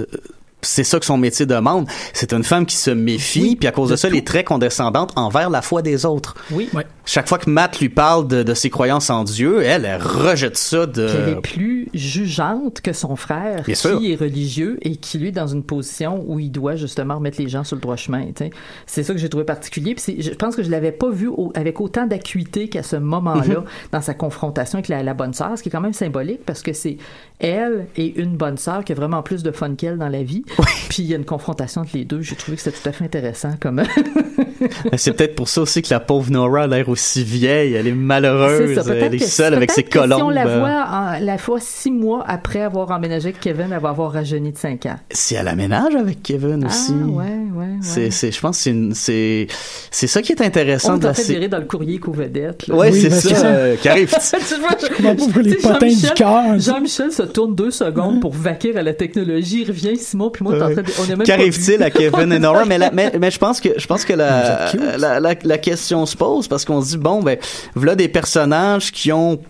c'est 0.65 0.85
ça 0.85 0.99
que 0.99 1.07
son 1.07 1.17
métier 1.17 1.47
demande. 1.47 1.87
C'est 2.13 2.33
une 2.33 2.45
femme 2.45 2.67
qui 2.67 2.77
se 2.77 2.91
méfie, 2.91 3.57
puis 3.57 3.69
à 3.69 3.73
cause 3.73 3.91
de, 3.91 3.97
ça, 3.97 4.09
elle 4.09 4.17
est 4.17 4.27
très 4.27 4.45
condescendante 4.45 5.13
envers 5.17 5.51
la 5.51 5.63
foi 5.63 5.83
des 5.83 6.07
autres. 6.07 6.35
Oui. 6.51 6.69
Chaque 7.07 7.29
fois 7.29 7.39
que 7.39 7.51
Matt 7.51 7.81
lui 7.81 7.91
parle 7.91 8.27
de, 8.27 8.55
ses 8.55 8.71
croyances 8.71 9.11
en 9.11 9.25
Dieu, 9.25 9.63
elle, 9.63 9.85
elle 9.85 10.01
rejette 10.01 10.57
ça 10.57 10.87
de... 10.87 11.07
Elle 11.07 11.29
est 11.35 11.41
plus 11.41 11.89
jugeante 11.93 12.81
que 12.81 12.93
son 12.93 13.17
frère, 13.17 13.65
qui 13.65 13.73
est 14.13 14.21
religieux 14.21 14.79
et 14.83 14.97
qui, 14.97 15.19
lui, 15.19 15.29
est 15.29 15.33
dans 15.33 15.47
une 15.47 15.63
position 15.63 16.25
où 16.27 16.39
il 16.39 16.51
doit 16.51 16.77
justement 16.77 17.17
remettre 17.17 17.41
les 17.41 17.49
gens 17.49 17.65
sur 17.65 17.77
le 17.77 17.83
droit 17.83 17.97
chemin. 17.97 18.27
C'est 18.87 19.03
ça 19.03 19.13
que 19.13 19.19
j'ai 19.19 19.29
trouvé 19.29 19.45
particulier. 19.45 19.95
Puis 19.95 20.23
je 20.23 20.31
pense 20.31 20.57
que 20.57 20.63
je 20.63 20.71
l'avais 20.71 20.93
pas 20.93 21.11
vu 21.11 21.31
avec 21.55 21.81
autant 21.81 22.07
d'acuité 22.07 22.69
qu'à 22.69 22.83
ce 22.83 22.97
moment-là, 22.97 23.61
mhm. 23.61 23.65
dans 23.93 24.01
sa 24.01 24.15
confrontation 24.15 24.79
avec 24.79 24.89
la, 24.89 25.15
bonne 25.15 25.35
sœur, 25.35 25.57
ce 25.57 25.63
qui 25.63 25.69
est 25.69 25.73
quand 25.73 25.81
même 25.81 25.93
symbolique 25.93 26.45
parce 26.45 26.63
que 26.63 26.73
c'est 26.73 26.97
elle 27.39 27.87
et 27.97 28.21
une 28.21 28.37
bonne 28.37 28.57
sœur 28.57 28.85
qui 28.85 28.93
a 28.93 28.95
vraiment 28.95 29.23
plus 29.23 29.43
de 29.43 29.51
fun 29.51 29.75
qu'elle 29.75 29.99
dans 29.99 30.09
la 30.09 30.23
vie. 30.23 30.45
Puis 30.89 31.03
il 31.03 31.07
y 31.07 31.15
a 31.15 31.17
une 31.17 31.25
confrontation 31.25 31.83
entre 31.83 31.91
les 31.95 32.05
deux. 32.05 32.23
J'ai 32.23 32.37
trouvé 32.37 32.57
que 32.57 32.63
c'était 32.63 32.79
tout 32.79 32.89
à 32.89 32.93
fait 32.93 33.05
intéressant 33.05 33.55
comme. 33.61 33.83
c'est 34.97 35.13
peut-être 35.13 35.35
pour 35.35 35.49
ça 35.49 35.63
aussi 35.63 35.83
que 35.83 35.89
la 35.91 36.01
pauvre 36.01 36.31
Nora 36.31 36.63
a 36.63 36.67
l'air 36.67 36.89
aussi 36.89 37.25
vieille. 37.25 37.75
Elle 37.75 37.87
est 37.87 37.93
malheureuse. 37.93 38.79
elle 38.89 39.15
est 39.15 39.19
seule 39.19 39.55
avec 39.55 39.71
ses 39.71 39.83
colombes. 39.83 40.19
Si 40.19 40.25
on 40.25 40.31
la 40.31 40.45
voit 40.59 41.19
la 41.21 41.39
fois 41.39 41.59
six 41.61 41.91
mois 41.91 42.25
après 42.27 42.63
avoir 42.63 42.91
emménagé 42.91 43.29
avec 43.29 43.41
Kevin, 43.41 43.69
elle 43.73 43.81
va 43.81 43.91
avoir 43.91 44.13
rajeuni 44.13 44.53
de 44.53 44.59
cinq 44.59 44.87
ans. 44.87 44.97
Si 45.11 45.35
elle 45.35 45.49
aménage 45.49 45.95
avec 45.95 46.23
Kevin 46.23 46.65
ah, 46.65 46.69
aussi. 46.69 46.93
ouais, 46.93 47.25
ouais, 47.55 47.67
C'est, 47.83 48.11
c'est, 48.11 48.33
je 48.33 48.41
pense 48.41 48.63
que 48.63 48.91
c'est, 48.95 49.47
c'est 49.91 50.07
ça 50.07 50.23
qui 50.23 50.33
est 50.33 50.43
intéressant. 50.43 50.97
On 50.97 51.01
est 51.01 51.07
en 51.07 51.15
fait 51.15 51.49
dans 51.49 51.59
le 51.59 51.65
courrier 51.65 51.99
co-vedette. 51.99 52.69
Ouais, 52.69 52.91
oui, 52.91 53.01
c'est 53.01 53.11
ça. 53.11 53.47
Euh, 53.47 53.77
qui 53.77 53.89
arrive. 53.89 54.15
les 55.43 55.55
potins 55.57 55.87
du 55.87 56.11
cœur. 56.15 56.59
Jean-Michel 56.59 57.13
se 57.13 57.23
tourne 57.23 57.55
deux 57.55 57.71
secondes 57.71 58.21
pour 58.21 58.33
vaquer 58.33 58.77
à 58.77 58.83
la 58.83 58.95
technologie. 58.95 59.63
Il 59.63 59.69
revient, 59.69 59.97
Simon, 59.97 60.31
puis 60.31 60.45
moi, 60.45 60.55
t'es 60.55 60.63
en 60.63 60.73
train 60.73 61.17
de, 61.17 61.25
Qu'arrive-t-il 61.25 61.83
à 61.83 61.91
Kevin 61.91 62.33
et 62.33 62.39
Nora? 62.39 62.65
mais, 62.67 62.79
mais, 62.93 63.13
mais 63.19 63.31
je 63.31 63.39
pense 63.39 63.61
que, 63.61 63.71
je 63.77 63.87
pense 63.87 64.05
que 64.05 64.13
la, 64.13 64.54
la, 64.99 65.21
la, 65.21 65.35
la, 65.43 65.59
question 65.59 66.07
se 66.07 66.17
pose 66.17 66.49
parce 66.49 66.65
qu'on 66.65 66.83
se 66.83 66.91
dit, 66.91 66.97
bon, 66.97 67.23
ben, 67.23 67.39
voilà 67.75 67.95
des 67.95 68.09
personnages 68.09 68.93
qui 68.93 69.13
ont 69.13 69.41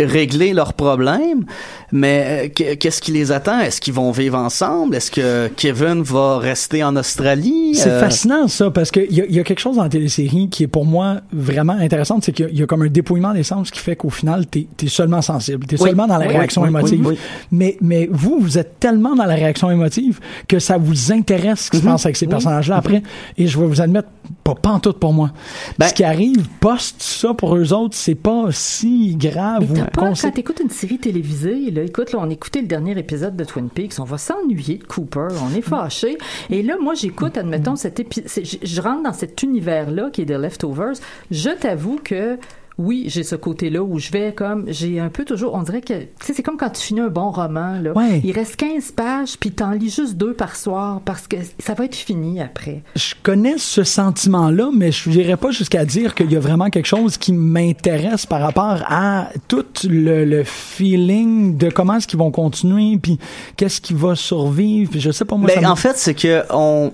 régler 0.00 0.52
leurs 0.52 0.74
problèmes, 0.74 1.44
mais 1.90 2.50
euh, 2.60 2.74
qu'est-ce 2.76 3.00
qui 3.00 3.12
les 3.12 3.32
attend? 3.32 3.58
Est-ce 3.58 3.80
qu'ils 3.80 3.94
vont 3.94 4.10
vivre 4.12 4.38
ensemble? 4.38 4.94
Est-ce 4.94 5.10
que 5.10 5.48
Kevin 5.56 6.02
va 6.02 6.38
rester 6.38 6.84
en 6.84 6.94
Australie? 6.96 7.74
C'est 7.74 7.90
euh, 7.90 8.00
fascinant 8.00 8.46
ça, 8.46 8.70
parce 8.70 8.90
qu'il 8.90 9.10
y, 9.10 9.34
y, 9.34 9.40
a 9.40 9.44
quelque 9.44 9.58
chose 9.58 9.76
dans 9.76 9.82
la 9.82 9.88
télésérie 9.88 10.48
qui 10.50 10.64
est 10.64 10.68
pour 10.68 10.84
moi 10.84 11.20
vraiment 11.32 11.72
intéressant, 11.72 12.18
c'est 12.22 12.32
qu'il 12.32 12.56
y, 12.56 12.62
a 12.62 12.66
comme 12.66 12.82
un 12.82 12.88
dépouillement 12.88 13.32
des 13.32 13.42
sens 13.42 13.70
qui 13.70 13.80
fait 13.80 13.96
qu'au 13.96 14.10
final, 14.10 14.46
t'es 14.46 14.66
es 14.82 14.88
seulement 14.88 15.22
sensible, 15.22 15.66
t'es 15.66 15.76
seulement 15.76 16.06
dans 16.06 16.18
la 16.18 16.28
réaction 16.28 16.64
émotive. 16.64 17.16
mais, 17.50 17.76
mais 17.80 18.08
vous, 18.10 18.38
vous 18.40 18.58
êtes 18.58 18.78
tellement 18.78 19.16
dans 19.16 19.26
la 19.26 19.34
réaction 19.34 19.70
émotive 19.70 20.20
que 20.46 20.58
ça 20.58 20.78
vous 20.78 21.12
intéresse 21.12 21.64
ce 21.64 21.70
qui 21.70 21.78
se 21.78 21.82
mm-hmm. 21.82 21.86
passe 21.86 22.04
avec 22.06 22.16
ces 22.16 22.26
personnages-là 22.26 22.76
après. 22.76 23.02
Et 23.36 23.46
je 23.46 23.58
vais 23.58 23.66
vous 23.66 23.80
admettre, 23.80 24.08
pas, 24.44 24.78
tout 24.80 24.92
pour 24.92 25.12
moi. 25.12 25.30
Ben, 25.78 25.88
ce 25.88 25.94
qui 25.94 26.04
arrive 26.04 26.46
post 26.60 26.96
ça 27.02 27.34
pour 27.34 27.56
eux 27.56 27.72
autres, 27.72 27.96
c'est 27.96 28.14
pas 28.14 28.46
si 28.50 29.16
grave 29.16 29.87
quand 29.94 30.12
tu 30.12 30.40
écoutes 30.40 30.60
une 30.60 30.70
série 30.70 30.98
télévisée, 30.98 31.70
là, 31.70 31.82
écoute, 31.82 32.12
là, 32.12 32.20
on 32.22 32.30
écoutait 32.30 32.60
le 32.60 32.66
dernier 32.66 32.98
épisode 32.98 33.36
de 33.36 33.44
Twin 33.44 33.68
Peaks, 33.70 33.94
on 33.98 34.04
va 34.04 34.18
s'ennuyer 34.18 34.78
de 34.78 34.84
Cooper, 34.84 35.28
on 35.42 35.56
est 35.56 35.62
fâché. 35.62 36.18
Et 36.50 36.62
là, 36.62 36.76
moi, 36.80 36.94
j'écoute, 36.94 37.36
admettons, 37.36 37.76
cet 37.76 38.00
épisode, 38.00 38.28
je 38.62 38.80
rentre 38.80 39.02
dans 39.02 39.12
cet 39.12 39.42
univers-là 39.42 40.10
qui 40.10 40.22
est 40.22 40.26
de 40.26 40.36
Leftovers. 40.36 40.94
Je 41.30 41.50
t'avoue 41.50 42.00
que 42.02 42.38
oui, 42.78 43.06
j'ai 43.08 43.24
ce 43.24 43.34
côté-là 43.34 43.82
où 43.82 43.98
je 43.98 44.12
vais 44.12 44.32
comme, 44.32 44.66
j'ai 44.68 45.00
un 45.00 45.08
peu 45.08 45.24
toujours, 45.24 45.54
on 45.54 45.62
dirait 45.62 45.80
que, 45.80 45.94
tu 45.94 46.08
sais, 46.22 46.32
c'est 46.32 46.44
comme 46.44 46.56
quand 46.56 46.70
tu 46.70 46.80
finis 46.80 47.00
un 47.00 47.08
bon 47.08 47.32
roman, 47.32 47.80
là. 47.80 47.92
Il 48.22 48.30
reste 48.30 48.54
15 48.54 48.92
pages, 48.92 49.36
puis 49.36 49.50
t'en 49.50 49.72
lis 49.72 49.90
juste 49.90 50.14
deux 50.14 50.32
par 50.32 50.54
soir, 50.54 51.00
parce 51.04 51.26
que 51.26 51.36
ça 51.58 51.74
va 51.74 51.86
être 51.86 51.96
fini 51.96 52.40
après. 52.40 52.82
Je 52.94 53.14
connais 53.20 53.58
ce 53.58 53.82
sentiment-là, 53.82 54.70
mais 54.72 54.92
je 54.92 55.10
n'irais 55.10 55.36
pas 55.36 55.50
jusqu'à 55.50 55.84
dire 55.84 56.14
qu'il 56.14 56.30
y 56.30 56.36
a 56.36 56.40
vraiment 56.40 56.70
quelque 56.70 56.86
chose 56.86 57.18
qui 57.18 57.32
m'intéresse 57.32 58.26
par 58.26 58.40
rapport 58.40 58.84
à 58.88 59.30
tout 59.48 59.66
le, 59.84 60.44
feeling 60.44 61.56
de 61.58 61.70
comment 61.70 61.96
est-ce 61.96 62.06
qu'ils 62.06 62.20
vont 62.20 62.30
continuer, 62.30 62.96
puis 62.96 63.18
qu'est-ce 63.56 63.80
qui 63.80 63.92
va 63.92 64.14
survivre, 64.14 64.88
puis 64.92 65.00
je 65.00 65.10
sais 65.10 65.24
pas 65.24 65.34
moi. 65.34 65.50
Mais 65.56 65.66
en 65.66 65.74
fait, 65.74 65.96
c'est 65.96 66.14
que 66.14 66.44
on, 66.50 66.92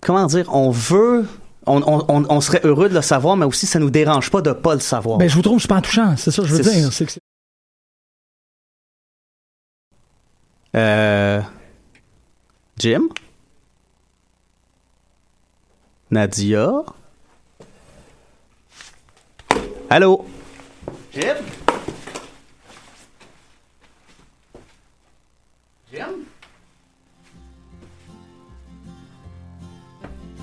comment 0.00 0.26
dire, 0.26 0.48
on 0.52 0.70
veut 0.70 1.26
on, 1.70 2.04
on, 2.08 2.26
on, 2.28 2.40
serait 2.40 2.60
heureux 2.64 2.88
de 2.88 2.94
le 2.94 3.02
savoir, 3.02 3.36
mais 3.36 3.46
aussi 3.46 3.66
ça 3.66 3.78
nous 3.78 3.90
dérange 3.90 4.30
pas 4.30 4.42
de 4.42 4.52
pas 4.52 4.74
le 4.74 4.80
savoir. 4.80 5.18
Ben, 5.18 5.28
je 5.28 5.34
vous 5.34 5.42
trouve 5.42 5.60
super 5.60 5.80
touchant, 5.82 6.14
c'est 6.16 6.30
ça 6.30 6.42
que 6.42 6.48
je 6.48 6.54
veux 6.54 6.62
dire. 6.62 6.90
Euh... 10.76 11.40
Jim? 12.78 13.08
Nadia? 16.10 16.70
Allô? 19.90 20.24
Jim? 21.12 21.36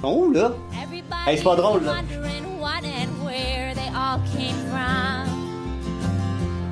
Oh 0.03 0.31
là! 0.31 0.51
Hey, 1.25 1.37
c'est 1.37 1.43
pas 1.43 1.55
drôle 1.55 1.83
là! 1.83 1.95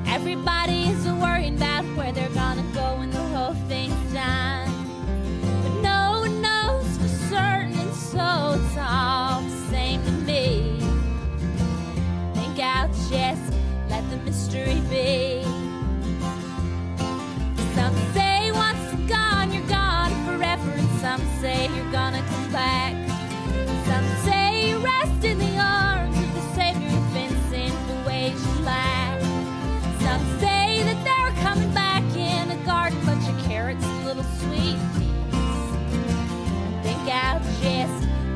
Everybody's 0.08 1.04
worrying 1.20 1.56
about 1.56 1.84
where 1.96 2.10
they're 2.12 2.28
gonna 2.30 2.62
go 2.72 2.96
when 2.98 3.10
the 3.10 3.18
whole 3.18 3.54
thing's 3.68 3.94
done. 4.14 4.70
But 5.62 5.82
no 5.82 6.20
one 6.20 6.40
knows 6.40 6.86
for 6.96 7.08
certain, 7.28 7.78
and 7.78 7.94
so 7.94 8.54
it's 8.56 8.78
all 8.78 9.42
the 9.42 9.50
same 9.70 10.02
to 10.04 10.12
me. 10.12 10.78
Think 12.34 12.58
I'll 12.60 12.88
just 13.10 13.52
let 13.90 14.08
the 14.08 14.16
mystery 14.24 14.80
be. 14.88 15.42
Some 17.74 17.94
say 18.14 18.52
once 18.52 18.78
you're 18.92 19.08
gone, 19.08 19.52
you're 19.52 19.68
gone 19.68 20.12
forever, 20.24 20.70
and 20.70 20.88
some 21.00 21.20
say 21.40 21.68
you're 21.74 21.85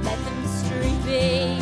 let 0.02 0.18
the 0.24 0.30
mystery 0.42 0.94
be. 1.04 1.59